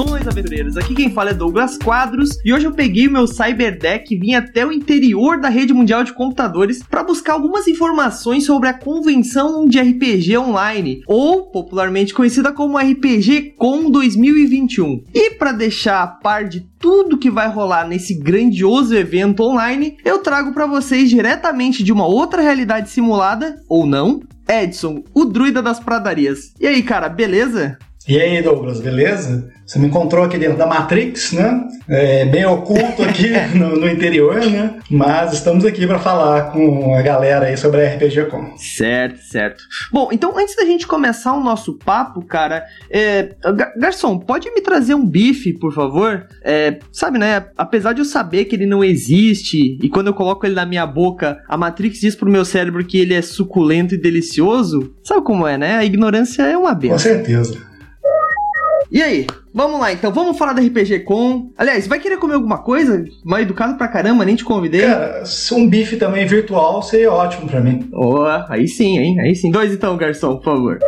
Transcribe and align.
Saudações, 0.00 0.26
aventureiros! 0.26 0.76
Aqui 0.78 0.94
quem 0.94 1.10
fala 1.10 1.30
é 1.30 1.34
Douglas 1.34 1.76
Quadros 1.76 2.38
e 2.42 2.54
hoje 2.54 2.64
eu 2.64 2.72
peguei 2.72 3.06
o 3.06 3.10
meu 3.10 3.26
Cyberdeck 3.26 4.14
e 4.14 4.18
vim 4.18 4.32
até 4.32 4.64
o 4.64 4.72
interior 4.72 5.38
da 5.38 5.50
rede 5.50 5.74
mundial 5.74 6.02
de 6.02 6.14
computadores 6.14 6.82
para 6.82 7.02
buscar 7.02 7.34
algumas 7.34 7.68
informações 7.68 8.46
sobre 8.46 8.70
a 8.70 8.72
convenção 8.72 9.66
de 9.66 9.78
RPG 9.78 10.38
online, 10.38 11.02
ou 11.06 11.50
popularmente 11.50 12.14
conhecida 12.14 12.50
como 12.50 12.78
RPG 12.78 13.56
Com 13.58 13.90
2021. 13.90 15.04
E 15.12 15.32
para 15.32 15.52
deixar 15.52 16.02
a 16.02 16.06
par 16.06 16.48
de 16.48 16.60
tudo 16.78 17.18
que 17.18 17.30
vai 17.30 17.50
rolar 17.50 17.86
nesse 17.86 18.14
grandioso 18.14 18.94
evento 18.94 19.42
online, 19.42 19.98
eu 20.02 20.20
trago 20.20 20.54
para 20.54 20.66
vocês 20.66 21.10
diretamente 21.10 21.84
de 21.84 21.92
uma 21.92 22.06
outra 22.06 22.40
realidade 22.40 22.88
simulada, 22.88 23.56
ou 23.68 23.84
não, 23.84 24.20
Edson, 24.48 25.04
o 25.12 25.26
druida 25.26 25.60
das 25.60 25.78
pradarias. 25.78 26.54
E 26.58 26.66
aí, 26.66 26.82
cara, 26.82 27.08
beleza? 27.08 27.78
E 28.10 28.20
aí, 28.20 28.42
Douglas, 28.42 28.80
beleza? 28.80 29.48
Você 29.64 29.78
me 29.78 29.86
encontrou 29.86 30.24
aqui 30.24 30.36
dentro 30.36 30.58
da 30.58 30.66
Matrix, 30.66 31.30
né? 31.30 31.64
É, 31.88 32.24
bem 32.24 32.44
oculto 32.44 33.04
aqui 33.04 33.30
no, 33.56 33.76
no, 33.76 33.88
interior, 33.88 34.44
né? 34.46 34.80
Mas 34.90 35.32
estamos 35.32 35.64
aqui 35.64 35.86
para 35.86 36.00
falar 36.00 36.50
com 36.50 36.92
a 36.92 37.02
galera 37.02 37.46
aí 37.46 37.56
sobre 37.56 37.86
a 37.86 37.94
RPG 37.94 38.24
Com. 38.24 38.56
Certo, 38.56 39.20
certo. 39.20 39.62
Bom, 39.92 40.08
então 40.10 40.36
antes 40.36 40.56
da 40.56 40.64
gente 40.64 40.88
começar 40.88 41.34
o 41.34 41.40
nosso 41.40 41.78
papo, 41.78 42.20
cara, 42.20 42.64
é, 42.90 43.28
garçom, 43.76 44.18
pode 44.18 44.50
me 44.50 44.60
trazer 44.60 44.94
um 44.94 45.06
bife, 45.06 45.52
por 45.52 45.72
favor? 45.72 46.26
É, 46.42 46.80
sabe, 46.90 47.16
né? 47.16 47.44
Apesar 47.56 47.92
de 47.92 48.00
eu 48.00 48.04
saber 48.04 48.46
que 48.46 48.56
ele 48.56 48.66
não 48.66 48.82
existe 48.82 49.78
e 49.80 49.88
quando 49.88 50.08
eu 50.08 50.14
coloco 50.14 50.44
ele 50.44 50.56
na 50.56 50.66
minha 50.66 50.84
boca, 50.84 51.38
a 51.48 51.56
Matrix 51.56 52.00
diz 52.00 52.16
pro 52.16 52.28
meu 52.28 52.44
cérebro 52.44 52.84
que 52.84 52.98
ele 52.98 53.14
é 53.14 53.22
suculento 53.22 53.94
e 53.94 53.98
delicioso. 53.98 54.96
Sabe 55.04 55.22
como 55.22 55.46
é, 55.46 55.56
né? 55.56 55.76
A 55.76 55.84
ignorância 55.84 56.42
é 56.42 56.58
uma 56.58 56.74
benção. 56.74 56.96
Com 56.96 56.98
certeza. 56.98 57.69
E 58.90 59.00
aí? 59.00 59.26
Vamos 59.54 59.80
lá, 59.80 59.92
então. 59.92 60.12
Vamos 60.12 60.36
falar 60.36 60.52
da 60.52 60.62
RPG 60.62 61.00
Com. 61.00 61.52
Aliás, 61.56 61.86
vai 61.86 62.00
querer 62.00 62.16
comer 62.16 62.34
alguma 62.34 62.58
coisa? 62.58 63.04
Mal 63.24 63.40
educado 63.40 63.76
pra 63.76 63.86
caramba, 63.86 64.24
nem 64.24 64.34
te 64.34 64.44
convidei. 64.44 64.82
Cara, 64.82 65.22
um 65.52 65.68
bife 65.68 65.96
também 65.96 66.26
virtual 66.26 66.82
seria 66.82 67.12
ótimo 67.12 67.48
pra 67.48 67.60
mim. 67.60 67.88
Oh, 67.92 68.24
aí 68.48 68.66
sim, 68.66 68.98
hein? 68.98 69.20
Aí 69.20 69.34
sim. 69.36 69.50
Dois 69.50 69.72
então, 69.72 69.96
garçom, 69.96 70.36
por 70.36 70.44
favor. 70.44 70.78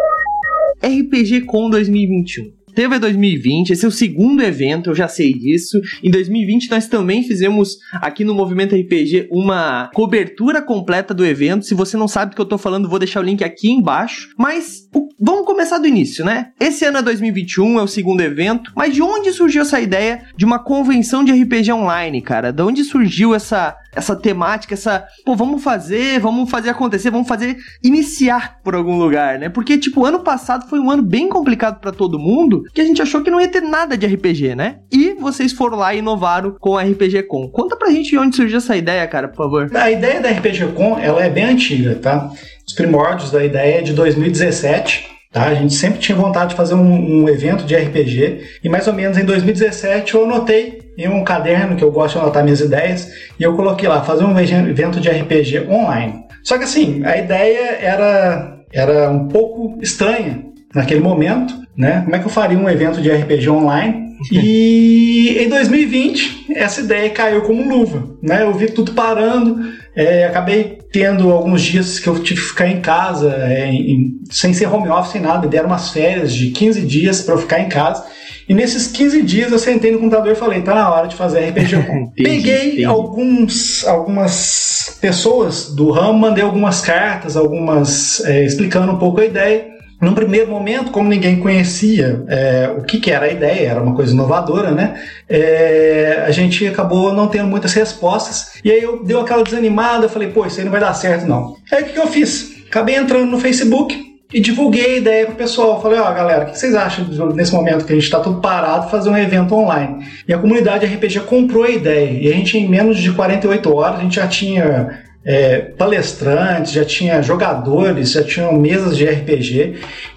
RPG 0.82 1.42
Com 1.42 1.70
2021. 1.70 2.61
Teve 2.74 2.98
2020, 2.98 3.70
esse 3.70 3.84
é 3.84 3.88
o 3.88 3.92
segundo 3.92 4.42
evento, 4.42 4.90
eu 4.90 4.94
já 4.94 5.06
sei 5.06 5.32
disso. 5.32 5.78
Em 6.02 6.10
2020 6.10 6.70
nós 6.70 6.86
também 6.86 7.22
fizemos 7.22 7.76
aqui 7.94 8.24
no 8.24 8.34
Movimento 8.34 8.74
RPG 8.74 9.28
uma 9.30 9.90
cobertura 9.94 10.62
completa 10.62 11.12
do 11.12 11.24
evento. 11.24 11.66
Se 11.66 11.74
você 11.74 11.96
não 11.96 12.08
sabe 12.08 12.30
do 12.30 12.34
que 12.34 12.40
eu 12.40 12.46
tô 12.46 12.56
falando, 12.56 12.88
vou 12.88 12.98
deixar 12.98 13.20
o 13.20 13.24
link 13.24 13.44
aqui 13.44 13.70
embaixo. 13.70 14.30
Mas 14.38 14.88
o, 14.94 15.08
vamos 15.20 15.44
começar 15.44 15.78
do 15.78 15.86
início, 15.86 16.24
né? 16.24 16.50
Esse 16.58 16.84
ano 16.84 16.98
é 16.98 17.02
2021, 17.02 17.78
é 17.78 17.82
o 17.82 17.86
segundo 17.86 18.22
evento. 18.22 18.72
Mas 18.74 18.94
de 18.94 19.02
onde 19.02 19.32
surgiu 19.32 19.62
essa 19.62 19.80
ideia 19.80 20.22
de 20.36 20.44
uma 20.44 20.58
convenção 20.58 21.22
de 21.22 21.32
RPG 21.32 21.72
online, 21.72 22.22
cara? 22.22 22.52
De 22.52 22.62
onde 22.62 22.84
surgiu 22.84 23.34
essa 23.34 23.76
essa 23.94 24.16
temática, 24.16 24.74
essa, 24.74 25.06
pô, 25.24 25.36
vamos 25.36 25.62
fazer, 25.62 26.18
vamos 26.18 26.50
fazer 26.50 26.70
acontecer, 26.70 27.10
vamos 27.10 27.28
fazer 27.28 27.56
iniciar 27.82 28.58
por 28.64 28.74
algum 28.74 28.98
lugar, 28.98 29.38
né? 29.38 29.48
Porque 29.48 29.76
tipo, 29.76 30.04
ano 30.04 30.20
passado 30.20 30.68
foi 30.68 30.80
um 30.80 30.90
ano 30.90 31.02
bem 31.02 31.28
complicado 31.28 31.80
para 31.80 31.92
todo 31.92 32.18
mundo, 32.18 32.62
que 32.72 32.80
a 32.80 32.84
gente 32.84 33.02
achou 33.02 33.22
que 33.22 33.30
não 33.30 33.40
ia 33.40 33.48
ter 33.48 33.62
nada 33.62 33.96
de 33.96 34.06
RPG, 34.06 34.54
né? 34.54 34.78
E 34.90 35.14
vocês 35.14 35.52
foram 35.52 35.78
lá 35.78 35.94
e 35.94 35.98
inovaram 35.98 36.56
com 36.58 36.76
a 36.76 36.82
RPG 36.82 37.24
Com. 37.24 37.48
Conta 37.48 37.76
pra 37.76 37.90
gente 37.90 38.16
onde 38.16 38.34
surgiu 38.36 38.58
essa 38.58 38.76
ideia, 38.76 39.06
cara, 39.06 39.28
por 39.28 39.36
favor. 39.36 39.70
A 39.74 39.90
ideia 39.90 40.20
da 40.20 40.30
RPG 40.30 40.72
Com, 40.74 40.98
ela 40.98 41.22
é 41.22 41.28
bem 41.28 41.44
antiga, 41.44 41.94
tá? 41.96 42.30
Os 42.66 42.72
primórdios 42.72 43.30
da 43.30 43.44
ideia 43.44 43.78
é 43.78 43.82
de 43.82 43.92
2017. 43.92 45.12
Tá? 45.32 45.44
A 45.44 45.54
gente 45.54 45.72
sempre 45.72 45.98
tinha 45.98 46.14
vontade 46.14 46.50
de 46.50 46.56
fazer 46.56 46.74
um, 46.74 47.22
um, 47.22 47.28
evento 47.28 47.64
de 47.64 47.74
RPG 47.74 48.60
e 48.62 48.68
mais 48.68 48.86
ou 48.86 48.92
menos 48.92 49.16
em 49.16 49.24
2017 49.24 50.14
eu 50.14 50.24
anotei 50.24 50.81
em 50.96 51.08
um 51.08 51.24
caderno 51.24 51.76
que 51.76 51.82
eu 51.82 51.90
gosto 51.90 52.14
de 52.14 52.24
anotar 52.24 52.44
minhas 52.44 52.60
ideias 52.60 53.10
e 53.38 53.42
eu 53.42 53.54
coloquei 53.56 53.88
lá 53.88 54.02
fazer 54.02 54.24
um 54.24 54.38
evento 54.38 55.00
de 55.00 55.08
RPG 55.08 55.68
online. 55.68 56.24
Só 56.44 56.58
que 56.58 56.64
assim, 56.64 57.02
a 57.04 57.16
ideia 57.16 57.78
era, 57.80 58.58
era 58.72 59.10
um 59.10 59.28
pouco 59.28 59.78
estranha 59.80 60.51
naquele 60.74 61.00
momento, 61.00 61.54
né? 61.76 62.02
Como 62.04 62.16
é 62.16 62.18
que 62.18 62.26
eu 62.26 62.30
faria 62.30 62.58
um 62.58 62.68
evento 62.68 63.00
de 63.00 63.10
RPG 63.10 63.48
online? 63.48 64.02
E 64.30 65.36
em 65.40 65.48
2020 65.48 66.46
essa 66.54 66.80
ideia 66.80 67.10
caiu 67.10 67.42
como 67.42 67.68
luva, 67.68 68.08
né? 68.22 68.42
Eu 68.42 68.54
vi 68.54 68.66
tudo 68.70 68.92
parando, 68.92 69.58
é, 69.96 70.26
acabei 70.26 70.78
tendo 70.92 71.30
alguns 71.30 71.62
dias 71.62 71.98
que 71.98 72.08
eu 72.08 72.22
tive 72.22 72.40
que 72.40 72.48
ficar 72.48 72.68
em 72.68 72.80
casa, 72.80 73.34
é, 73.34 73.66
em, 73.68 74.20
sem 74.30 74.54
ser 74.54 74.66
home 74.66 74.88
office, 74.88 75.12
sem 75.12 75.20
nada, 75.20 75.48
deram 75.48 75.66
umas 75.66 75.90
férias 75.90 76.32
de 76.32 76.50
15 76.50 76.82
dias 76.82 77.22
para 77.22 77.34
eu 77.34 77.38
ficar 77.38 77.60
em 77.60 77.68
casa. 77.68 78.04
E 78.48 78.54
nesses 78.54 78.88
15 78.88 79.22
dias 79.22 79.52
eu 79.52 79.58
sentei 79.58 79.90
no 79.92 79.98
computador 79.98 80.32
e 80.32 80.36
falei, 80.36 80.62
tá 80.62 80.74
na 80.74 80.90
hora 80.90 81.08
de 81.08 81.16
fazer 81.16 81.48
RPG. 81.48 82.12
Peguei 82.16 82.66
entendi. 82.66 82.84
alguns, 82.84 83.86
algumas 83.86 84.98
pessoas 85.00 85.74
do 85.74 85.90
ramo, 85.90 86.18
mandei 86.18 86.44
algumas 86.44 86.80
cartas, 86.80 87.36
algumas 87.36 88.24
é, 88.24 88.44
explicando 88.44 88.92
um 88.92 88.98
pouco 88.98 89.20
a 89.20 89.24
ideia. 89.24 89.71
Num 90.02 90.14
primeiro 90.14 90.50
momento, 90.50 90.90
como 90.90 91.08
ninguém 91.08 91.38
conhecia 91.38 92.24
é, 92.26 92.74
o 92.76 92.82
que, 92.82 92.98
que, 92.98 93.08
era 93.08 93.26
a 93.26 93.30
ideia, 93.30 93.68
era 93.68 93.80
uma 93.80 93.94
coisa 93.94 94.12
inovadora, 94.12 94.72
né? 94.72 95.00
É, 95.28 96.24
a 96.26 96.30
gente 96.32 96.66
acabou 96.66 97.12
não 97.12 97.28
tendo 97.28 97.46
muitas 97.46 97.72
respostas. 97.72 98.54
E 98.64 98.70
aí 98.72 98.82
eu 98.82 99.04
dei 99.04 99.16
aquela 99.16 99.44
desanimada, 99.44 100.08
falei, 100.08 100.28
pô, 100.28 100.44
isso 100.44 100.58
aí 100.58 100.64
não 100.64 100.72
vai 100.72 100.80
dar 100.80 100.92
certo, 100.92 101.24
não. 101.24 101.56
Aí 101.70 101.84
o 101.84 101.86
que, 101.86 101.92
que 101.92 102.00
eu 102.00 102.08
fiz? 102.08 102.64
Acabei 102.66 102.96
entrando 102.96 103.30
no 103.30 103.38
Facebook, 103.38 104.12
e 104.32 104.40
divulguei 104.40 104.94
a 104.94 104.96
ideia 104.96 105.26
pro 105.26 105.34
pessoal. 105.34 105.80
Falei, 105.80 105.98
ó, 105.98 106.10
oh, 106.10 106.14
galera, 106.14 106.44
o 106.44 106.50
que 106.50 106.58
vocês 106.58 106.74
acham 106.74 107.06
nesse 107.34 107.52
momento 107.52 107.84
que 107.84 107.92
a 107.92 107.94
gente 107.94 108.04
está 108.04 108.18
tudo 108.18 108.40
parado 108.40 108.88
fazer 108.88 109.10
um 109.10 109.16
evento 109.16 109.54
online? 109.54 110.06
E 110.26 110.32
a 110.32 110.38
comunidade 110.38 110.86
RPG 110.86 111.20
comprou 111.20 111.64
a 111.64 111.70
ideia. 111.70 112.18
E 112.18 112.28
a 112.28 112.34
gente, 112.34 112.56
em 112.56 112.68
menos 112.68 112.98
de 112.98 113.12
48 113.12 113.74
horas, 113.74 114.00
a 114.00 114.02
gente 114.02 114.16
já 114.16 114.26
tinha 114.26 115.02
é, 115.24 115.58
palestrantes, 115.60 116.72
já 116.72 116.84
tinha 116.84 117.22
jogadores, 117.22 118.12
já 118.12 118.24
tinham 118.24 118.52
mesas 118.54 118.96
de 118.96 119.04
RPG. 119.04 119.74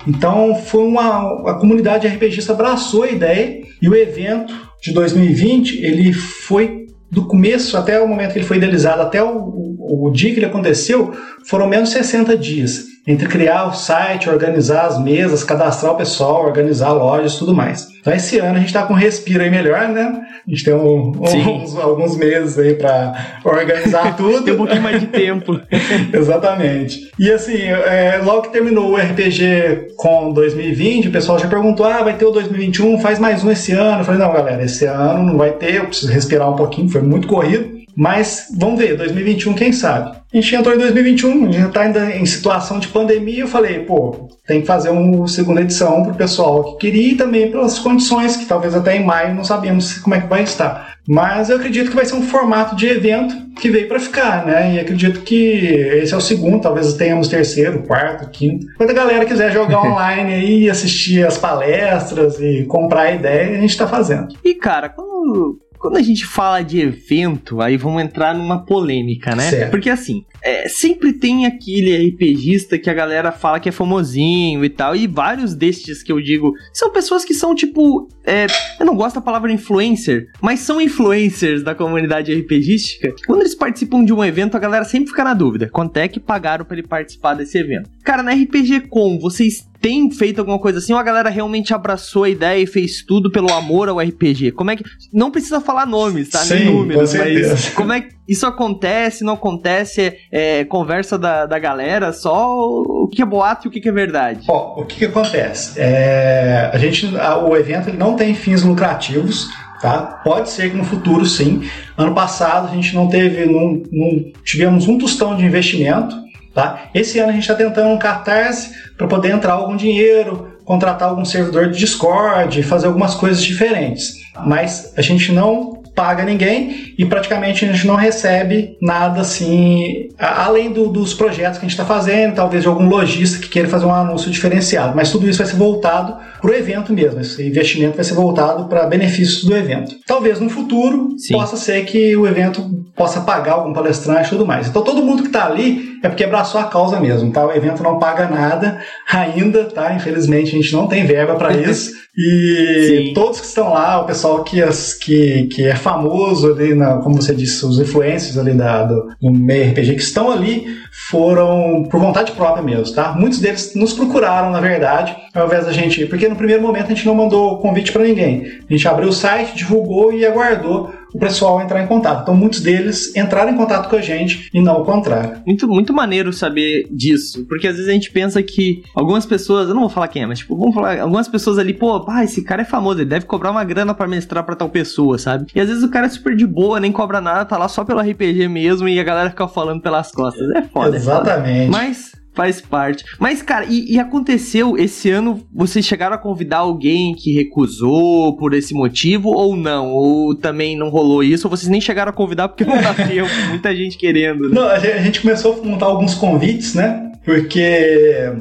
Então 0.08 0.56
foi 0.56 0.84
uma 0.84 1.50
a 1.50 1.54
comunidade 1.56 2.08
RPGista 2.08 2.54
abraçou 2.54 3.04
a 3.04 3.10
ideia 3.10 3.62
e 3.82 3.88
o 3.88 3.96
evento 3.96 4.54
de 4.82 4.94
2020 4.94 5.84
ele 5.84 6.12
foi 6.14 6.86
do 7.12 7.26
começo 7.28 7.78
até 7.78 8.00
o 8.02 8.08
momento 8.08 8.34
que 8.34 8.40
ele 8.40 8.46
foi 8.46 8.58
idealizado 8.58 9.02
até 9.02 9.24
o, 9.24 9.38
o, 9.38 10.08
o 10.08 10.12
dia 10.12 10.32
que 10.34 10.40
ele 10.40 10.46
aconteceu 10.46 11.14
foram 11.46 11.68
menos 11.68 11.90
de 11.90 11.96
60 11.96 12.38
dias 12.38 12.94
entre 13.08 13.28
criar 13.28 13.68
o 13.68 13.74
site, 13.74 14.30
organizar 14.30 14.86
as 14.86 15.00
mesas, 15.00 15.44
cadastrar 15.44 15.94
o 15.94 15.98
pessoal, 15.98 16.44
organizar 16.44 16.92
lojas 16.92 17.34
e 17.34 17.40
tudo 17.40 17.54
mais. 17.54 17.88
Então 18.02 18.14
esse 18.14 18.40
ano 18.40 18.56
a 18.56 18.60
gente 18.60 18.68
está 18.68 18.84
com 18.84 18.94
um 18.94 18.98
respiro 18.98 19.44
aí 19.44 19.50
melhor, 19.50 19.88
né? 19.90 20.22
A 20.46 20.50
gente 20.50 20.64
tem 20.64 20.74
um, 20.74 21.12
uns, 21.20 21.76
alguns 21.78 22.16
meses 22.18 22.58
aí 22.58 22.74
para 22.74 23.40
organizar 23.44 24.14
tudo. 24.18 24.44
tem 24.44 24.54
um 24.54 24.58
pouquinho 24.58 24.82
mais 24.82 25.00
de 25.00 25.08
tempo. 25.08 25.60
Exatamente. 26.14 27.12
E 27.20 27.32
assim, 27.32 27.58
é, 27.58 28.20
logo 28.24 28.44
que 28.44 28.52
terminou 28.52 28.92
o 28.92 28.96
RPG 28.96 29.94
com 29.98 30.32
2020, 30.34 31.08
o 31.08 31.12
pessoal 31.12 31.38
já 31.38 31.48
perguntou: 31.48 31.86
ah, 31.86 32.04
vai 32.04 32.16
ter 32.16 32.26
o 32.26 32.32
2021, 32.32 33.00
faz 33.00 33.20
mais 33.20 33.44
um 33.44 33.52
esse 33.52 33.72
ano. 33.72 34.02
Eu 34.02 34.06
falei: 34.06 34.20
não, 34.20 34.34
galera, 34.34 34.64
esse 34.64 34.86
ano 34.86 35.24
não 35.24 35.38
vai 35.38 35.52
ter, 35.52 35.76
eu 35.76 35.86
preciso 35.86 36.12
respirar 36.12 36.52
um 36.52 36.56
pouquinho, 36.56 36.90
foi 36.90 37.02
muito 37.02 37.28
corrido. 37.28 37.76
Mas 37.96 38.48
vamos 38.58 38.80
ver, 38.80 38.98
2021, 38.98 39.54
quem 39.54 39.72
sabe? 39.72 40.15
A 40.35 40.41
gente 40.41 40.53
entrou 40.53 40.75
em 40.75 40.79
2021, 40.79 41.47
a 41.47 41.51
gente 41.51 41.68
está 41.68 41.79
ainda 41.79 42.12
em 42.13 42.25
situação 42.25 42.78
de 42.78 42.90
pandemia. 42.90 43.44
Eu 43.44 43.47
falei, 43.47 43.79
pô, 43.79 44.28
tem 44.46 44.59
que 44.59 44.68
fazer 44.68 44.90
uma 44.90 45.25
segunda 45.29 45.62
edição 45.62 46.03
para 46.03 46.12
o 46.12 46.18
pessoal 46.18 46.75
que 46.75 46.88
queria 46.88 47.13
e 47.13 47.16
também 47.16 47.50
pelas 47.50 47.79
condições, 47.79 48.35
que 48.35 48.45
talvez 48.45 48.75
até 48.75 48.97
em 48.97 49.06
maio 49.06 49.34
não 49.34 49.45
sabemos 49.45 49.97
como 50.00 50.13
é 50.13 50.19
que 50.19 50.28
vai 50.28 50.44
estar. 50.44 50.97
Mas 51.07 51.50
eu 51.50 51.56
acredito 51.56 51.90
que 51.90 51.95
vai 51.95 52.03
ser 52.03 52.16
um 52.16 52.22
formato 52.22 52.75
de 52.75 52.85
evento 52.85 53.34
que 53.62 53.69
veio 53.69 53.88
para 53.88 53.97
ficar, 53.97 54.45
né? 54.45 54.74
E 54.74 54.79
acredito 54.79 55.22
que 55.22 55.35
esse 55.38 56.13
é 56.13 56.18
o 56.18 56.22
segundo, 56.22 56.62
talvez 56.62 56.95
tenhamos 56.95 57.29
terceiro, 57.29 57.84
quarto, 57.84 58.30
quinto. 58.30 58.65
Quando 58.75 58.89
a 58.89 58.94
galera 58.94 59.24
quiser 59.24 59.54
jogar 59.54 59.80
online 59.88 60.33
aí, 60.33 60.69
assistir 60.69 61.25
as 61.25 61.38
palestras 61.38 62.42
e 62.42 62.65
comprar 62.65 63.04
a 63.04 63.12
ideia, 63.13 63.57
a 63.57 63.62
gente 63.62 63.69
está 63.69 63.88
fazendo. 63.88 64.36
E 64.44 64.54
cara, 64.56 64.89
quando 64.89 65.60
quando 65.86 65.98
a 65.98 66.02
gente 66.02 66.26
fala 66.26 66.64
de 66.64 66.80
evento, 66.80 67.62
aí 67.62 67.78
vamos 67.78 68.02
entrar 68.02 68.34
numa 68.34 68.66
polêmica, 68.66 69.36
né? 69.36 69.52
Certo. 69.52 69.70
Porque 69.70 69.88
assim, 69.88 70.26
é, 70.45 70.69
sempre 70.69 71.12
tem 71.12 71.47
aquele 71.47 72.09
RPGista 72.09 72.77
que 72.77 72.88
a 72.88 72.94
galera 72.94 73.31
fala 73.31 73.59
que 73.59 73.68
é 73.68 73.71
famosinho 73.71 74.63
e 74.63 74.69
tal, 74.69 74.95
e 74.95 75.07
vários 75.07 75.56
destes 75.56 76.03
que 76.03 76.12
eu 76.12 76.21
digo 76.21 76.53
são 76.71 76.92
pessoas 76.92 77.25
que 77.25 77.33
são 77.33 77.56
tipo. 77.56 78.07
É, 78.24 78.45
eu 78.80 78.86
não 78.86 78.95
gosto 78.95 79.15
da 79.15 79.21
palavra 79.21 79.51
influencer, 79.51 80.27
mas 80.39 80.59
são 80.59 80.80
influencers 80.80 81.63
da 81.63 81.74
comunidade 81.74 82.33
RPGística. 82.33 83.13
Quando 83.25 83.42
eles 83.42 83.56
participam 83.56 84.03
de 84.06 84.13
um 84.13 84.24
evento, 84.24 84.56
a 84.56 84.59
galera 84.59 84.86
sempre 84.86 85.09
fica 85.09 85.24
na 85.24 85.33
dúvida: 85.33 85.68
quanto 85.68 85.97
é 85.97 86.07
que 86.07 86.19
pagaram 86.19 86.63
para 86.63 86.77
ele 86.77 86.88
participar 86.88 87.33
desse 87.33 87.57
evento? 87.57 87.89
Cara, 88.03 88.21
na 88.21 88.31
RPG 88.31 88.81
Com, 88.81 89.18
vocês 89.18 89.68
tem 89.86 90.09
feito 90.09 90.39
alguma 90.39 90.57
coisa 90.57 90.80
assim 90.80 90.94
ou 90.94 91.00
a 91.00 91.03
galera 91.03 91.30
realmente 91.30 91.71
abraçou 91.71 92.24
a 92.24 92.30
ideia 92.30 92.59
e 92.59 92.65
fez 92.65 93.03
tudo 93.03 93.31
pelo 93.31 93.53
amor 93.53 93.88
ao 93.88 94.00
RPG? 94.00 94.51
Como 94.53 94.71
é 94.71 94.75
que. 94.75 94.83
Não 95.13 95.30
precisa 95.30 95.62
falar 95.62 95.86
nomes, 95.86 96.30
tá? 96.30 96.39
Sim, 96.39 96.56
Nem 96.56 96.74
números, 96.74 97.13
mas 97.13 97.69
como 97.69 97.94
é 97.94 98.01
que 98.01 98.15
isso 98.27 98.48
acontece, 98.48 99.24
não 99.24 99.33
acontece? 99.33 100.01
É, 100.01 100.15
é, 100.38 100.66
conversa 100.66 101.18
da, 101.18 101.46
da 101.46 101.58
galera, 101.58 102.12
só 102.12 102.58
o 102.58 103.08
que 103.08 103.22
é 103.22 103.26
boato 103.26 103.66
e 103.66 103.70
o 103.70 103.72
que 103.72 103.88
é 103.88 103.92
verdade. 103.92 104.42
Ó, 104.50 104.82
o 104.82 104.86
que, 104.86 104.98
que 104.98 105.06
acontece? 105.06 105.80
É, 105.80 106.70
a 106.74 106.78
gente, 106.78 107.18
a, 107.18 107.38
o 107.38 107.56
evento 107.56 107.88
ele 107.88 107.98
não 107.98 108.18
tem 108.18 108.36
fins 108.36 108.62
lucrativos, 108.62 109.48
tá? 109.82 110.20
Pode 110.26 110.50
ser 110.50 110.72
que 110.72 110.76
no 110.76 110.84
futuro 110.84 111.26
sim. 111.26 111.64
Ano 111.98 112.14
passado 112.14 112.68
a 112.68 112.76
gente 112.76 112.94
não 112.94 113.08
teve, 113.08 113.46
não, 113.46 113.82
não 113.90 114.26
tivemos 114.44 114.90
um 114.90 114.98
tostão 114.98 115.38
de 115.38 115.46
investimento, 115.46 116.14
tá? 116.54 116.90
Esse 116.94 117.18
ano 117.18 117.30
a 117.30 117.32
gente 117.32 117.44
está 117.44 117.56
tentando 117.56 117.88
um 117.88 117.98
catarse 117.98 118.74
para 118.98 119.08
poder 119.08 119.32
entrar 119.32 119.54
algum 119.54 119.78
dinheiro, 119.78 120.50
contratar 120.66 121.08
algum 121.08 121.24
servidor 121.24 121.72
de 121.72 121.80
Discord, 121.80 122.62
fazer 122.64 122.88
algumas 122.88 123.16
coisas 123.16 123.42
diferentes. 123.42 124.16
Mas 124.46 124.94
a 124.98 125.02
gente 125.02 125.32
não 125.32 125.82
paga 125.95 126.25
ninguém 126.25 126.94
e 126.97 127.06
praticamente 127.06 127.63
a 127.63 127.71
gente 127.71 127.88
não 127.88 127.95
recebe 127.95 128.77
nada 128.81 129.21
assim, 129.21 130.09
além 130.19 130.71
do, 130.71 130.89
dos 130.89 131.13
projetos 131.13 131.57
que 131.57 131.65
a 131.65 131.69
gente 131.69 131.80
está 131.80 131.86
fazendo, 131.86 132.36
talvez 132.36 132.63
de 132.63 132.68
algum 132.68 132.88
lojista 132.88 133.39
que 133.39 133.47
queira 133.47 133.69
fazer 133.69 133.86
um 133.86 133.95
anúncio 133.95 134.30
diferenciado. 134.30 134.94
Mas 134.95 135.12
tudo 135.12 135.27
isso 135.27 135.39
vai 135.39 135.47
ser 135.47 135.56
voltado 135.56 136.18
para 136.42 136.51
o 136.51 136.53
evento 136.53 136.94
mesmo. 136.94 137.21
Esse 137.21 137.42
investimento 137.47 137.95
vai 137.95 138.03
ser 138.03 138.13
voltado 138.13 138.65
para 138.65 138.86
benefícios 138.86 139.44
do 139.45 139.56
evento. 139.56 139.95
Talvez 140.06 140.39
no 140.39 140.50
futuro 140.50 141.15
Sim. 141.18 141.33
possa 141.33 141.56
ser 141.56 141.86
que 141.86 142.15
o 142.15 142.27
evento 142.27 142.86
possa 142.95 143.21
pagar 143.21 143.53
algum 143.53 143.74
palestrante 143.74 144.27
e 144.27 144.30
tudo 144.30 144.45
mais. 144.45 144.68
Então 144.68 144.81
todo 144.81 145.03
mundo 145.03 145.24
que 145.24 145.30
está 145.30 145.45
ali 145.45 145.95
é 146.01 146.07
porque 146.07 146.24
abraçou 146.24 146.62
a 146.62 146.65
causa 146.65 147.00
mesmo, 147.00 147.31
tá? 147.31 147.45
O 147.45 147.51
evento 147.51 147.83
não 147.83 148.00
paga 148.00 148.27
nada 148.27 148.80
ainda, 149.12 149.65
tá? 149.65 149.94
Infelizmente 149.94 150.56
a 150.56 150.62
gente 150.62 150.74
não 150.74 150.88
tem 150.88 151.06
verba 151.06 151.36
para 151.36 151.51
isso. 151.57 151.94
E 152.18 153.07
Sim. 153.07 153.13
todos 153.13 153.41
que 153.41 153.48
estão 153.48 153.74
lá, 153.74 154.01
o 154.01 154.06
pessoal 154.06 154.44
que, 154.44 154.62
que, 155.01 155.48
que 155.48 155.68
é 155.68 155.75
famoso 155.86 156.52
ali, 156.52 156.74
na, 156.74 156.98
como 156.98 157.22
você 157.22 157.36
disse, 157.36 157.64
os 157.64 157.80
influencers 157.80 158.40
ali 158.40 158.54
da, 158.56 158.86
do, 158.86 159.12
do 159.22 159.30
RPG 159.30 159.94
que 159.94 160.02
estão 160.02 160.32
ali, 160.32 160.66
foram 161.12 161.84
por 161.84 162.00
vontade 162.00 162.32
própria 162.32 162.64
mesmo, 162.64 162.96
tá? 162.96 163.14
Muitos 163.16 163.40
deles 163.40 163.76
nos 163.76 163.94
procuraram, 163.94 164.50
na 164.50 164.60
verdade, 164.60 165.16
ao 165.32 165.46
invés 165.46 165.64
da 165.64 165.72
gente. 165.72 166.08
Porque 166.08 166.28
no 166.28 166.36
primeiro 166.36 166.64
momento 166.64 166.86
a 166.86 166.96
gente 166.96 167.06
não 167.06 167.14
mandou 167.14 167.60
convite 167.60 167.92
para 167.92 168.02
ninguém. 168.02 168.48
A 168.68 168.74
gente 168.74 168.88
abriu 168.88 169.10
o 169.10 169.14
site, 169.14 169.56
divulgou 169.56 170.12
e 170.12 170.26
aguardou 170.26 170.92
o 171.15 171.19
pessoal 171.19 171.62
entrar 171.62 171.81
em 171.81 171.88
contato. 171.88 172.21
Então 172.21 172.35
muitos 172.35 172.59
deles 172.59 173.15
entraram 173.15 173.51
em 173.51 173.56
contato 173.56 173.89
com 173.89 173.95
a 173.95 174.01
gente 174.01 174.50
e 174.53 174.62
não 174.62 174.81
o 174.81 174.85
contrário. 174.85 175.41
Muito, 175.45 175.67
muito 175.67 175.94
maneiro 175.94 176.33
saber 176.33 176.88
disso, 176.91 177.45
porque 177.47 177.67
às 177.67 177.75
vezes 177.75 177.89
a 177.89 177.94
gente 177.94 178.12
pensa 178.12 178.44
que 178.44 178.83
algumas 178.94 179.25
pessoas, 179.25 179.69
eu 179.69 179.73
não 179.73 179.81
vou 179.81 179.89
falar 179.89 180.09
quem 180.09 180.23
é, 180.23 180.25
mas 180.25 180.39
tipo, 180.39 180.57
vamos 180.57 180.75
falar, 180.75 181.00
algumas 181.00 181.27
pessoas 181.27 181.57
ali, 181.57 181.73
pô, 181.73 182.01
pá, 182.01 182.23
esse 182.23 182.44
cara 182.44 182.63
é 182.63 182.65
famoso, 182.65 183.00
ele 183.00 183.09
deve 183.09 183.25
cobrar 183.25 183.51
uma 183.51 183.63
grana 183.63 183.94
para 183.94 184.07
mestrar 184.07 184.44
para 184.44 184.56
tal 184.56 184.69
pessoa, 184.69 185.17
sabe? 185.17 185.45
E 185.56 185.59
às 185.59 185.69
vezes 185.69 185.83
o 185.83 185.89
cara 185.89 186.07
é 186.07 186.09
super 186.09 186.35
de 186.35 186.45
boa, 186.45 186.79
nem 186.79 186.91
cobra 186.91 187.21
nada, 187.21 187.45
tá 187.45 187.57
lá 187.57 187.67
só 187.67 187.85
pelo 187.85 188.01
RPG 188.01 188.47
mesmo 188.47 188.88
e 188.88 189.00
a 189.00 189.03
galera 189.03 189.29
fica 189.29 189.47
falando 189.47 189.81
pelas 189.81 190.12
costas. 190.12 190.50
É 190.51 190.63
foda. 190.63 190.95
Exatamente. 190.95 191.62
É 191.62 191.65
foda. 191.65 191.77
Mas 191.77 192.12
Faz 192.36 192.60
parte. 192.60 193.06
Mas, 193.18 193.42
cara, 193.42 193.66
e, 193.66 193.94
e, 193.94 193.98
aconteceu 193.98 194.78
esse 194.78 195.10
ano, 195.10 195.42
vocês 195.54 195.86
chegaram 195.86 196.16
a 196.16 196.20
convidar 196.20 196.58
alguém 196.58 197.16
que 197.16 197.34
recusou 197.34 198.36
por 198.36 198.54
esse 198.54 198.74
motivo 198.74 199.30
ou 199.30 199.56
não? 199.56 199.92
Ou 199.92 200.36
também 200.36 200.78
não 200.78 200.90
rolou 200.90 201.24
isso? 201.24 201.48
Ou 201.48 201.50
vocês 201.50 201.70
nem 201.70 201.80
chegaram 201.80 202.10
a 202.10 202.14
convidar 202.14 202.50
porque 202.50 202.66
não 202.66 202.82
dá 202.82 202.94
tempo, 202.94 203.30
muita 203.50 203.74
gente 203.74 203.98
querendo. 203.98 204.50
Né? 204.50 204.56
Não, 204.56 204.68
a 204.68 204.78
gente 204.78 205.22
começou 205.22 205.54
a 205.54 205.66
montar 205.66 205.86
alguns 205.86 206.14
convites, 206.14 206.76
né? 206.76 207.14
Porque 207.24 208.32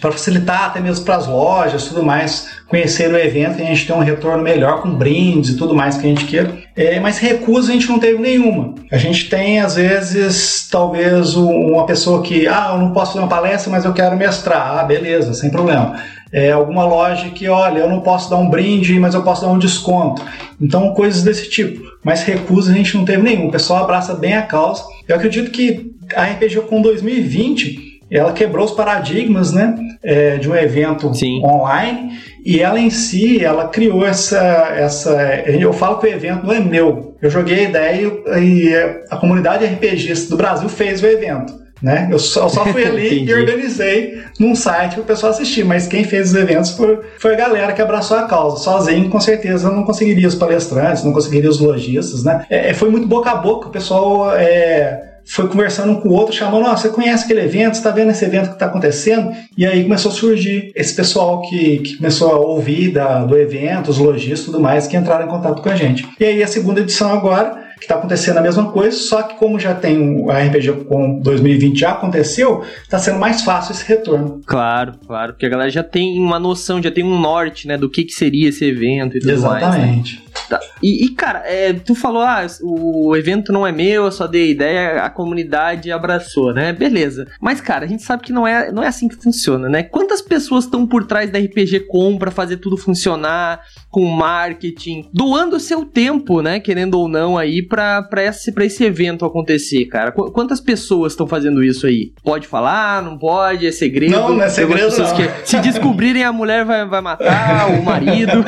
para 0.00 0.12
facilitar 0.12 0.66
até 0.66 0.80
mesmo 0.80 1.04
para 1.04 1.16
as 1.16 1.26
lojas 1.26 1.86
tudo 1.86 2.02
mais 2.02 2.58
conhecer 2.68 3.12
o 3.12 3.18
evento 3.18 3.58
e 3.58 3.62
a 3.62 3.66
gente 3.66 3.86
ter 3.86 3.92
um 3.92 3.98
retorno 3.98 4.42
melhor 4.42 4.82
com 4.82 4.94
brindes 4.94 5.50
e 5.50 5.56
tudo 5.56 5.74
mais 5.74 5.96
que 5.96 6.06
a 6.06 6.08
gente 6.08 6.24
queira. 6.26 6.54
É, 6.76 7.00
mas 7.00 7.18
recusa 7.18 7.70
a 7.70 7.74
gente 7.74 7.88
não 7.88 7.98
teve 7.98 8.20
nenhuma. 8.20 8.74
A 8.92 8.98
gente 8.98 9.28
tem, 9.28 9.58
às 9.60 9.74
vezes, 9.76 10.68
talvez 10.70 11.34
uma 11.34 11.86
pessoa 11.86 12.22
que, 12.22 12.46
ah, 12.46 12.70
eu 12.72 12.78
não 12.78 12.92
posso 12.92 13.14
dar 13.14 13.22
uma 13.22 13.28
palestra, 13.28 13.70
mas 13.70 13.84
eu 13.84 13.92
quero 13.94 14.16
mestrar. 14.16 14.78
Ah, 14.78 14.84
beleza, 14.84 15.32
sem 15.32 15.50
problema. 15.50 15.98
É, 16.30 16.52
alguma 16.52 16.84
loja 16.84 17.30
que, 17.30 17.48
olha, 17.48 17.78
eu 17.78 17.88
não 17.88 18.00
posso 18.00 18.28
dar 18.28 18.36
um 18.36 18.50
brinde, 18.50 19.00
mas 19.00 19.14
eu 19.14 19.22
posso 19.22 19.42
dar 19.42 19.48
um 19.50 19.58
desconto. 19.58 20.22
Então, 20.60 20.92
coisas 20.92 21.22
desse 21.22 21.48
tipo. 21.48 21.80
Mas 22.04 22.22
recusa 22.22 22.70
a 22.70 22.74
gente 22.74 22.96
não 22.96 23.04
teve 23.06 23.22
nenhum. 23.22 23.48
O 23.48 23.50
pessoal 23.50 23.82
abraça 23.82 24.14
bem 24.14 24.34
a 24.34 24.42
causa. 24.42 24.84
Eu 25.08 25.16
acredito 25.16 25.50
que 25.50 25.90
a 26.14 26.24
RPG 26.24 26.60
com 26.68 26.82
2020 26.82 27.87
ela 28.10 28.32
quebrou 28.32 28.64
os 28.64 28.72
paradigmas 28.72 29.52
né, 29.52 29.74
é, 30.02 30.36
de 30.36 30.48
um 30.48 30.54
evento 30.54 31.12
Sim. 31.14 31.42
online 31.44 32.18
e 32.44 32.60
ela 32.60 32.78
em 32.78 32.90
si, 32.90 33.44
ela 33.44 33.68
criou 33.68 34.06
essa, 34.06 34.38
essa. 34.74 35.12
Eu 35.46 35.72
falo 35.72 35.98
que 35.98 36.06
o 36.06 36.10
evento 36.10 36.46
não 36.46 36.54
é 36.54 36.60
meu. 36.60 37.14
Eu 37.20 37.30
joguei 37.30 37.66
a 37.66 37.68
ideia 37.68 38.12
e 38.40 38.74
a 39.10 39.16
comunidade 39.16 39.66
RPGista 39.66 40.30
do 40.30 40.36
Brasil 40.36 40.68
fez 40.68 41.02
o 41.02 41.06
evento. 41.06 41.68
Né? 41.82 42.08
Eu, 42.10 42.18
só, 42.18 42.44
eu 42.44 42.48
só 42.48 42.64
fui 42.66 42.82
ali 42.88 43.24
e 43.24 43.34
organizei 43.34 44.20
num 44.38 44.54
site 44.54 44.94
para 44.94 45.02
o 45.02 45.04
pessoal 45.04 45.30
assistir, 45.30 45.64
mas 45.64 45.86
quem 45.86 46.02
fez 46.04 46.30
os 46.30 46.34
eventos 46.34 46.70
foi, 46.70 46.98
foi 47.18 47.34
a 47.34 47.36
galera 47.36 47.72
que 47.72 47.82
abraçou 47.82 48.16
a 48.16 48.22
causa. 48.22 48.62
Sozinho, 48.62 49.08
com 49.08 49.20
certeza, 49.20 49.70
não 49.70 49.84
conseguiria 49.84 50.26
os 50.26 50.34
palestrantes, 50.34 51.04
não 51.04 51.12
conseguiria 51.12 51.50
os 51.50 51.60
lojistas. 51.60 52.24
Né? 52.24 52.46
É, 52.50 52.74
foi 52.74 52.90
muito 52.90 53.06
boca 53.06 53.30
a 53.30 53.36
boca, 53.36 53.68
o 53.68 53.70
pessoal. 53.70 54.34
É, 54.36 55.17
foi 55.28 55.46
conversando 55.46 55.92
um 55.92 56.00
com 56.00 56.08
o 56.08 56.12
outro, 56.12 56.34
chamando, 56.34 56.66
oh, 56.66 56.76
você 56.76 56.88
conhece 56.88 57.24
aquele 57.24 57.42
evento, 57.42 57.74
você 57.74 57.80
está 57.80 57.90
vendo 57.90 58.10
esse 58.10 58.24
evento 58.24 58.48
que 58.48 58.54
está 58.54 58.66
acontecendo? 58.66 59.30
E 59.56 59.66
aí 59.66 59.82
começou 59.82 60.10
a 60.10 60.14
surgir 60.14 60.72
esse 60.74 60.94
pessoal 60.94 61.42
que, 61.42 61.78
que 61.78 61.96
começou 61.96 62.32
a 62.32 62.38
ouvir 62.38 62.90
da, 62.90 63.24
do 63.24 63.36
evento, 63.36 63.90
os 63.90 63.98
lojistas 63.98 64.42
e 64.42 64.44
tudo 64.46 64.60
mais, 64.60 64.86
que 64.86 64.96
entraram 64.96 65.26
em 65.26 65.28
contato 65.28 65.62
com 65.62 65.68
a 65.68 65.76
gente. 65.76 66.08
E 66.18 66.24
aí 66.24 66.42
a 66.42 66.46
segunda 66.46 66.80
edição 66.80 67.12
agora 67.12 67.68
que 67.78 67.84
está 67.84 67.94
acontecendo 67.94 68.38
a 68.38 68.42
mesma 68.42 68.72
coisa, 68.72 68.96
só 68.96 69.22
que 69.22 69.36
como 69.36 69.58
já 69.58 69.74
tem 69.74 70.20
o 70.20 70.30
RPG 70.30 70.84
com 70.88 71.20
2020 71.20 71.78
já 71.78 71.92
aconteceu, 71.92 72.64
está 72.82 72.98
sendo 72.98 73.18
mais 73.18 73.42
fácil 73.42 73.72
esse 73.72 73.86
retorno. 73.86 74.40
Claro, 74.44 74.94
claro, 75.06 75.32
porque 75.32 75.46
a 75.46 75.48
galera 75.48 75.70
já 75.70 75.84
tem 75.84 76.18
uma 76.18 76.40
noção, 76.40 76.82
já 76.82 76.90
tem 76.90 77.04
um 77.04 77.18
norte, 77.18 77.68
né, 77.68 77.76
do 77.76 77.88
que, 77.88 78.04
que 78.04 78.12
seria 78.12 78.48
esse 78.48 78.64
evento 78.64 79.16
e 79.16 79.20
tudo 79.20 79.30
Exatamente. 79.30 79.62
mais. 79.62 79.74
Exatamente. 79.76 80.16
Né? 80.16 80.27
Tá. 80.48 80.60
E, 80.82 81.04
e, 81.04 81.08
cara, 81.10 81.42
é, 81.44 81.72
tu 81.72 81.94
falou, 81.94 82.22
ah, 82.22 82.46
o 82.62 83.14
evento 83.16 83.52
não 83.52 83.66
é 83.66 83.72
meu, 83.72 84.04
eu 84.04 84.12
só 84.12 84.26
dei 84.26 84.50
ideia, 84.50 85.02
a 85.02 85.10
comunidade 85.10 85.90
abraçou, 85.90 86.54
né? 86.54 86.72
Beleza. 86.72 87.26
Mas, 87.40 87.60
cara, 87.60 87.84
a 87.84 87.88
gente 87.88 88.02
sabe 88.02 88.22
que 88.22 88.32
não 88.32 88.46
é, 88.46 88.72
não 88.72 88.82
é 88.82 88.86
assim 88.86 89.08
que 89.08 89.16
funciona, 89.16 89.68
né? 89.68 89.82
Quantas 89.82 90.22
pessoas 90.22 90.64
estão 90.64 90.86
por 90.86 91.04
trás 91.04 91.30
da 91.30 91.38
RPG 91.38 91.80
Com 91.80 92.16
pra 92.16 92.30
fazer 92.30 92.58
tudo 92.58 92.76
funcionar, 92.76 93.60
com 93.90 94.04
marketing, 94.06 95.08
doando 95.12 95.60
seu 95.60 95.84
tempo, 95.84 96.40
né? 96.40 96.60
Querendo 96.60 96.98
ou 96.98 97.08
não, 97.08 97.36
aí, 97.36 97.62
pra, 97.62 98.02
pra, 98.02 98.24
esse, 98.24 98.52
pra 98.52 98.64
esse 98.64 98.84
evento 98.84 99.24
acontecer, 99.24 99.84
cara? 99.86 100.12
Qu 100.12 100.30
quantas 100.32 100.60
pessoas 100.60 101.12
estão 101.12 101.26
fazendo 101.26 101.62
isso 101.62 101.86
aí? 101.86 102.12
Pode 102.22 102.46
falar? 102.46 103.02
Não 103.02 103.18
pode? 103.18 103.66
É 103.66 103.72
segredo? 103.72 104.12
Não, 104.12 104.34
não 104.34 104.42
é 104.42 104.48
segredo, 104.48 104.96
não. 104.96 105.14
Que, 105.14 105.46
se 105.46 105.58
descobrirem, 105.60 106.24
a 106.24 106.32
mulher 106.32 106.64
vai, 106.64 106.86
vai 106.86 107.00
matar, 107.00 107.70
o 107.70 107.82
marido. 107.82 108.44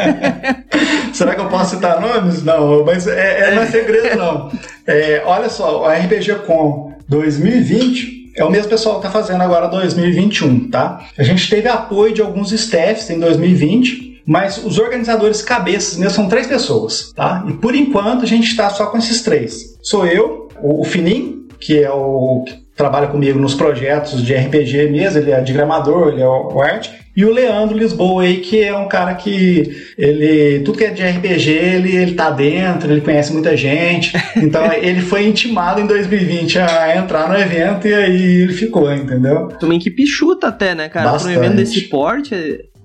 Será 1.12 1.34
que 1.34 1.40
eu 1.40 1.48
posso 1.48 1.74
citar 1.74 1.89
nomes? 1.98 2.44
Não, 2.44 2.84
mas 2.84 3.06
é, 3.06 3.50
é 3.50 3.54
não 3.54 3.62
é 3.62 3.66
segredo, 3.66 4.14
não. 4.20 4.52
É, 4.86 5.22
olha 5.24 5.48
só, 5.48 5.82
o 5.82 5.88
RPG 5.88 6.46
Com 6.46 6.92
2020 7.08 8.20
é 8.36 8.44
o 8.44 8.50
mesmo 8.50 8.70
pessoal 8.70 9.00
que 9.00 9.06
está 9.06 9.10
fazendo 9.10 9.42
agora 9.42 9.66
2021, 9.68 10.70
tá? 10.70 11.04
A 11.18 11.22
gente 11.22 11.48
teve 11.48 11.68
apoio 11.68 12.12
de 12.12 12.22
alguns 12.22 12.52
staffs 12.52 13.10
em 13.10 13.18
2020, 13.18 14.22
mas 14.24 14.64
os 14.64 14.78
organizadores 14.78 15.42
cabeças 15.42 15.98
mesmo 15.98 16.14
são 16.14 16.28
três 16.28 16.46
pessoas, 16.46 17.12
tá? 17.14 17.44
E 17.48 17.52
por 17.54 17.74
enquanto 17.74 18.22
a 18.22 18.26
gente 18.26 18.48
está 18.48 18.70
só 18.70 18.86
com 18.86 18.98
esses 18.98 19.22
três. 19.22 19.76
Sou 19.82 20.06
eu, 20.06 20.48
o, 20.62 20.84
Finim, 20.84 21.48
que 21.58 21.82
é 21.82 21.90
o 21.90 22.44
que 22.46 22.54
trabalha 22.76 23.08
comigo 23.08 23.38
nos 23.38 23.54
projetos 23.54 24.22
de 24.22 24.34
RPG 24.34 24.88
mesmo, 24.90 25.18
ele 25.18 25.32
é 25.32 25.40
diagramador, 25.40 26.08
ele 26.08 26.22
é 26.22 26.28
o 26.28 26.60
art, 26.60 26.88
e 27.16 27.24
o 27.24 27.32
Leandro 27.32 27.76
Lisboa 27.76 28.22
aí, 28.22 28.38
que 28.38 28.62
é 28.62 28.76
um 28.76 28.86
cara 28.86 29.14
que 29.14 29.84
ele. 29.98 30.60
Tudo 30.60 30.78
que 30.78 30.84
é 30.84 30.90
de 30.90 31.02
RPG, 31.02 31.50
ele, 31.50 31.96
ele 31.96 32.14
tá 32.14 32.30
dentro, 32.30 32.90
ele 32.90 33.00
conhece 33.00 33.32
muita 33.32 33.56
gente. 33.56 34.12
Então 34.40 34.72
ele 34.72 35.00
foi 35.00 35.26
intimado 35.26 35.80
em 35.80 35.86
2020 35.86 36.58
a 36.58 36.96
entrar 36.96 37.28
no 37.28 37.36
evento 37.36 37.86
e 37.86 37.92
aí 37.92 38.42
ele 38.42 38.52
ficou, 38.52 38.92
entendeu? 38.92 39.48
Também 39.60 39.78
que 39.78 39.90
pichuta 39.90 40.48
até, 40.48 40.74
né, 40.74 40.88
cara? 40.88 41.12
Bastante. 41.12 41.34
Pra 41.34 41.42
um 41.42 41.44
evento 41.44 41.56
desse 41.56 41.82
porte, 41.82 42.34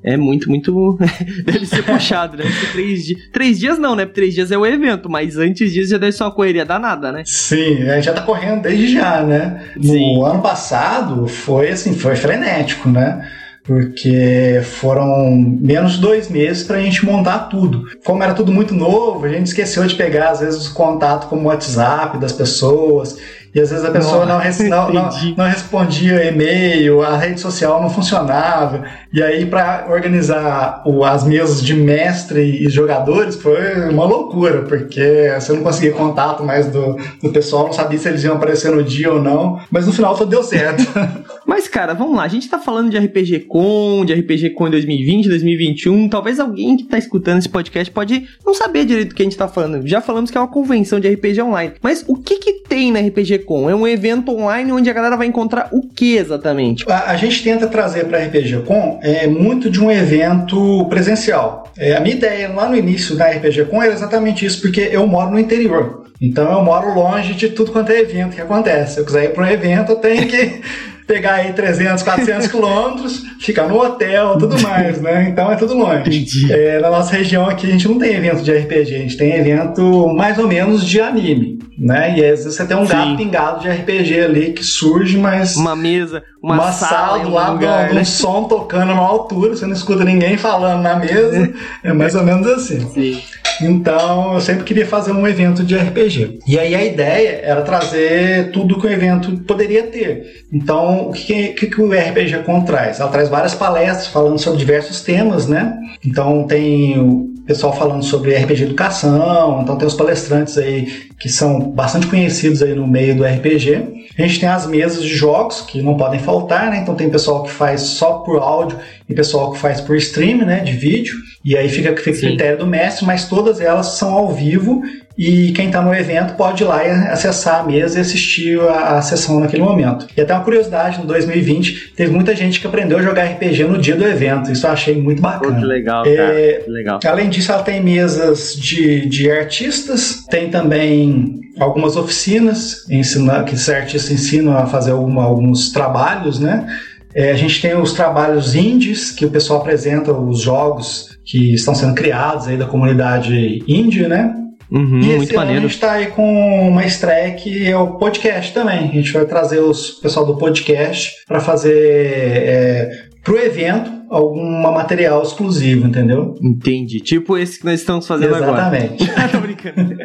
é 0.03 0.17
muito, 0.17 0.50
muito. 0.50 1.00
deve 1.46 1.65
ser 1.65 1.84
puxado, 1.84 2.38
ser 2.38 2.72
três 2.72 3.05
dias. 3.05 3.20
Três 3.32 3.60
dias 3.60 3.79
não, 3.79 3.96
né? 3.96 4.05
Três 4.05 4.36
dias 4.36 4.51
é 4.51 4.58
o 4.58 4.65
evento, 4.65 5.10
mas 5.10 5.38
antes 5.38 5.74
disso 5.74 5.89
já 5.89 5.98
deve 5.98 6.12
ser 6.12 6.24
uma 6.24 6.32
correria 6.32 6.63
danada, 6.63 7.12
né? 7.12 7.24
Sim, 7.25 7.84
a 7.89 7.96
gente 7.96 8.05
já 8.05 8.13
tá 8.13 8.22
correndo 8.22 8.62
desde 8.62 8.94
já, 8.94 9.24
né? 9.24 9.63
Sim. 9.82 10.15
No 10.15 10.25
ano 10.25 10.41
passado 10.41 11.27
foi 11.27 11.70
assim, 11.70 11.96
foi 11.96 12.15
frenético, 12.15 12.89
né? 12.89 13.27
Porque 13.65 14.62
foram 14.63 15.31
menos 15.36 15.98
dois 15.98 16.29
meses 16.29 16.63
para 16.63 16.77
a 16.77 16.81
gente 16.81 17.03
montar 17.03 17.50
tudo. 17.50 17.84
Como 18.03 18.24
era 18.24 18.34
tudo 18.34 18.51
muito 18.51 18.74
novo, 18.74 19.25
a 19.25 19.29
gente 19.29 19.48
esqueceu 19.48 19.86
de 19.86 19.95
pegar, 19.95 20.29
às 20.29 20.39
vezes, 20.39 20.67
o 20.67 20.74
contato 20.74 21.27
como 21.27 21.41
o 21.41 21.45
WhatsApp 21.45 22.19
das 22.19 22.31
pessoas. 22.31 23.17
E 23.55 23.62
às 23.62 23.69
vezes 23.69 23.85
a 23.85 23.89
pessoa 23.89 24.25
não, 24.25 24.38
não, 24.38 24.91
não, 24.91 25.09
não, 25.38 25.45
respondia 25.45 26.25
e-mail, 26.25 27.01
a 27.01 27.15
rede 27.15 27.39
social 27.39 27.81
não 27.81 27.89
funcionava. 27.89 28.83
E 29.13 29.24
aí, 29.24 29.45
para 29.45 29.85
organizar 29.89 30.83
o, 30.85 31.05
as 31.05 31.24
mesas 31.24 31.63
de 31.63 31.74
mestre 31.74 32.41
e 32.41 32.69
jogadores, 32.69 33.38
foi 33.38 33.89
uma 33.89 34.03
loucura, 34.03 34.63
porque 34.63 35.31
você 35.39 35.53
não 35.53 35.63
conseguia 35.63 35.93
contato 35.93 36.43
mais 36.43 36.67
do, 36.67 36.97
do 37.24 37.31
pessoal, 37.31 37.67
não 37.67 37.71
sabia 37.71 37.97
se 37.97 38.09
eles 38.09 38.25
iam 38.25 38.35
aparecer 38.35 38.75
no 38.75 38.83
dia 38.83 39.13
ou 39.13 39.21
não. 39.21 39.57
Mas 39.71 39.88
no 39.88 39.93
final 39.93 40.13
tudo 40.15 40.31
deu 40.31 40.43
certo. 40.43 40.83
Mas, 41.47 41.69
cara, 41.69 41.93
vamos 41.93 42.17
lá. 42.17 42.24
A 42.24 42.27
gente 42.27 42.50
tá 42.50 42.59
falando 42.59 42.89
de 42.89 42.97
RPG 42.97 43.41
Com, 43.47 44.03
de 44.03 44.13
RPG 44.13 44.47
em 44.47 44.69
2020, 44.69 45.29
2021. 45.29 46.09
Talvez 46.09 46.41
alguém 46.41 46.75
que 46.75 46.83
tá 46.83 46.97
escutando 46.97 47.38
esse 47.38 47.47
podcast 47.47 47.89
pode 47.93 48.27
não 48.45 48.53
saber 48.53 48.83
direito 48.83 49.09
do 49.09 49.15
que 49.15 49.21
a 49.21 49.25
gente 49.25 49.38
tá 49.38 49.47
falando. 49.47 49.88
Já 49.88 50.01
falamos 50.01 50.29
que 50.29 50.38
é 50.38 50.41
uma 50.41 50.47
convenção 50.50 51.00
de 51.00 51.07
RPG 51.07 51.41
online. 51.41 51.75
Mas 51.81 52.03
o 52.05 52.17
que 52.17 52.39
que 52.39 52.63
tem 52.67 52.91
na 52.91 53.00
RPG 53.00 53.44
É 53.69 53.75
um 53.75 53.87
evento 53.87 54.31
online 54.31 54.71
onde 54.71 54.89
a 54.89 54.93
galera 54.93 55.15
vai 55.15 55.27
encontrar 55.27 55.69
o 55.71 55.81
que 55.81 56.17
exatamente? 56.17 56.83
A, 56.89 57.11
a 57.11 57.15
gente 57.15 57.43
tenta 57.43 57.67
trazer 57.67 58.05
para 58.05 58.19
RPG 58.19 58.63
Com 58.65 58.99
é 59.01 59.27
muito 59.27 59.69
de 59.69 59.81
um 59.81 59.91
evento 59.91 60.85
presencial. 60.89 61.71
É, 61.77 61.95
a 61.95 61.99
minha 61.99 62.15
ideia 62.15 62.49
lá 62.49 62.67
no 62.67 62.75
início 62.75 63.15
da 63.15 63.29
RPG 63.29 63.65
Com 63.65 63.81
era 63.81 63.93
exatamente 63.93 64.45
isso, 64.45 64.61
porque 64.61 64.89
eu 64.91 65.05
moro 65.07 65.31
no 65.31 65.39
interior. 65.39 66.05
Então 66.21 66.51
eu 66.51 66.63
moro 66.63 66.93
longe 66.93 67.33
de 67.33 67.49
tudo 67.49 67.71
quanto 67.71 67.91
é 67.91 67.99
evento 67.99 68.35
que 68.35 68.41
acontece. 68.41 68.95
Se 68.95 68.99
eu 68.99 69.05
quiser 69.05 69.25
ir 69.25 69.33
para 69.33 69.43
um 69.43 69.47
evento, 69.47 69.91
eu 69.91 69.95
tenho 69.97 70.27
que 70.27 70.61
pegar 71.05 71.35
aí 71.35 71.53
300, 71.53 72.01
400 72.03 72.47
quilômetros, 72.47 73.23
ficar 73.39 73.67
no 73.67 73.79
hotel, 73.79 74.37
tudo 74.37 74.59
mais, 74.61 74.99
né? 74.99 75.27
Então 75.29 75.51
é 75.51 75.55
tudo 75.55 75.75
longe. 75.75 76.25
É, 76.51 76.79
na 76.79 76.89
nossa 76.89 77.15
região 77.15 77.47
aqui 77.47 77.67
a 77.67 77.71
gente 77.71 77.87
não 77.87 77.99
tem 77.99 78.15
evento 78.15 78.41
de 78.41 78.51
RPG, 78.51 78.95
a 78.95 78.99
gente 78.99 79.17
tem 79.17 79.35
evento 79.35 80.07
mais 80.15 80.37
ou 80.37 80.47
menos 80.47 80.85
de 80.85 80.99
anime, 80.99 81.54
né? 81.77 82.17
E 82.17 82.24
às 82.24 82.44
vezes 82.44 82.55
você 82.55 82.65
tem 82.65 82.77
um 82.77 82.86
Sim. 82.86 82.94
gato 82.94 83.17
pingado 83.17 83.60
de 83.62 83.70
RPG 83.70 84.20
ali 84.20 84.53
que 84.53 84.63
surge, 84.63 85.17
mas... 85.17 85.55
Uma 85.55 85.75
mesa, 85.75 86.24
uma, 86.41 86.55
uma 86.55 86.72
sala, 86.72 87.20
do 87.20 87.29
lado 87.29 87.53
lugar, 87.53 87.91
um, 87.91 87.96
né? 87.96 88.01
um 88.01 88.05
som 88.05 88.44
tocando 88.46 88.94
na 88.94 89.00
altura, 89.00 89.55
você 89.55 89.65
não 89.65 89.74
escuta 89.74 90.03
ninguém 90.03 90.38
falando 90.38 90.82
na 90.82 90.96
mesa, 90.96 91.53
é 91.84 91.94
mais 91.94 92.15
ou 92.15 92.24
menos 92.24 92.48
assim. 92.48 92.79
Sim. 92.89 93.22
Então 93.62 94.34
eu 94.34 94.41
sempre 94.41 94.63
queria 94.63 94.86
fazer 94.86 95.12
um 95.12 95.27
evento 95.27 95.63
de 95.63 95.75
RPG. 95.75 96.39
E 96.48 96.60
aí 96.60 96.75
a 96.75 96.84
ideia 96.84 97.41
era 97.44 97.62
trazer 97.62 98.51
tudo 98.51 98.79
que 98.79 98.88
o 98.88 98.91
evento 98.91 99.32
poderia 99.44 99.84
ter. 99.84 100.46
Então 100.51 101.10
o 101.10 101.13
que, 101.13 101.50
que, 101.50 101.67
que 101.67 101.82
o 101.82 101.91
RPG 101.91 102.44
Con 102.46 102.62
traz? 102.63 103.00
Ela 103.00 103.10
traz 103.10 103.29
várias 103.29 103.53
palestras 103.53 104.08
falando 104.08 104.39
sobre 104.39 104.60
diversos 104.60 105.01
temas, 105.01 105.48
né? 105.48 105.77
Então 106.05 106.46
tem 106.46 107.00
o 107.00 107.34
pessoal 107.45 107.73
falando 107.73 108.03
sobre 108.03 108.35
RPG 108.35 108.63
Educação, 108.63 109.61
então 109.61 109.77
tem 109.77 109.87
os 109.87 109.93
palestrantes 109.93 110.57
aí 110.57 111.09
que 111.19 111.29
são 111.29 111.71
bastante 111.71 112.07
conhecidos 112.07 112.61
aí 112.61 112.73
no 112.73 112.87
meio 112.87 113.15
do 113.15 113.23
RPG. 113.23 114.07
A 114.17 114.21
gente 114.21 114.39
tem 114.39 114.49
as 114.49 114.65
mesas 114.65 115.03
de 115.03 115.09
jogos 115.09 115.61
que 115.61 115.81
não 115.81 115.95
podem 115.95 116.19
faltar, 116.19 116.71
né? 116.71 116.79
Então 116.79 116.95
tem 116.95 117.09
pessoal 117.09 117.43
que 117.43 117.51
faz 117.51 117.81
só 117.81 118.19
por 118.19 118.41
áudio 118.41 118.77
e 119.07 119.13
pessoal 119.13 119.51
que 119.51 119.59
faz 119.59 119.81
por 119.81 119.95
stream, 119.97 120.39
né, 120.39 120.61
de 120.61 120.71
vídeo. 120.71 121.15
E 121.43 121.55
aí 121.55 121.69
fica, 121.69 121.95
fica 121.95 122.17
critério 122.17 122.57
do 122.57 122.65
mestre, 122.65 123.05
mas 123.05 123.27
todas 123.27 123.61
elas 123.61 123.97
são 123.97 124.13
ao 124.13 124.33
vivo 124.33 124.81
e 125.17 125.51
quem 125.53 125.67
está 125.67 125.81
no 125.81 125.93
evento 125.93 126.36
pode 126.36 126.63
ir 126.63 126.65
lá 126.65 126.86
e 126.86 126.89
acessar 126.89 127.62
a 127.62 127.63
mesa 127.63 127.98
e 127.98 128.01
assistir 128.01 128.60
a, 128.60 128.98
a, 128.98 129.01
sessão 129.01 129.39
naquele 129.39 129.63
momento. 129.63 130.07
E 130.15 130.19
até 130.19 130.34
uma 130.34 130.43
curiosidade, 130.43 131.00
no 131.00 131.05
2020 131.05 131.93
teve 131.95 132.12
muita 132.12 132.36
gente 132.36 132.60
que 132.60 132.67
aprendeu 132.67 132.98
a 132.98 133.01
jogar 133.01 133.24
RPG 133.24 133.63
no 133.63 133.77
dia 133.77 133.95
do 133.95 134.05
evento, 134.05 134.51
isso 134.51 134.67
eu 134.67 134.72
achei 134.72 135.01
muito 135.01 135.22
bacana. 135.22 135.57
Que 135.57 135.65
legal, 135.65 136.03
cara. 136.03 136.39
É, 136.39 136.62
que 136.65 136.69
legal. 136.69 137.00
Além 137.05 137.29
disso, 137.29 137.51
ela 137.51 137.63
tem 137.63 137.81
mesas 137.81 138.55
de, 138.55 139.05
de 139.07 139.31
artistas, 139.31 140.25
tem 140.29 140.50
também 140.50 141.39
algumas 141.57 141.95
oficinas 141.95 142.86
ensina, 142.89 143.43
que 143.43 143.55
esses 143.55 143.69
artistas 143.69 144.12
ensinam 144.12 144.57
a 144.57 144.65
fazer 144.65 144.91
alguma, 144.91 145.24
alguns 145.24 145.72
trabalhos, 145.72 146.39
né? 146.39 146.67
É, 147.13 147.31
a 147.31 147.36
gente 147.36 147.62
tem 147.62 147.74
os 147.77 147.93
trabalhos 147.93 148.55
indies, 148.55 149.12
que 149.12 149.25
o 149.25 149.29
pessoal 149.29 149.62
apresenta 149.62 150.12
os 150.12 150.41
jogos 150.41 151.17
que 151.24 151.53
estão 151.53 151.74
sendo 151.74 151.95
criados 151.95 152.45
aí 152.45 152.57
da 152.57 152.65
comunidade 152.65 153.63
indie, 153.65 154.05
né? 154.05 154.36
Uhum, 154.72 155.00
e 155.00 155.12
esse 155.12 155.36
ano 155.36 155.51
a 155.51 155.60
gente 155.60 155.72
está 155.72 155.93
aí 155.93 156.07
com 156.07 156.69
uma 156.69 156.86
estreia 156.86 157.31
que 157.34 157.67
é 157.67 157.77
o 157.77 157.98
podcast 157.98 158.53
também. 158.53 158.89
A 158.89 158.93
gente 158.93 159.12
vai 159.12 159.25
trazer 159.25 159.60
os 159.60 159.91
pessoal 159.91 160.25
do 160.25 160.38
podcast 160.38 161.12
para 161.27 161.39
fazer 161.39 161.74
é, 161.74 163.05
pro 163.24 163.38
evento 163.38 163.95
algum 164.10 164.62
material 164.62 165.22
exclusivo, 165.24 165.88
entendeu? 165.88 166.36
Entendi. 166.41 167.00
Tipo 167.00 167.38
esse 167.38 167.60
que 167.60 167.65
nós 167.65 167.79
estamos 167.79 168.07
fazendo 168.07 168.36
Exatamente. 168.36 169.03
agora. 169.03 169.25
Exatamente. 169.25 169.31
Tô 169.31 169.39
brincando. 169.39 169.98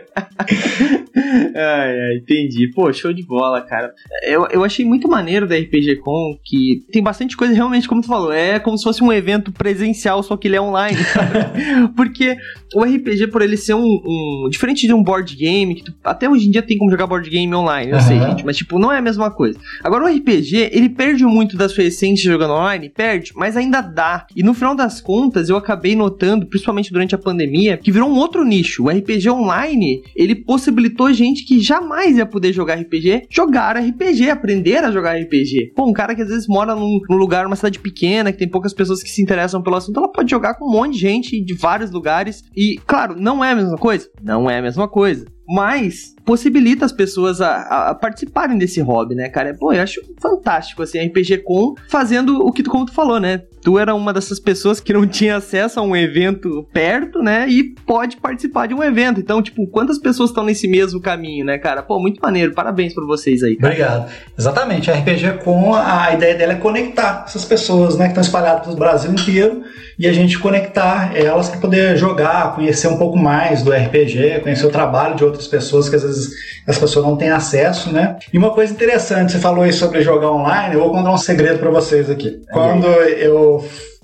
ai, 1.55 2.01
ai, 2.01 2.17
entendi. 2.17 2.71
Pô, 2.75 2.93
show 2.93 3.13
de 3.13 3.25
bola, 3.25 3.61
cara. 3.61 3.93
Eu, 4.23 4.47
eu 4.51 4.65
achei 4.65 4.85
muito 4.85 5.09
maneiro 5.09 5.47
da 5.47 5.57
RPG 5.57 5.97
Com 5.97 6.37
que 6.43 6.85
tem 6.91 7.03
bastante 7.03 7.37
coisa 7.37 7.55
realmente, 7.55 7.89
como 7.89 8.01
tu 8.01 8.09
falou, 8.09 8.33
é 8.33 8.59
como 8.59 8.77
se 8.77 8.85
fosse 8.85 9.03
um 9.03 9.13
evento 9.13 9.53
presencial, 9.53 10.23
só 10.23 10.37
que 10.37 10.49
ele 10.49 10.57
é 10.57 10.61
online. 10.61 10.99
Porque 11.95 12.37
o 12.75 12.83
RPG, 12.83 13.29
por 13.29 13.43
ele 13.43 13.57
ser 13.57 13.75
um, 13.75 13.85
um, 13.85 14.49
Diferente 14.51 14.87
de 14.87 14.95
um 14.95 15.03
board 15.03 15.35
game, 15.37 15.75
que 15.75 15.85
tu, 15.85 15.95
até 16.05 16.29
hoje 16.29 16.49
em 16.49 16.51
dia 16.51 16.63
tem 16.63 16.79
como 16.79 16.91
jogar 16.91 17.07
board 17.07 17.29
game 17.29 17.53
online, 17.55 17.91
eu 17.91 17.97
uhum. 17.97 18.03
sei, 18.03 18.21
gente, 18.21 18.45
mas 18.45 18.57
tipo, 18.57 18.79
não 18.79 18.93
é 18.93 18.99
a 18.99 19.03
mesma 19.03 19.31
coisa. 19.31 19.59
Agora, 19.83 20.05
o 20.05 20.09
RPG, 20.09 20.71
ele 20.73 20.89
perde 20.89 21.25
muito 21.25 21.57
da 21.57 21.69
sua 21.69 21.85
essência 21.85 22.31
jogando 22.31 22.55
online, 22.55 22.89
perde, 22.89 23.33
mas 23.35 23.57
ainda 23.57 23.81
dá. 23.81 24.27
E 24.35 24.43
no 24.43 24.55
final 24.55 24.75
das 24.75 25.01
contas, 25.01 25.49
eu 25.49 25.57
acabei 25.57 25.97
notando, 25.97 26.47
principalmente 26.47 26.93
durante 26.93 27.15
a 27.15 27.19
pandemia, 27.19 27.77
que 27.77 27.93
virou 27.93 28.09
um 28.09 28.17
outro 28.17 28.45
nicho. 28.45 28.85
O 28.85 28.89
RPG 28.89 29.31
online, 29.31 30.03
ele 30.15 30.35
possibilitou 30.35 31.13
gente 31.13 31.45
que 31.45 31.61
jamais 31.61 32.17
ia 32.17 32.27
poder 32.27 32.53
jogar 32.53 32.75
RPG, 32.75 33.27
jogar 33.31 33.77
RPG, 33.77 34.31
aprender 34.31 34.79
a 34.79 34.91
jogar 34.91 35.19
RPG. 35.19 35.73
Pô, 35.75 35.87
um 35.87 35.93
cara 35.93 36.15
que 36.15 36.23
às 36.23 36.29
vezes 36.29 36.47
mora 36.47 36.75
num, 36.75 37.01
num 37.09 37.17
lugar, 37.17 37.45
numa 37.45 37.57
cidade 37.57 37.79
pequena, 37.79 38.33
que 38.33 38.39
tem 38.39 38.49
poucas 38.49 38.73
pessoas 38.73 39.03
que 39.03 39.11
se 39.11 39.23
interessam 39.23 39.63
pelo 39.63 39.77
assunto, 39.77 39.99
ela 39.99 40.11
pode 40.11 40.31
jogar 40.31 40.55
com 40.55 40.67
um 40.67 40.73
monte 40.73 40.95
de 40.95 40.99
gente 40.99 41.41
de 41.41 41.55
vários 41.55 41.91
lugares. 41.91 42.45
E, 42.61 42.79
claro, 42.87 43.17
não 43.19 43.43
é 43.43 43.53
a 43.53 43.55
mesma 43.55 43.79
coisa? 43.79 44.07
Não 44.23 44.51
é 44.51 44.59
a 44.59 44.63
mesma 44.63 44.87
coisa 44.87 45.25
mas 45.51 46.15
possibilita 46.25 46.85
as 46.85 46.93
pessoas 46.93 47.41
a, 47.41 47.89
a, 47.89 47.95
participarem 47.95 48.57
desse 48.57 48.81
hobby, 48.81 49.17
né, 49.17 49.29
cara? 49.29 49.53
Pô, 49.59 49.73
eu 49.73 49.83
acho 49.83 50.01
fantástico, 50.21 50.81
assim, 50.81 51.05
RPG 51.05 51.39
Com 51.39 51.75
fazendo 51.89 52.39
o 52.39 52.53
que 52.53 52.63
tu, 52.63 52.71
como 52.71 52.87
tu 52.87 52.93
falou, 52.93 53.19
né? 53.19 53.43
Tu 53.63 53.79
era 53.79 53.95
uma 53.95 54.13
dessas 54.13 54.41
pessoas 54.41 54.81
que 54.81 54.93
não 54.93 55.07
tinha 55.07 55.37
acesso 55.37 55.81
a 55.81 55.83
um 55.83 55.95
evento 55.95 56.67
perto, 56.73 57.23
né? 57.23 57.47
E 57.49 57.75
pode 57.87 58.17
participar 58.17 58.67
de 58.67 58.75
um 58.75 58.83
evento. 58.83 59.21
Então, 59.21 59.43
tipo, 59.43 59.67
quantas 59.67 59.99
pessoas 59.99 60.31
estão 60.31 60.45
nesse 60.45 60.67
mesmo 60.67 61.01
caminho, 61.01 61.45
né, 61.45 61.59
cara? 61.59 61.83
Pô, 61.83 62.01
muito 62.01 62.21
maneiro. 62.21 62.55
Parabéns 62.55 62.95
pra 62.95 63.05
vocês 63.05 63.43
aí. 63.43 63.57
Cara. 63.57 63.73
Obrigado. 63.73 64.13
Exatamente. 64.39 64.91
A 64.91 64.95
RPG 64.95 65.45
Com, 65.45 65.75
a 65.75 66.13
ideia 66.13 66.35
dela 66.35 66.53
é 66.53 66.57
conectar 66.57 67.25
essas 67.27 67.45
pessoas, 67.45 67.97
né, 67.97 68.05
que 68.05 68.11
estão 68.11 68.23
espalhadas 68.23 68.65
pelo 68.65 68.77
Brasil 68.77 69.11
inteiro 69.11 69.63
e 69.99 70.07
a 70.07 70.13
gente 70.15 70.39
conectar 70.39 71.13
elas 71.15 71.51
para 71.51 71.61
poder 71.61 71.97
jogar, 71.97 72.55
conhecer 72.55 72.89
um 72.89 72.97
pouco 72.97 73.19
mais 73.19 73.63
do 73.63 73.71
RPG, 73.71 74.41
conhecer 74.43 74.67
o 74.67 74.71
trabalho 74.71 75.15
de 75.15 75.23
outras 75.23 75.47
pessoas 75.47 75.91
que 75.91 75.97
às 75.97 76.03
vezes 76.03 76.31
as 76.67 76.79
pessoas 76.79 77.05
não 77.05 77.17
têm 77.17 77.31
acesso, 77.31 77.93
né? 77.93 78.17
E 78.33 78.39
uma 78.39 78.51
coisa 78.51 78.73
interessante, 78.73 79.33
você 79.33 79.39
falou 79.39 79.63
aí 79.63 79.73
sobre 79.73 80.01
jogar 80.01 80.31
online, 80.31 80.75
eu 80.75 80.81
vou 80.81 80.91
contar 80.91 81.13
um 81.13 81.19
segredo 81.19 81.59
para 81.59 81.71
vocês 81.71 82.09
aqui. 82.09 82.41
Quando 82.51 82.87
eu 82.87 83.50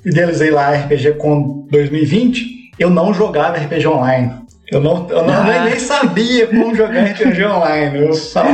idealizei 0.04 0.50
lá 0.50 0.72
RPG 0.72 1.14
com 1.14 1.66
2020, 1.70 2.70
eu 2.78 2.90
não 2.90 3.12
jogava 3.12 3.58
RPG 3.58 3.86
online. 3.86 4.45
Eu 4.70 4.80
não, 4.80 5.06
eu 5.08 5.22
não 5.22 5.32
ah. 5.32 5.64
nem, 5.64 5.78
sabia 5.78 6.48
como 6.48 6.74
jogar 6.74 7.04
RPG 7.04 7.44
online. 7.44 8.00
Eu 8.00 8.14
só. 8.14 8.44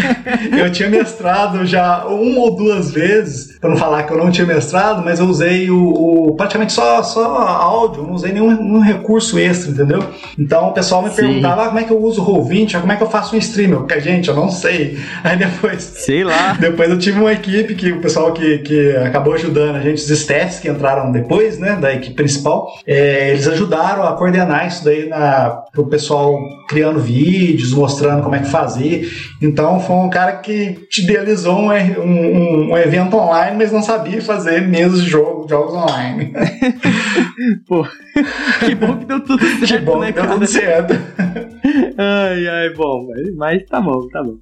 eu 0.56 0.72
tinha 0.72 0.88
mestrado 0.88 1.66
já 1.66 2.06
uma 2.06 2.40
ou 2.40 2.56
duas 2.56 2.90
vezes, 2.90 3.58
para 3.58 3.68
não 3.68 3.76
falar 3.76 4.04
que 4.04 4.12
eu 4.12 4.16
não 4.16 4.30
tinha 4.30 4.46
mestrado, 4.46 5.04
mas 5.04 5.20
eu 5.20 5.26
usei 5.26 5.70
o, 5.70 6.28
o 6.28 6.34
praticamente 6.34 6.72
só, 6.72 7.02
só 7.02 7.36
áudio, 7.36 8.02
não 8.02 8.14
usei 8.14 8.32
nenhum, 8.32 8.50
nenhum, 8.50 8.80
recurso 8.80 9.38
extra, 9.38 9.70
entendeu? 9.70 10.02
Então 10.38 10.68
o 10.68 10.72
pessoal 10.72 11.02
me 11.02 11.10
Sim. 11.10 11.16
perguntava 11.16 11.64
ah, 11.64 11.66
como 11.66 11.78
é 11.80 11.84
que 11.84 11.90
eu 11.90 12.02
uso 12.02 12.22
o 12.22 12.26
Roll20, 12.26 12.80
como 12.80 12.92
é 12.92 12.96
que 12.96 13.02
eu 13.02 13.10
faço 13.10 13.36
um 13.36 13.38
stream? 13.38 13.72
Eu, 13.72 14.00
gente, 14.00 14.28
eu 14.28 14.34
não 14.34 14.50
sei. 14.50 14.98
Aí 15.22 15.36
depois. 15.36 15.82
Sei 15.82 16.24
lá. 16.24 16.56
Depois 16.58 16.90
eu 16.90 16.98
tive 16.98 17.20
uma 17.20 17.32
equipe 17.32 17.74
que 17.74 17.92
o 17.92 18.00
pessoal 18.00 18.32
que, 18.32 18.58
que 18.58 18.96
acabou 18.96 19.34
ajudando 19.34 19.76
a 19.76 19.80
gente, 19.80 19.98
os 19.98 20.10
staffs 20.10 20.60
que 20.60 20.68
entraram 20.68 21.12
depois, 21.12 21.58
né, 21.58 21.76
da 21.76 21.92
equipe 21.92 22.14
principal, 22.14 22.72
é, 22.86 23.30
eles 23.30 23.46
ajudaram 23.46 24.02
a 24.02 24.12
coordenar 24.14 24.66
isso 24.66 24.84
daí 24.84 25.08
na 25.08 25.57
o 25.76 25.86
pessoal 25.86 26.38
criando 26.68 27.00
vídeos, 27.00 27.72
mostrando 27.72 28.22
como 28.22 28.34
é 28.34 28.40
que 28.40 28.50
fazia. 28.50 29.02
Então 29.40 29.80
foi 29.80 29.96
um 29.96 30.10
cara 30.10 30.32
que 30.36 30.86
te 30.90 31.02
idealizou 31.02 31.56
um, 31.58 31.70
um, 31.70 32.72
um 32.72 32.78
evento 32.78 33.16
online, 33.16 33.56
mas 33.56 33.72
não 33.72 33.82
sabia 33.82 34.20
fazer 34.20 34.68
de 34.68 35.08
jogo, 35.08 35.48
jogos 35.48 35.74
online. 35.74 36.32
Pô, 37.66 37.86
que 38.60 38.74
bom 38.74 38.96
que 38.96 39.04
deu 39.04 39.20
tudo 39.20 39.44
certo, 39.58 39.66
que 39.66 39.78
bom 39.78 40.00
né, 40.00 40.12
que 40.12 40.20
deu 40.20 40.30
tudo 40.30 40.46
certo. 40.46 40.94
ai, 41.96 42.48
ai, 42.48 42.70
bom, 42.70 43.06
mas, 43.08 43.34
mas, 43.34 43.66
tá 43.66 43.80
bom, 43.80 44.08
tá 44.08 44.22
bom. 44.22 44.36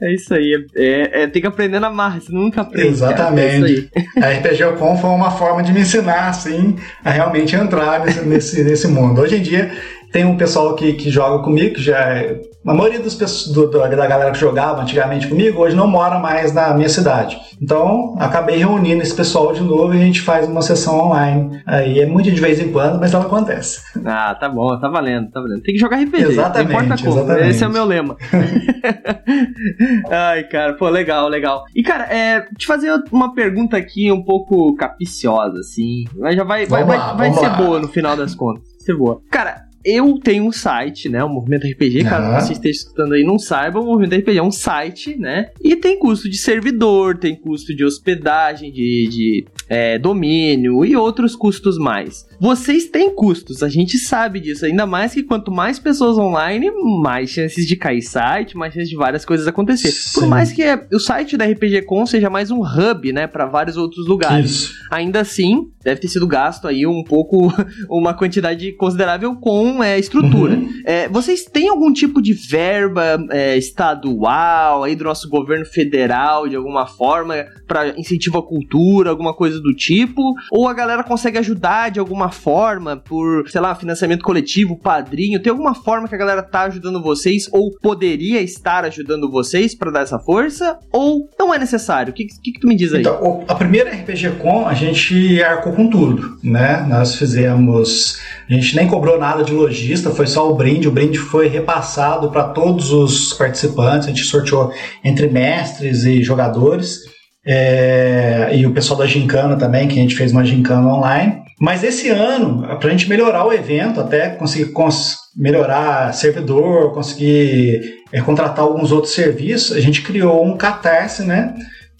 É 0.00 0.14
isso 0.14 0.32
aí, 0.34 0.66
é, 0.76 1.22
é, 1.22 1.26
tem 1.26 1.42
que 1.42 1.48
aprender 1.48 1.80
na 1.80 1.90
marra, 1.90 2.20
você 2.20 2.32
nunca 2.32 2.62
aprende. 2.62 2.88
Exatamente. 2.88 3.90
Cara, 4.14 4.32
é 4.32 4.36
a 4.36 4.38
RPG 4.38 4.78
Com 4.78 4.96
foi 4.96 5.10
uma 5.10 5.30
forma 5.30 5.62
de 5.62 5.72
me 5.72 5.80
ensinar, 5.80 6.28
assim, 6.28 6.76
a 7.04 7.10
realmente 7.10 7.54
entrar 7.54 8.04
nesse, 8.04 8.24
nesse, 8.24 8.64
nesse 8.64 8.88
mundo. 8.88 9.20
Hoje 9.20 9.36
em 9.36 9.42
dia, 9.42 9.70
Tem 10.12 10.24
um 10.24 10.36
pessoal 10.36 10.74
que, 10.74 10.92
que 10.94 11.10
joga 11.10 11.42
comigo, 11.42 11.74
que 11.74 11.82
já 11.82 11.98
é 11.98 12.40
a 12.66 12.74
maioria 12.74 13.00
dos, 13.00 13.46
do, 13.48 13.70
da 13.70 13.88
galera 13.88 14.30
que 14.32 14.38
jogava 14.38 14.82
antigamente 14.82 15.26
comigo 15.26 15.62
hoje 15.62 15.74
não 15.74 15.86
mora 15.86 16.18
mais 16.18 16.52
na 16.52 16.74
minha 16.74 16.90
cidade. 16.90 17.38
Então, 17.60 18.14
acabei 18.18 18.56
reunindo 18.58 19.02
esse 19.02 19.14
pessoal 19.14 19.52
de 19.54 19.62
novo 19.62 19.94
e 19.94 19.96
a 19.96 20.04
gente 20.04 20.20
faz 20.20 20.46
uma 20.46 20.60
sessão 20.60 20.98
online. 20.98 21.62
Aí 21.64 22.00
é 22.00 22.06
muito 22.06 22.30
de 22.30 22.38
vez 22.38 22.60
em 22.60 22.70
quando, 22.70 23.00
mas 23.00 23.14
ela 23.14 23.24
acontece. 23.24 23.80
Ah, 24.04 24.36
tá 24.38 24.46
bom, 24.46 24.78
tá 24.78 24.88
valendo, 24.88 25.30
tá 25.30 25.40
valendo. 25.40 25.62
Tem 25.62 25.74
que 25.74 25.80
jogar 25.80 26.02
RPG. 26.02 26.22
Exatamente. 26.22 26.72
Não 26.72 26.82
importa 26.82 27.02
como. 27.02 27.18
Exatamente. 27.18 27.48
Esse 27.48 27.64
é 27.64 27.66
o 27.66 27.72
meu 27.72 27.84
lema. 27.86 28.16
Ai, 30.10 30.44
cara, 30.44 30.74
pô, 30.74 30.88
legal, 30.90 31.28
legal. 31.28 31.64
E, 31.74 31.82
cara, 31.82 32.04
é, 32.14 32.46
te 32.58 32.66
fazer 32.66 32.92
uma 33.10 33.34
pergunta 33.34 33.78
aqui 33.78 34.12
um 34.12 34.22
pouco 34.22 34.74
capiciosa, 34.76 35.60
assim. 35.60 36.04
Mas 36.18 36.36
já 36.36 36.44
vai, 36.44 36.66
vai, 36.66 36.84
lá, 36.84 37.14
vai, 37.14 37.30
vai 37.30 37.40
ser 37.40 37.48
lá. 37.48 37.56
boa 37.56 37.80
no 37.80 37.88
final 37.88 38.14
das 38.16 38.34
contas. 38.34 38.62
Vai 38.64 38.80
ser 38.80 38.96
boa. 38.96 39.20
Cara, 39.30 39.69
eu 39.84 40.18
tenho 40.18 40.44
um 40.44 40.52
site, 40.52 41.08
né? 41.08 41.22
O 41.24 41.28
Movimento 41.28 41.66
RPG, 41.66 42.04
caso 42.04 42.26
Aham. 42.26 42.40
você 42.40 42.52
esteja 42.52 42.78
escutando 42.78 43.14
aí 43.14 43.22
e 43.22 43.26
não 43.26 43.38
saiba, 43.38 43.80
o 43.80 43.84
Movimento 43.84 44.20
RPG 44.20 44.38
é 44.38 44.42
um 44.42 44.50
site, 44.50 45.16
né? 45.16 45.50
E 45.60 45.76
tem 45.76 45.98
custo 45.98 46.28
de 46.28 46.36
servidor, 46.36 47.16
tem 47.16 47.34
custo 47.34 47.74
de 47.74 47.84
hospedagem, 47.84 48.70
de, 48.70 49.08
de 49.10 49.44
é, 49.70 49.96
domínio 49.98 50.84
e 50.84 50.96
outros 50.96 51.36
custos 51.36 51.78
mais. 51.78 52.26
Vocês 52.40 52.86
têm 52.86 53.14
custos, 53.14 53.62
a 53.62 53.68
gente 53.68 53.96
sabe 53.98 54.40
disso, 54.40 54.66
ainda 54.66 54.84
mais 54.84 55.14
que 55.14 55.22
quanto 55.22 55.52
mais 55.52 55.78
pessoas 55.78 56.18
online, 56.18 56.70
mais 57.00 57.30
chances 57.30 57.66
de 57.66 57.76
cair 57.76 58.02
site, 58.02 58.56
mais 58.56 58.74
chances 58.74 58.88
de 58.88 58.96
várias 58.96 59.24
coisas 59.24 59.46
acontecer. 59.46 59.92
Por 60.12 60.24
Sim. 60.24 60.28
mais 60.28 60.50
que 60.52 60.62
é, 60.62 60.86
o 60.92 60.98
site 60.98 61.36
da 61.36 61.44
RPG 61.44 61.82
Com 61.82 62.04
seja 62.04 62.28
mais 62.28 62.50
um 62.50 62.60
hub, 62.62 63.12
né, 63.12 63.28
para 63.28 63.46
vários 63.46 63.76
outros 63.76 64.08
lugares. 64.08 64.50
Isso. 64.50 64.74
Ainda 64.90 65.20
assim, 65.20 65.70
deve 65.84 66.00
ter 66.00 66.08
sido 66.08 66.26
gasto 66.26 66.66
aí 66.66 66.86
um 66.86 67.04
pouco, 67.04 67.52
uma 67.88 68.12
quantidade 68.12 68.72
considerável 68.72 69.36
com 69.36 69.84
é, 69.84 69.98
estrutura. 69.98 70.54
Uhum. 70.54 70.68
É, 70.84 71.08
vocês 71.08 71.44
têm 71.44 71.68
algum 71.68 71.92
tipo 71.92 72.20
de 72.20 72.32
verba 72.32 73.24
é, 73.30 73.56
estadual 73.56 74.82
aí 74.82 74.96
do 74.96 75.04
nosso 75.04 75.28
governo 75.28 75.64
federal, 75.64 76.48
de 76.48 76.56
alguma 76.56 76.86
forma, 76.86 77.46
para 77.68 77.98
incentivo 77.98 78.38
à 78.38 78.42
cultura, 78.42 79.10
alguma 79.10 79.34
coisa 79.34 79.59
do 79.60 79.74
tipo? 79.74 80.34
Ou 80.50 80.68
a 80.68 80.74
galera 80.74 81.02
consegue 81.02 81.38
ajudar 81.38 81.90
de 81.90 82.00
alguma 82.00 82.30
forma 82.30 82.96
por, 82.96 83.48
sei 83.48 83.60
lá, 83.60 83.74
financiamento 83.74 84.22
coletivo, 84.22 84.76
padrinho? 84.76 85.40
Tem 85.40 85.50
alguma 85.50 85.74
forma 85.74 86.08
que 86.08 86.14
a 86.14 86.18
galera 86.18 86.42
tá 86.42 86.62
ajudando 86.62 87.02
vocês 87.02 87.48
ou 87.52 87.70
poderia 87.80 88.40
estar 88.40 88.84
ajudando 88.84 89.30
vocês 89.30 89.74
para 89.74 89.90
dar 89.90 90.02
essa 90.02 90.18
força? 90.18 90.78
Ou 90.92 91.28
não 91.38 91.52
é 91.52 91.58
necessário? 91.58 92.10
O 92.10 92.14
que, 92.14 92.26
que, 92.26 92.52
que 92.52 92.60
tu 92.60 92.66
me 92.66 92.76
diz 92.76 92.92
aí? 92.92 93.00
Então, 93.00 93.44
a 93.48 93.54
primeira 93.54 93.90
RPG 93.90 94.30
Com, 94.38 94.66
a 94.66 94.74
gente 94.74 95.42
arcou 95.42 95.72
com 95.72 95.88
tudo, 95.88 96.38
né? 96.42 96.84
Nós 96.88 97.14
fizemos. 97.14 98.20
A 98.48 98.52
gente 98.52 98.74
nem 98.74 98.88
cobrou 98.88 99.18
nada 99.18 99.44
de 99.44 99.52
lojista, 99.52 100.10
foi 100.10 100.26
só 100.26 100.50
o 100.50 100.54
brinde. 100.54 100.88
O 100.88 100.90
brinde 100.90 101.18
foi 101.18 101.48
repassado 101.48 102.30
para 102.30 102.44
todos 102.44 102.90
os 102.92 103.32
participantes. 103.34 104.08
A 104.08 104.10
gente 104.10 104.24
sorteou 104.24 104.72
entre 105.04 105.28
mestres 105.28 106.04
e 106.04 106.22
jogadores. 106.22 107.09
É, 107.46 108.50
e 108.54 108.66
o 108.66 108.72
pessoal 108.72 108.98
da 108.98 109.06
Gincana 109.06 109.56
também, 109.56 109.88
que 109.88 109.98
a 109.98 110.02
gente 110.02 110.14
fez 110.14 110.32
uma 110.32 110.44
Gincana 110.44 110.86
online. 110.94 111.40
Mas 111.60 111.84
esse 111.84 112.08
ano, 112.08 112.62
para 112.78 112.88
a 112.88 112.90
gente 112.90 113.08
melhorar 113.08 113.46
o 113.46 113.52
evento, 113.52 114.00
até 114.00 114.30
conseguir 114.30 114.72
cons- 114.72 115.16
melhorar 115.36 116.12
servidor, 116.14 116.92
conseguir 116.94 117.80
é, 118.12 118.20
contratar 118.20 118.64
alguns 118.64 118.92
outros 118.92 119.14
serviços, 119.14 119.76
a 119.76 119.80
gente 119.80 120.02
criou 120.02 120.44
um 120.44 120.56
catarse, 120.56 121.22
né? 121.22 121.54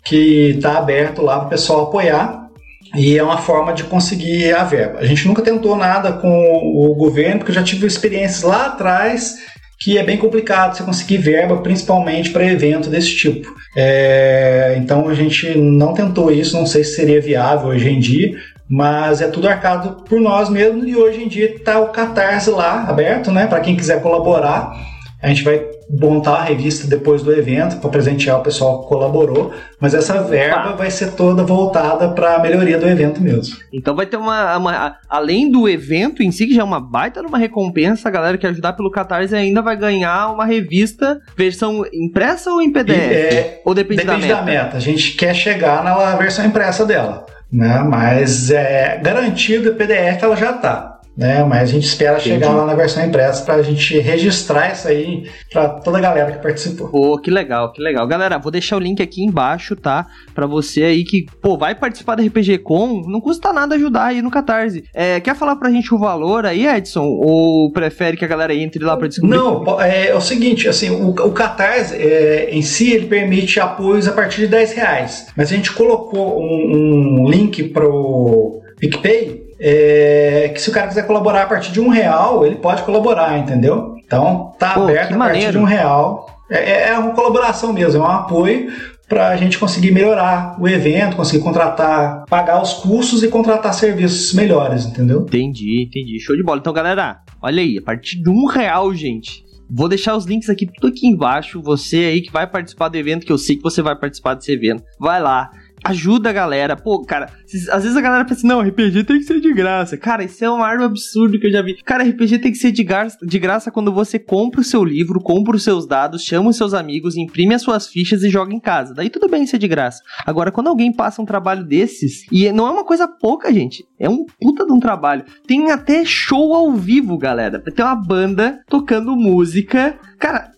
que 0.05 0.55
está 0.57 0.79
aberto 0.79 1.23
lá 1.23 1.39
para 1.39 1.47
o 1.47 1.51
pessoal 1.51 1.83
apoiar 1.85 2.49
e 2.97 3.19
é 3.19 3.23
uma 3.23 3.37
forma 3.37 3.73
de 3.73 3.85
conseguir 3.85 4.53
a 4.55 4.65
verba. 4.65 4.99
A 4.99 5.05
gente 5.05 5.27
nunca 5.29 5.43
tentou 5.43 5.77
nada 5.77 6.13
com 6.13 6.29
o 6.31 6.95
governo, 6.95 7.39
porque 7.39 7.51
eu 7.51 7.55
já 7.55 7.63
tive 7.63 7.87
experiências 7.87 8.43
lá 8.43 8.67
atrás 8.67 9.35
que 9.81 9.97
é 9.97 10.05
bem 10.05 10.19
complicado 10.19 10.77
você 10.77 10.83
conseguir 10.83 11.17
verba, 11.17 11.57
principalmente 11.57 12.29
para 12.31 12.45
evento 12.45 12.91
desse 12.91 13.17
tipo. 13.17 13.51
É, 13.75 14.75
então 14.77 15.09
a 15.09 15.15
gente 15.15 15.57
não 15.57 15.95
tentou 15.95 16.31
isso, 16.31 16.55
não 16.55 16.67
sei 16.67 16.85
se 16.85 16.97
seria 16.97 17.21
viável 17.21 17.71
hoje 17.71 17.89
em 17.89 17.99
dia, 17.99 18.39
mas 18.69 19.23
é 19.23 19.29
tudo 19.29 19.49
arcado 19.49 20.05
por 20.05 20.21
nós 20.21 20.51
mesmos 20.51 20.87
e 20.87 20.95
hoje 20.95 21.23
em 21.23 21.29
dia 21.29 21.55
está 21.55 21.81
o 21.81 21.89
Catarse 21.89 22.51
lá 22.51 22.85
aberto, 22.89 23.33
né, 23.33 23.47
para 23.47 23.61
quem 23.61 23.75
quiser 23.75 24.03
colaborar. 24.03 24.90
A 25.23 25.29
gente 25.29 25.45
vai 25.45 25.63
montar 25.91 26.37
a 26.37 26.45
revista 26.45 26.87
depois 26.87 27.23
do 27.23 27.31
evento 27.33 27.77
para 27.79 27.91
presentear 27.91 28.39
o 28.39 28.43
pessoal 28.43 28.83
que 28.83 28.89
colaborou, 28.89 29.53
mas 29.79 29.93
essa 29.93 30.23
verba 30.23 30.73
vai 30.73 30.91
ser 30.91 31.13
toda 31.13 31.43
voltada 31.45 32.09
para 32.11 32.37
a 32.37 32.39
melhoria 32.39 32.79
do 32.79 32.89
evento 32.89 33.21
mesmo. 33.21 33.57
Então 33.73 33.95
vai 33.95 34.07
ter 34.07 34.17
uma, 34.17 34.57
uma- 34.57 34.97
Além 35.09 35.51
do 35.51 35.69
evento 35.69 36.23
em 36.23 36.31
si, 36.31 36.47
que 36.47 36.55
já 36.55 36.63
é 36.63 36.65
uma 36.65 36.81
baita 36.81 37.21
numa 37.23 37.37
recompensa, 37.37 38.09
a 38.09 38.13
galera 38.13 38.39
que 38.39 38.47
ajudar 38.47 38.73
pelo 38.73 38.91
Catarse 38.91 39.35
ainda 39.35 39.61
vai 39.61 39.77
ganhar 39.77 40.33
uma 40.33 40.45
revista, 40.47 41.21
versão 41.37 41.85
impressa 41.93 42.51
ou 42.51 42.63
em 42.63 42.73
PDF? 42.73 42.97
E, 42.97 43.13
é, 43.13 43.63
ou 43.65 43.75
depende, 43.75 44.05
Depende 44.05 44.27
da 44.29 44.37
da 44.37 44.43
meta? 44.43 44.63
meta. 44.65 44.77
A 44.77 44.81
gente 44.81 45.13
quer 45.17 45.35
chegar 45.35 45.85
na 45.85 46.17
versão 46.17 46.47
impressa 46.47 46.87
dela, 46.87 47.27
né? 47.53 47.85
Mas 47.87 48.51
é 48.51 48.99
garantido 49.03 49.75
PDF 49.75 50.23
ela 50.23 50.37
já 50.37 50.53
tá. 50.55 51.00
Né, 51.17 51.45
mas 51.45 51.69
a 51.69 51.73
gente 51.73 51.87
espera 51.87 52.19
Entendi. 52.19 52.31
chegar 52.31 52.51
lá 52.51 52.65
na 52.65 52.75
versão 52.75 53.05
impressa 53.05 53.45
para 53.45 53.57
a 53.57 53.63
gente 53.63 53.99
registrar 53.99 54.73
isso 54.73 54.89
aí 54.89 55.29
para 55.53 55.69
toda 55.69 55.99
a 55.99 56.01
galera 56.01 56.33
que 56.33 56.43
participou. 56.43 56.89
Pô, 56.89 57.19
que 57.19 57.31
legal, 57.31 57.73
que 57.73 57.83
legal. 57.83 58.07
Galera, 58.07 58.39
vou 58.39 58.51
deixar 58.51 58.77
o 58.77 58.81
link 58.81 59.03
aqui 59.03 59.23
embaixo, 59.23 59.77
tá? 59.77 60.07
Pra 60.35 60.47
você 60.47 60.85
aí 60.85 61.05
que, 61.05 61.27
pô, 61.43 61.59
vai 61.59 61.75
participar 61.75 62.15
da 62.15 62.23
RPG 62.23 62.59
Com, 62.59 63.03
não 63.07 63.21
custa 63.21 63.53
nada 63.53 63.75
ajudar 63.75 64.07
aí 64.07 64.23
no 64.23 64.31
Catarse. 64.31 64.85
É, 64.95 65.21
quer 65.21 65.35
falar 65.35 65.57
pra 65.57 65.71
gente 65.71 65.93
o 65.93 65.99
valor 65.99 66.47
aí, 66.47 66.67
Edson? 66.67 67.05
Ou 67.05 67.71
prefere 67.73 68.17
que 68.17 68.25
a 68.25 68.29
galera 68.29 68.55
entre 68.55 68.83
lá 68.83 68.97
pra 68.97 69.09
descobrir? 69.09 69.37
Não, 69.37 69.81
é, 69.81 70.09
é 70.09 70.15
o 70.15 70.21
seguinte, 70.21 70.69
assim, 70.69 70.91
o, 70.91 71.11
o 71.11 71.33
Catarse 71.33 71.95
é, 71.97 72.49
em 72.51 72.63
si 72.63 72.93
ele 72.93 73.07
permite 73.07 73.61
apoios 73.61 74.09
a 74.09 74.13
partir 74.13 74.43
de 74.43 74.47
10 74.47 74.73
reais. 74.73 75.27
Mas 75.37 75.53
a 75.53 75.57
gente 75.57 75.73
colocou 75.73 76.41
um, 76.41 77.25
um 77.25 77.31
link 77.31 77.65
pro 77.65 78.61
PicPay 78.79 79.40
é, 79.61 80.51
que 80.55 80.61
se 80.61 80.71
o 80.71 80.73
cara 80.73 80.89
quiser 80.89 81.07
colaborar 81.07 81.43
a 81.43 81.47
partir 81.47 81.71
de 81.71 81.81
um 81.81 81.89
real, 81.89 82.47
ele 82.47 82.57
pode 82.57 82.83
colaborar, 82.83 83.39
entendeu? 83.39 83.95
Então 84.05 84.53
tá 84.59 84.75
Pô, 84.75 84.85
aberto 84.85 85.15
a 85.15 85.19
partir 85.19 85.53
de 85.53 85.59
um 85.59 85.65
real. 85.65 86.27
É, 86.51 86.59
é- 86.59 86.89
é 86.89 86.99
uma 86.99 87.13
colaboração 87.15 87.73
mesmo, 87.73 88.03
é 88.03 88.07
um 88.07 88.11
apoio 88.11 88.73
para 89.09 89.29
a 89.29 89.37
gente 89.37 89.59
conseguir 89.59 89.91
melhorar 89.91 90.57
o 90.61 90.67
evento, 90.69 91.17
conseguir 91.17 91.43
contratar, 91.43 92.25
pagar 92.29 92.63
os 92.63 92.75
custos 92.75 93.23
e 93.23 93.29
contratar 93.29 93.75
serviços 93.75 94.33
melhores, 94.33 94.87
entendeu? 94.87 95.23
Entendi, 95.23 95.85
entendi. 95.89 96.19
Show 96.21 96.37
de 96.37 96.43
bola. 96.45 96.59
Então, 96.61 96.73
galera, 96.73 97.19
olha 97.43 97.61
aí, 97.61 97.77
a 97.79 97.83
partir 97.83 98.23
de 98.23 98.31
um 98.31 98.47
real, 98.47 98.95
gente. 98.95 99.45
Vou 99.69 99.89
deixar 99.89 100.17
os 100.17 100.25
links 100.25 100.49
aqui, 100.49 100.67
tudo 100.67 100.89
aqui 100.93 101.07
embaixo. 101.07 101.61
Você 101.63 101.97
aí 101.99 102.21
que 102.23 102.33
vai 102.33 102.47
participar 102.47 102.89
do 102.89 102.97
evento, 102.97 103.27
que 103.27 103.33
eu 103.33 103.39
sei 103.39 103.57
que 103.57 103.63
você 103.63 103.83
vai 103.83 103.95
participar 103.97 104.35
desse 104.35 104.53
evento. 104.53 104.83
Vai 104.99 105.21
lá. 105.21 105.51
Ajuda 105.85 106.31
a 106.31 106.33
galera. 106.33 106.77
Pô, 106.77 107.03
cara, 107.05 107.31
às 107.71 107.83
vezes 107.83 107.97
a 107.97 108.01
galera 108.01 108.25
pensa, 108.25 108.47
não, 108.47 108.61
RPG 108.61 109.05
tem 109.05 109.19
que 109.19 109.25
ser 109.25 109.41
de 109.41 109.53
graça. 109.53 109.97
Cara, 109.97 110.25
isso 110.25 110.45
é 110.45 110.51
um 110.51 110.63
ar 110.63 110.81
absurdo 110.81 111.39
que 111.39 111.47
eu 111.47 111.53
já 111.53 111.63
vi. 111.63 111.83
Cara, 111.83 112.05
RPG 112.05 112.39
tem 112.39 112.53
que 112.53 112.59
ser 112.59 112.71
de 112.71 112.85
graça, 112.85 113.19
de 113.23 113.39
graça 113.39 113.71
quando 113.71 113.93
você 113.93 114.19
compra 114.19 114.61
o 114.61 114.65
seu 114.65 114.85
livro, 114.85 115.21
compra 115.21 115.57
os 115.57 115.65
seus 115.65 115.87
dados, 115.87 116.23
chama 116.23 116.51
os 116.51 116.57
seus 116.57 116.75
amigos, 116.75 117.17
imprime 117.17 117.55
as 117.55 117.63
suas 117.63 117.87
fichas 117.87 118.23
e 118.23 118.29
joga 118.29 118.55
em 118.55 118.61
casa. 118.61 118.95
Daí 118.95 119.09
tudo 119.11 119.29
bem 119.29 119.47
ser 119.47 119.59
de 119.59 119.69
graça. 119.69 120.03
Agora, 120.27 120.53
quando 120.53 120.69
alguém 120.69 120.93
passa 120.93 121.23
um 121.23 121.27
trabalho 121.27 121.65
desses, 121.65 122.25
e 122.31 122.51
não 122.53 122.67
é 122.67 122.71
uma 122.71 122.85
coisa 122.85 123.09
pouca, 123.09 123.53
gente, 123.53 123.85
é 123.99 124.09
um 124.09 124.25
puta 124.41 124.67
de 124.67 124.73
um 124.73 124.81
trabalho. 124.81 125.25
Tem 125.47 125.71
até 125.71 126.05
show 126.05 126.55
ao 126.55 126.73
vivo, 126.73 127.17
galera. 127.17 127.59
Tem 127.59 127.85
uma 127.85 127.97
banda 127.97 128.61
tocando 128.69 129.17
música. 129.17 129.99
Cara, 130.19 130.53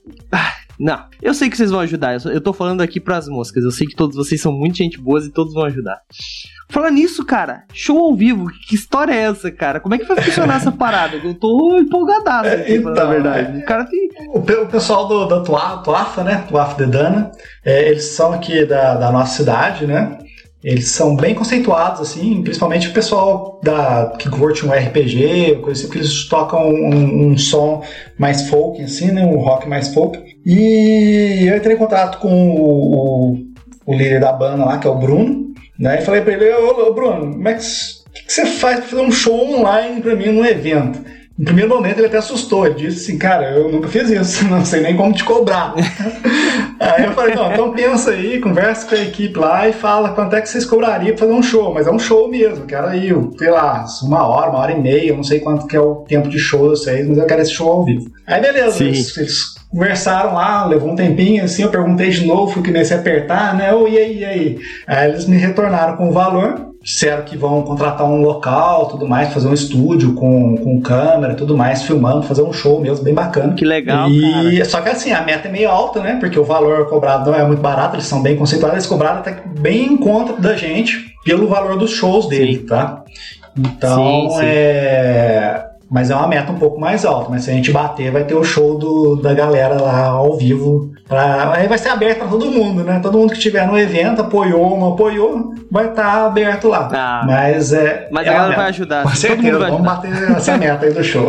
não. 0.85 1.05
Eu 1.23 1.33
sei 1.35 1.49
que 1.49 1.57
vocês 1.57 1.71
vão 1.71 1.81
ajudar. 1.81 2.15
Eu, 2.27 2.41
tô 2.41 2.53
falando 2.53 2.81
aqui 2.81 2.99
pras 3.01 3.29
moscas. 3.29 3.63
Eu 3.63 3.71
sei 3.71 3.87
que 3.87 3.95
todos 3.95 4.17
vocês 4.17 4.41
são 4.41 4.53
muito 4.53 4.77
gente 4.77 4.99
boas 5.01 5.25
e 5.27 5.31
todos 5.33 5.55
vão 5.55 5.65
ajudar. 5.65 6.01
Falando 6.69 6.95
nisso, 6.95 7.25
cara, 7.25 7.65
show 7.73 7.99
ao 7.99 8.15
vivo, 8.17 8.47
que 8.67 8.75
história 8.75 9.13
é 9.13 9.19
essa, 9.25 9.51
cara? 9.51 9.79
Como 9.79 9.95
é 9.95 9.99
que 9.99 10.07
vai 10.07 10.21
funcionar 10.23 10.57
essa 10.57 10.73
parada? 10.73 11.17
Eu 11.19 11.35
tô 11.35 11.79
empolgadaço 11.79 12.49
aqui, 12.49 12.81
pra 12.81 12.93
Então, 12.93 13.11
verdade. 13.11 13.59
O 13.59 13.65
cara 13.65 13.85
tem. 13.85 14.09
O, 14.35 14.41
pe- 14.41 14.55
o 14.57 14.67
pessoal 14.67 15.07
do, 15.07 15.27
da 15.27 15.41
Tua- 15.41 15.79
Tuafa, 15.79 16.25
né? 16.25 16.45
Tuafa 16.49 16.85
de 16.85 16.91
Dana, 16.91 17.31
é, 17.65 17.89
eles 17.91 18.05
são 18.05 18.33
aqui 18.33 18.65
da, 18.65 18.95
da 18.97 19.13
nossa 19.13 19.37
cidade, 19.37 19.87
né? 19.87 20.19
Eles 20.65 20.91
são 20.93 21.17
bem 21.17 21.35
conceituados, 21.35 22.01
assim, 22.01 22.41
principalmente 22.41 22.89
o 22.89 22.93
pessoal 22.93 23.61
da, 23.65 24.15
que 24.17 24.31
curte 24.31 24.65
um 24.65 24.71
RPG, 24.71 25.57
coisa 25.61 25.73
assim, 25.81 25.87
porque 25.89 25.99
eles 25.99 26.29
tocam 26.29 26.69
um, 26.71 27.33
um 27.33 27.37
som 27.37 27.85
mais 28.17 28.49
folk, 28.49 28.81
assim, 28.81 29.11
né? 29.11 29.27
Um 29.27 29.39
rock 29.39 29.69
mais 29.69 29.93
folk. 29.93 30.19
E 30.45 31.47
eu 31.49 31.57
entrei 31.57 31.75
em 31.75 31.79
contato 31.79 32.19
com 32.19 32.57
o, 32.57 33.35
o, 33.35 33.37
o 33.87 33.95
líder 33.95 34.21
da 34.21 34.33
banda 34.33 34.65
lá, 34.65 34.79
que 34.79 34.87
é 34.87 34.91
o 34.91 34.97
Bruno, 34.97 35.53
né? 35.79 36.01
E 36.01 36.05
falei 36.05 36.21
pra 36.21 36.33
ele, 36.33 36.53
ô, 36.53 36.89
ô, 36.89 36.93
Bruno, 36.93 37.33
como 37.33 37.49
é 37.49 37.55
que, 37.55 37.65
que 38.15 38.25
que 38.27 38.33
você 38.33 38.47
faz 38.47 38.81
pra 38.81 38.89
fazer 38.89 39.03
um 39.03 39.13
show 39.13 39.59
online 39.59 40.01
pra 40.01 40.17
mim 40.17 40.27
num 40.27 40.45
evento? 40.45 41.01
No 41.39 41.47
primeiro 41.47 41.71
momento 41.71 41.99
ele 41.99 42.07
até 42.07 42.19
assustou, 42.19 42.67
ele 42.67 42.75
disse 42.75 43.11
assim, 43.11 43.19
cara, 43.19 43.51
eu 43.53 43.71
nunca 43.71 43.89
fiz 43.89 44.11
isso, 44.11 44.45
não 44.51 44.65
sei 44.65 44.81
nem 44.81 44.97
como 44.97 45.15
te 45.15 45.25
cobrar. 45.25 45.75
aí 46.79 47.05
eu 47.05 47.13
falei, 47.13 47.35
não, 47.35 47.51
então 47.51 47.73
pensa 47.73 48.11
aí, 48.11 48.39
conversa 48.39 48.87
com 48.87 48.95
a 48.95 48.99
equipe 48.99 49.39
lá 49.39 49.67
e 49.67 49.73
fala 49.73 50.11
quanto 50.11 50.37
é 50.37 50.41
que 50.41 50.49
vocês 50.49 50.67
cobrariam 50.67 51.17
pra 51.17 51.27
fazer 51.27 51.33
um 51.33 51.43
show, 51.43 51.73
mas 51.73 51.87
é 51.87 51.91
um 51.91 51.99
show 51.99 52.29
mesmo, 52.29 52.67
quero 52.67 52.87
aí, 52.87 53.11
sei 53.39 53.51
lá, 53.51 53.85
uma 54.03 54.27
hora, 54.27 54.51
uma 54.51 54.59
hora 54.59 54.73
e 54.73 54.81
meia, 54.81 55.09
eu 55.09 55.17
não 55.17 55.25
sei 55.25 55.41
quanto 55.41 55.67
que 55.67 55.75
é 55.75 55.81
o 55.81 56.05
tempo 56.07 56.29
de 56.29 56.39
show 56.39 56.65
de 56.65 56.79
vocês, 56.79 57.09
mas 57.09 57.17
eu 57.17 57.27
quero 57.27 57.41
esse 57.41 57.53
show 57.53 57.71
ao 57.73 57.85
vivo. 57.85 58.11
Aí 58.27 58.41
beleza, 58.41 58.85
eles, 58.85 59.17
eles, 59.17 59.55
conversaram 59.73 60.35
lá, 60.35 60.67
levou 60.67 60.91
um 60.91 60.97
tempinho 60.97 61.43
assim, 61.43 61.63
eu 61.63 61.71
perguntei 61.71 62.11
de 62.11 62.27
novo, 62.27 62.53
fui 62.53 62.63
comecei 62.63 62.95
a 62.97 63.01
apertar, 63.01 63.55
né, 63.57 63.75
oh, 63.75 63.89
e 63.89 63.97
aí, 63.97 64.19
e 64.19 64.25
aí? 64.25 64.59
Aí 64.87 65.09
eles 65.09 65.25
me 65.25 65.39
retornaram 65.39 65.97
com 65.97 66.11
o 66.11 66.13
valor, 66.13 66.73
disseram 66.83 67.23
que 67.23 67.39
vão 67.39 67.63
contratar 67.63 68.07
um 68.07 68.21
local, 68.21 68.87
tudo 68.87 69.09
mais, 69.09 69.33
fazer 69.33 69.49
um 69.49 69.55
estúdio 69.55 70.13
com, 70.15 70.57
com 70.59 70.81
câmera, 70.83 71.35
tudo 71.35 71.57
mais, 71.57 71.85
filmando, 71.85 72.23
fazer 72.23 72.43
um 72.43 72.53
show 72.53 72.81
mesmo, 72.81 73.03
bem 73.03 73.15
bacana. 73.15 73.55
Que 73.55 73.65
legal, 73.65 74.11
e, 74.11 74.21
cara. 74.21 74.65
Só 74.67 74.81
que 74.83 74.91
assim, 74.91 75.11
a 75.11 75.23
meta 75.23 75.49
é 75.49 75.51
meio 75.51 75.71
alta, 75.71 76.01
né? 76.01 76.19
Porque 76.21 76.39
o 76.39 76.45
valor 76.45 76.87
cobrado 76.89 77.31
não 77.31 77.39
é 77.39 77.45
muito 77.47 77.63
barato, 77.63 77.97
eles 77.97 78.07
são 78.07 78.21
bem 78.21 78.37
conceituados, 78.37 78.77
eles 78.77 78.87
cobraram 78.87 79.21
até 79.21 79.43
bem 79.59 79.95
em 79.95 79.97
conta 79.97 80.35
da 80.35 80.55
gente 80.55 81.15
pelo 81.25 81.49
valor 81.49 81.79
dos 81.79 81.93
shows 81.93 82.29
dele, 82.29 82.59
sim. 82.59 82.67
tá? 82.67 83.05
Então, 83.57 84.31
sim, 84.31 84.37
sim. 84.37 84.41
é 84.43 85.72
mas 85.93 86.11
é 86.11 86.17
uma 86.17 86.27
meta 86.27 86.51
um 86.51 86.59
pouco 86.59 86.81
mais 86.81 87.05
alta. 87.05 87.29
Mas 87.29 87.45
se 87.45 87.51
a 87.51 87.55
gente 87.55 87.71
bater, 87.71 88.11
vai 88.11 88.25
ter 88.25 88.35
o 88.35 88.43
show 88.43 88.79
do, 88.79 89.17
da 89.17 89.35
galera 89.35 89.79
lá 89.79 90.07
ao 90.07 90.39
vivo. 90.39 90.91
Pra, 91.07 91.53
aí 91.53 91.69
vai 91.69 91.77
ser 91.77 91.91
aberto 91.91 92.21
para 92.21 92.29
todo 92.29 92.47
mundo, 92.47 92.83
né? 92.83 92.99
Todo 93.01 93.19
mundo 93.19 93.31
que 93.31 93.37
estiver 93.37 93.67
no 93.67 93.79
evento, 93.79 94.23
apoiou 94.23 94.71
ou 94.71 94.81
não 94.81 94.95
apoiou, 94.95 95.53
vai 95.71 95.91
estar 95.91 96.03
tá 96.03 96.27
aberto 96.27 96.69
lá. 96.69 96.89
Ah, 96.91 97.25
mas 97.27 97.75
é. 97.75 98.09
Mas 98.11 98.27
é 98.27 98.31
a 98.31 98.33
galera 98.33 98.57
vai 98.57 98.69
ajudar. 98.71 99.03
Com 99.03 99.11
certeza, 99.11 99.59
vamos 99.59 99.83
bater 99.83 100.11
essa 100.31 100.57
meta 100.57 100.87
aí 100.87 100.95
do 100.95 101.05
show. 101.05 101.29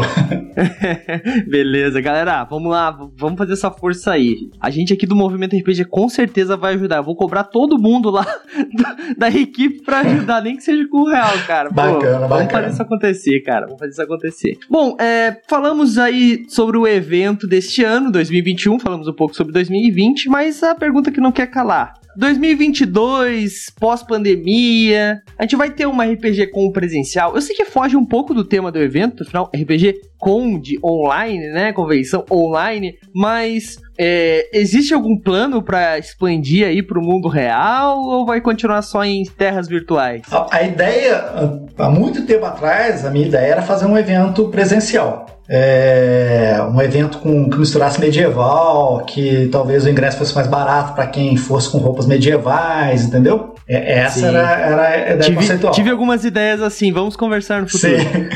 Beleza, 1.49 1.99
galera, 1.99 2.45
vamos 2.45 2.71
lá, 2.71 2.91
vamos 3.17 3.37
fazer 3.37 3.53
essa 3.53 3.69
força 3.69 4.13
aí. 4.13 4.49
A 4.61 4.69
gente 4.69 4.93
aqui 4.93 5.05
do 5.05 5.15
Movimento 5.15 5.57
RPG 5.57 5.85
com 5.85 6.07
certeza 6.07 6.55
vai 6.55 6.75
ajudar. 6.75 6.97
Eu 6.97 7.03
vou 7.03 7.17
cobrar 7.17 7.43
todo 7.43 7.77
mundo 7.77 8.09
lá 8.09 8.25
da 9.17 9.27
equipe 9.27 9.83
para 9.83 9.99
ajudar, 9.99 10.41
nem 10.41 10.55
que 10.55 10.63
seja 10.63 10.87
com 10.87 10.99
o 10.99 11.09
real, 11.09 11.33
cara. 11.45 11.67
Pô, 11.67 11.75
bacana, 11.75 12.27
vamos 12.27 12.29
bacana. 12.29 12.49
fazer 12.49 12.67
isso 12.69 12.81
acontecer, 12.81 13.39
cara. 13.41 13.65
Vamos 13.65 13.79
fazer 13.79 13.91
isso 13.91 14.01
acontecer. 14.01 14.52
Bom, 14.69 14.95
é, 14.99 15.41
falamos 15.47 15.97
aí 15.97 16.45
sobre 16.49 16.77
o 16.77 16.87
evento 16.87 17.47
deste 17.47 17.83
ano, 17.83 18.11
2021, 18.11 18.79
falamos 18.79 19.07
um 19.07 19.13
pouco 19.13 19.35
sobre 19.35 19.53
2020, 19.53 20.29
mas 20.29 20.63
a 20.63 20.75
pergunta 20.75 21.11
que 21.11 21.21
não 21.21 21.31
quer 21.31 21.47
calar. 21.47 22.02
2022, 22.15 23.71
pós-pandemia, 23.79 25.21
a 25.37 25.43
gente 25.43 25.55
vai 25.55 25.71
ter 25.71 25.85
uma 25.85 26.05
RPG 26.05 26.47
com 26.47 26.71
presencial. 26.71 27.35
Eu 27.35 27.41
sei 27.41 27.55
que 27.55 27.65
foge 27.65 27.95
um 27.95 28.05
pouco 28.05 28.33
do 28.33 28.43
tema 28.43 28.71
do 28.71 28.79
evento, 28.79 29.23
afinal, 29.23 29.49
RPG 29.53 30.01
com 30.17 30.57
de 30.57 30.79
online, 30.83 31.51
né? 31.51 31.73
Convenção 31.73 32.23
online, 32.31 32.97
mas 33.13 33.77
é, 33.97 34.49
existe 34.53 34.93
algum 34.93 35.17
plano 35.17 35.61
para 35.61 35.97
expandir 35.97 36.65
aí 36.65 36.81
para 36.81 36.97
o 36.97 37.01
mundo 37.01 37.27
real 37.27 37.99
ou 37.99 38.25
vai 38.25 38.39
continuar 38.39 38.81
só 38.83 39.03
em 39.03 39.23
terras 39.23 39.67
virtuais? 39.67 40.21
A, 40.49 40.63
ideia, 40.63 41.25
há 41.77 41.89
muito 41.89 42.25
tempo 42.25 42.45
atrás, 42.45 43.05
a 43.05 43.11
minha 43.11 43.27
ideia 43.27 43.51
era 43.51 43.61
fazer 43.61 43.85
um 43.85 43.97
evento 43.97 44.47
presencial. 44.47 45.25
É, 45.47 46.57
um 46.73 46.81
evento 46.81 47.17
com, 47.17 47.49
que 47.49 47.57
misturasse 47.57 47.99
medieval, 47.99 49.03
que 49.05 49.49
talvez 49.51 49.85
o 49.85 49.89
ingresso 49.89 50.17
fosse 50.17 50.33
mais 50.33 50.47
barato 50.47 50.93
para 50.93 51.05
quem 51.07 51.35
fosse 51.35 51.69
com 51.69 51.77
roupas 51.79 52.05
medievais, 52.05 53.03
entendeu? 53.03 53.53
É, 53.67 53.99
essa 53.99 54.27
era, 54.27 54.51
era 54.51 54.87
a 54.87 54.97
ideia 54.97 55.19
tive, 55.19 55.35
conceitual. 55.37 55.73
Tive 55.73 55.89
algumas 55.89 56.25
ideias 56.25 56.61
assim, 56.61 56.91
vamos 56.91 57.15
conversar 57.15 57.61
no 57.61 57.69
futuro. 57.69 57.93
Sim. 57.97 58.29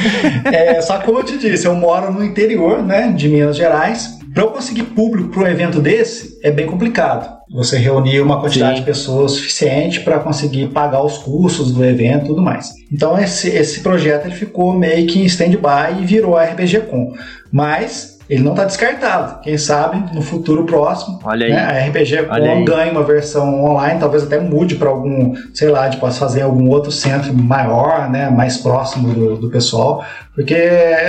é, 0.51 0.81
só 0.81 0.99
como 0.99 1.19
eu 1.19 1.23
te 1.23 1.37
disse, 1.37 1.65
eu 1.65 1.75
moro 1.75 2.11
no 2.11 2.23
interior 2.23 2.81
né, 2.81 3.11
de 3.11 3.27
Minas 3.27 3.55
Gerais. 3.55 4.16
Para 4.37 4.45
eu 4.45 4.51
conseguir 4.51 4.83
público 4.83 5.29
para 5.29 5.45
um 5.45 5.47
evento 5.47 5.79
desse 5.81 6.39
é 6.43 6.51
bem 6.51 6.67
complicado. 6.67 7.27
Você 7.49 7.75
reunir 7.75 8.21
uma 8.21 8.39
quantidade 8.39 8.75
Sim. 8.75 8.79
de 8.81 8.85
pessoas 8.85 9.31
suficiente 9.31 10.01
para 10.01 10.19
conseguir 10.19 10.67
pagar 10.67 11.01
os 11.01 11.17
custos 11.17 11.71
do 11.71 11.83
evento 11.83 12.25
e 12.25 12.27
tudo 12.27 12.41
mais. 12.43 12.71
Então 12.93 13.17
esse, 13.17 13.49
esse 13.49 13.79
projeto 13.79 14.27
ele 14.27 14.35
ficou 14.35 14.73
meio 14.73 15.07
que 15.07 15.17
em 15.17 15.25
stand-by 15.25 15.99
e 15.99 16.05
virou 16.05 16.37
a 16.37 16.43
RPG 16.43 16.81
Com. 16.81 17.15
Mas 17.51 18.17
ele 18.29 18.43
não 18.43 18.51
está 18.51 18.65
descartado. 18.65 19.41
Quem 19.41 19.57
sabe 19.57 20.13
no 20.13 20.21
futuro 20.21 20.65
próximo, 20.65 21.19
Olha 21.23 21.45
aí. 21.45 21.53
Né, 21.53 21.59
a 21.59 21.87
RPG 21.87 22.23
Com 22.23 22.65
ganhe 22.65 22.91
uma 22.91 23.03
versão 23.03 23.63
online, 23.63 23.99
talvez 23.99 24.23
até 24.23 24.39
mude 24.39 24.75
para 24.75 24.89
algum, 24.89 25.33
sei 25.53 25.69
lá, 25.69 25.87
de 25.87 25.97
fazer 25.97 26.41
algum 26.41 26.69
outro 26.69 26.91
centro 26.91 27.33
maior, 27.33 28.09
né, 28.09 28.29
mais 28.29 28.57
próximo 28.57 29.13
do, 29.13 29.37
do 29.37 29.49
pessoal, 29.49 30.05
porque 30.37 30.53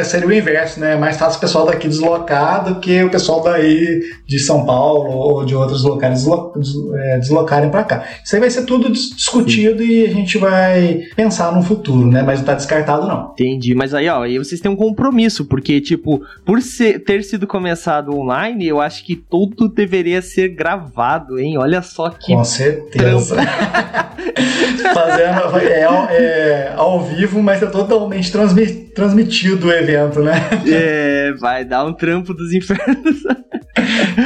seria 0.05 0.27
o 0.27 0.33
inverso, 0.33 0.81
né? 0.81 0.95
É 0.95 0.97
mais 0.97 1.19
fácil 1.19 1.37
o 1.37 1.41
pessoal 1.43 1.67
daqui 1.67 1.87
deslocar 1.87 2.65
do 2.65 2.81
que 2.81 3.05
o 3.05 3.11
pessoal 3.11 3.43
daí 3.43 4.01
de 4.27 4.39
São 4.39 4.65
Paulo 4.65 5.11
ou 5.11 5.45
de 5.45 5.55
outros 5.55 5.85
locais 5.85 6.27
é, 6.27 7.19
deslocarem 7.19 7.69
para 7.69 7.85
cá. 7.85 8.05
Isso 8.25 8.35
aí 8.35 8.41
vai 8.41 8.49
ser 8.49 8.65
tudo 8.65 8.91
discutido 8.91 9.83
Sim. 9.83 9.91
e 9.91 10.07
a 10.07 10.11
gente 10.11 10.39
vai 10.39 11.03
pensar 11.15 11.55
no 11.55 11.63
futuro, 11.63 12.11
né? 12.11 12.23
Mas 12.23 12.39
não 12.39 12.47
tá 12.47 12.55
descartado, 12.55 13.07
não. 13.07 13.33
Entendi. 13.33 13.75
Mas 13.75 13.93
aí, 13.93 14.09
ó, 14.09 14.23
aí 14.23 14.39
vocês 14.39 14.63
têm 14.63 14.71
um 14.71 14.77
compromisso, 14.77 15.45
porque, 15.45 15.79
tipo, 15.79 16.23
por 16.43 16.63
ser, 16.63 17.05
ter 17.05 17.23
sido 17.23 17.47
começado 17.47 18.17
online, 18.17 18.67
eu 18.67 18.81
acho 18.81 19.05
que 19.05 19.15
tudo 19.15 19.69
deveria 19.69 20.23
ser 20.23 20.49
gravado, 20.49 21.39
hein? 21.39 21.59
Olha 21.59 21.83
só 21.83 22.09
que. 22.09 22.33
Com 22.33 22.45
certeza. 22.45 23.37
Fazendo 24.95 25.59
é, 25.59 25.81
é, 26.13 26.73
ao 26.77 27.05
vivo, 27.05 27.43
mas 27.43 27.63
é 27.63 27.67
totalmente 27.67 28.31
transmitido 28.31 28.89
transmitido 28.99 29.69
o 29.69 29.73
evento, 29.73 30.21
né? 30.21 30.35
É, 30.67 31.33
vai 31.39 31.65
dar 31.65 31.85
um 31.85 31.93
trampo 31.93 32.35
dos 32.35 32.53
infernos. 32.53 33.23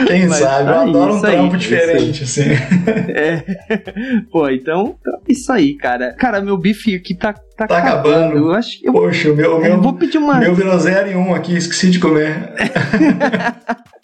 Quem 0.06 0.26
Mas 0.26 0.38
sabe, 0.38 0.64
tá 0.64 0.72
eu 0.72 0.80
adoro 0.80 1.14
um 1.16 1.20
trampo 1.20 1.54
aí, 1.54 1.60
diferente, 1.60 2.24
assim. 2.24 2.42
É. 3.14 3.42
Pô, 4.30 4.48
então, 4.48 4.96
então, 4.98 5.20
isso 5.28 5.52
aí, 5.52 5.74
cara. 5.74 6.14
Cara, 6.14 6.40
meu 6.40 6.56
bife 6.56 6.94
aqui 6.94 7.14
tá, 7.14 7.34
tá, 7.56 7.66
tá 7.66 7.78
acabando. 7.78 8.16
acabando. 8.16 8.38
Eu 8.38 8.52
acho 8.52 8.80
que 8.80 8.88
eu, 8.88 8.92
Poxa, 8.94 9.32
meu, 9.34 9.60
meu, 9.60 9.80
vou 9.80 9.92
pedir 9.92 10.16
uma... 10.16 10.38
meu 10.38 10.54
virou 10.54 10.78
0 10.78 11.10
e 11.10 11.14
1 11.14 11.18
um 11.18 11.34
aqui, 11.34 11.54
esqueci 11.54 11.90
de 11.90 11.98
comer. 11.98 12.52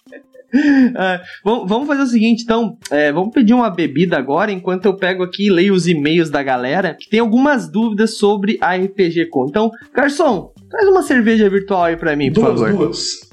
Ah, 0.96 1.20
vamos 1.44 1.86
fazer 1.86 2.02
o 2.02 2.06
seguinte, 2.06 2.42
então. 2.42 2.76
É, 2.90 3.12
vamos 3.12 3.32
pedir 3.32 3.54
uma 3.54 3.70
bebida 3.70 4.16
agora, 4.16 4.50
enquanto 4.50 4.86
eu 4.86 4.96
pego 4.96 5.22
aqui 5.22 5.46
e 5.46 5.50
leio 5.50 5.74
os 5.74 5.86
e-mails 5.86 6.30
da 6.30 6.42
galera, 6.42 6.96
que 6.98 7.08
tem 7.08 7.20
algumas 7.20 7.70
dúvidas 7.70 8.16
sobre 8.16 8.58
a 8.60 8.74
RPG 8.74 9.26
Com. 9.26 9.46
Então, 9.48 9.70
garçom, 9.94 10.52
Traz 10.68 10.86
uma 10.86 11.02
cerveja 11.02 11.48
virtual 11.48 11.84
aí 11.84 11.96
pra 11.96 12.14
mim, 12.14 12.30
duas, 12.30 12.60
por 12.60 12.68
favor. 12.68 12.86
Duas. 12.86 13.28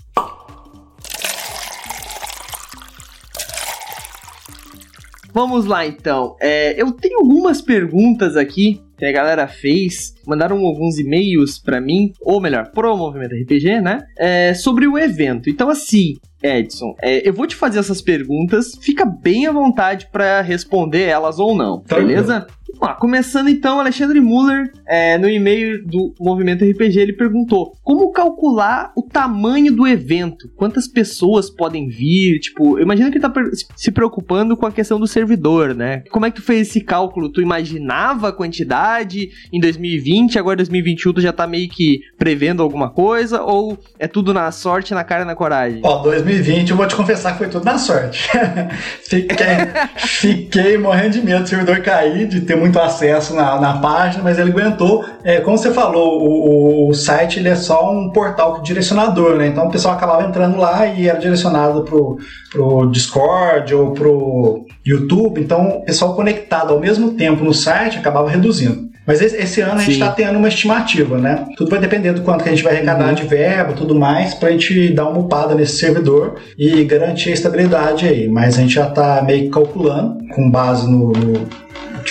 Vamos 5.33 5.65
lá 5.65 5.85
então. 5.85 6.37
É, 6.39 6.81
eu 6.81 6.93
tenho 6.93 7.19
algumas 7.19 7.61
perguntas 7.61 8.37
aqui 8.37 8.81
que 8.97 9.03
a 9.03 9.11
galera 9.11 9.49
fez, 9.49 10.13
mandaram 10.25 10.57
alguns 10.65 10.97
e-mails 10.97 11.59
para 11.59 11.81
mim, 11.81 12.13
ou 12.21 12.39
melhor, 12.39 12.71
pro 12.71 12.95
Movimento 12.95 13.35
RPG, 13.35 13.81
né? 13.81 14.05
É, 14.17 14.53
sobre 14.53 14.87
o 14.87 14.97
evento. 14.97 15.49
Então, 15.49 15.69
assim, 15.69 16.13
Edson, 16.45 16.95
é, 17.01 17.27
eu 17.27 17.33
vou 17.33 17.47
te 17.47 17.55
fazer 17.55 17.79
essas 17.79 18.01
perguntas, 18.01 18.77
fica 18.81 19.05
bem 19.05 19.47
à 19.47 19.51
vontade 19.51 20.07
para 20.11 20.41
responder 20.41 21.03
elas 21.03 21.39
ou 21.39 21.55
não, 21.55 21.83
beleza? 21.87 22.47
Ah, 22.81 22.93
começando 22.93 23.49
então, 23.49 23.79
Alexandre 23.79 24.19
Muller, 24.19 24.71
é, 24.87 25.17
no 25.17 25.29
e-mail 25.29 25.85
do 25.85 26.13
Movimento 26.19 26.63
RPG, 26.63 26.99
ele 26.99 27.13
perguntou 27.13 27.73
como 27.83 28.11
calcular 28.11 28.91
o 28.95 29.01
tamanho 29.01 29.71
do 29.71 29.87
evento, 29.87 30.49
quantas 30.55 30.87
pessoas 30.87 31.49
podem 31.49 31.87
vir, 31.87 32.39
tipo, 32.39 32.77
eu 32.77 32.83
imagino 32.83 33.09
que 33.11 33.17
ele 33.17 33.27
tá 33.27 33.33
se 33.75 33.91
preocupando 33.91 34.57
com 34.57 34.65
a 34.65 34.71
questão 34.71 34.99
do 34.99 35.07
servidor, 35.07 35.73
né? 35.73 36.03
Como 36.09 36.25
é 36.25 36.31
que 36.31 36.37
tu 36.37 36.41
fez 36.41 36.67
esse 36.67 36.81
cálculo? 36.81 37.29
Tu 37.29 37.41
imaginava 37.41 38.29
a 38.29 38.31
quantidade 38.31 39.29
em 39.51 39.59
2020, 39.59 40.37
agora 40.39 40.57
2021 40.57 41.13
tu 41.13 41.21
já 41.21 41.31
tá 41.31 41.47
meio 41.47 41.69
que 41.69 41.99
prevendo 42.17 42.61
alguma 42.61 42.89
coisa, 42.89 43.41
ou 43.41 43.77
é 43.99 44.07
tudo 44.07 44.33
na 44.33 44.51
sorte, 44.51 44.93
na 44.93 45.03
cara 45.03 45.23
e 45.23 45.25
na 45.25 45.35
coragem? 45.35 45.81
Ó, 45.83 46.01
2020 46.03 46.71
eu 46.71 46.77
vou 46.77 46.87
te 46.87 46.95
confessar 46.95 47.33
que 47.33 47.39
foi 47.39 47.49
tudo 47.49 47.65
na 47.65 47.77
sorte. 47.77 48.27
fiquei, 49.03 49.57
fiquei 49.97 50.77
morrendo 50.77 51.11
de 51.11 51.21
medo 51.21 51.43
do 51.43 51.49
servidor 51.49 51.81
cair, 51.81 52.27
de 52.27 52.41
ter 52.41 52.55
muito 52.55 52.64
acesso 52.73 53.33
na, 53.33 53.59
na 53.59 53.77
página, 53.77 54.23
mas 54.23 54.37
ele 54.39 54.51
aguentou. 54.51 55.05
É, 55.23 55.39
como 55.39 55.57
você 55.57 55.71
falou, 55.71 56.21
o, 56.21 56.89
o, 56.89 56.93
site 56.93 57.39
ele 57.39 57.49
é 57.49 57.55
só 57.55 57.91
um 57.91 58.09
portal 58.09 58.61
direcionador, 58.61 59.35
né? 59.35 59.47
Então 59.47 59.67
o 59.67 59.71
pessoal 59.71 59.95
acabava 59.95 60.23
entrando 60.23 60.57
lá 60.57 60.85
e 60.87 61.07
era 61.07 61.19
direcionado 61.19 61.83
pro, 61.83 62.17
pro 62.51 62.87
Discord 62.87 63.73
ou 63.73 63.91
pro 63.91 64.65
YouTube. 64.85 65.41
Então 65.41 65.79
o 65.79 65.85
pessoal 65.85 66.15
conectado 66.15 66.73
ao 66.73 66.79
mesmo 66.79 67.11
tempo 67.11 67.43
no 67.43 67.53
site 67.53 67.97
acabava 67.97 68.29
reduzindo. 68.29 68.95
Mas 69.05 69.21
esse, 69.21 69.61
ano 69.61 69.75
a 69.75 69.77
gente 69.77 69.91
está 69.91 70.11
tendo 70.11 70.39
uma 70.39 70.47
estimativa, 70.47 71.17
né? 71.17 71.45
Tudo 71.55 71.69
vai 71.69 71.79
depender 71.79 72.13
do 72.13 72.21
quanto 72.21 72.43
que 72.43 72.49
a 72.49 72.51
gente 72.51 72.63
vai 72.63 72.73
arrecadar 72.73 73.09
uhum. 73.09 73.13
de 73.13 73.23
verba 73.23 73.73
tudo 73.73 73.93
mais, 73.93 74.33
para 74.33 74.49
a 74.49 74.51
gente 74.51 74.91
dar 74.93 75.07
uma 75.07 75.19
upada 75.19 75.53
nesse 75.53 75.77
servidor 75.77 76.37
e 76.57 76.83
garantir 76.85 77.29
a 77.29 77.33
estabilidade 77.33 78.07
aí. 78.07 78.27
Mas 78.27 78.57
a 78.57 78.61
gente 78.61 78.73
já 78.73 78.87
está 78.87 79.21
meio 79.21 79.43
que 79.43 79.49
calculando, 79.49 80.17
com 80.33 80.49
base 80.49 80.89
no, 80.89 81.11
no 81.11 81.47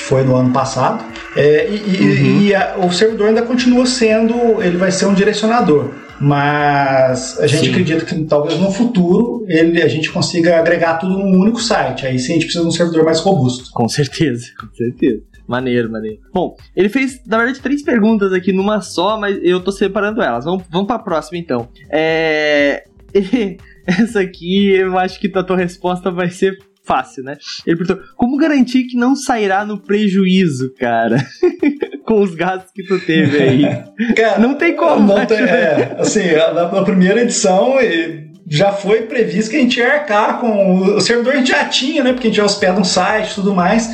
foi 0.08 0.22
no 0.22 0.36
ano 0.36 0.52
passado. 0.52 1.04
É, 1.36 1.68
e, 1.68 2.00
uhum. 2.00 2.42
e 2.42 2.54
a, 2.54 2.76
o 2.78 2.92
servidor 2.92 3.28
ainda 3.28 3.42
continua 3.42 3.86
sendo, 3.86 4.62
ele 4.62 4.76
vai 4.76 4.90
ser 4.90 5.06
um 5.06 5.14
direcionador. 5.14 5.90
mas 6.20 7.38
a 7.40 7.46
gente 7.46 7.64
Sim. 7.64 7.70
acredita 7.70 8.04
que 8.04 8.24
talvez 8.24 8.58
no 8.58 8.70
futuro 8.70 9.44
ele, 9.48 9.82
a 9.82 9.88
gente 9.88 10.10
consiga 10.10 10.58
agregar 10.58 10.98
tudo 10.98 11.18
num 11.18 11.40
único 11.40 11.60
site. 11.60 12.06
Aí 12.06 12.18
sim 12.18 12.32
a 12.32 12.34
gente 12.34 12.44
precisa 12.44 12.62
de 12.62 12.68
um 12.68 12.72
servidor 12.72 13.04
mais 13.04 13.20
robusto. 13.20 13.70
Com 13.72 13.88
certeza, 13.88 14.46
com 14.58 14.72
certeza. 14.74 15.22
Maneiro, 15.46 15.90
maneiro. 15.90 16.20
Bom, 16.32 16.56
ele 16.74 16.88
fez, 16.88 17.20
na 17.26 17.36
verdade, 17.36 17.60
três 17.60 17.82
perguntas 17.82 18.32
aqui 18.32 18.52
numa 18.52 18.80
só, 18.80 19.18
mas 19.18 19.38
eu 19.42 19.60
tô 19.60 19.70
separando 19.70 20.22
elas. 20.22 20.44
Vamos, 20.44 20.64
vamos 20.70 20.86
pra 20.86 20.98
próxima, 20.98 21.38
então. 21.38 21.68
É... 21.90 22.84
Essa 23.86 24.20
aqui, 24.20 24.70
eu 24.70 24.96
acho 24.98 25.20
que 25.20 25.30
a 25.36 25.42
tua 25.42 25.58
resposta 25.58 26.10
vai 26.10 26.30
ser 26.30 26.56
fácil, 26.84 27.24
né? 27.24 27.36
Ele 27.66 27.76
perguntou: 27.76 28.04
como 28.16 28.36
garantir 28.36 28.84
que 28.84 28.96
não 28.96 29.16
sairá 29.16 29.64
no 29.64 29.80
prejuízo, 29.80 30.72
cara? 30.78 31.16
Com 32.04 32.20
os 32.20 32.34
gastos 32.34 32.70
que 32.72 32.84
tu 32.84 33.00
teve 33.00 33.38
aí. 33.38 33.64
cara, 34.14 34.38
não 34.38 34.56
tem 34.56 34.76
como. 34.76 35.14
Não 35.14 35.24
tem, 35.24 35.38
é, 35.38 35.96
assim, 35.98 36.32
na, 36.32 36.70
na 36.70 36.82
primeira 36.82 37.22
edição 37.22 37.78
já 38.46 38.72
foi 38.72 39.02
previsto 39.02 39.50
que 39.50 39.56
a 39.56 39.60
gente 39.60 39.78
ia 39.78 39.92
arcar 39.92 40.38
com. 40.38 40.96
O 40.96 41.00
servidor 41.00 41.32
a 41.32 41.36
gente 41.36 41.50
já 41.50 41.64
tinha, 41.64 42.04
né? 42.04 42.12
Porque 42.12 42.26
a 42.26 42.30
gente 42.30 42.36
já 42.36 42.44
hospeda 42.44 42.78
um 42.78 42.84
site 42.84 43.32
e 43.32 43.34
tudo 43.34 43.54
mais. 43.54 43.88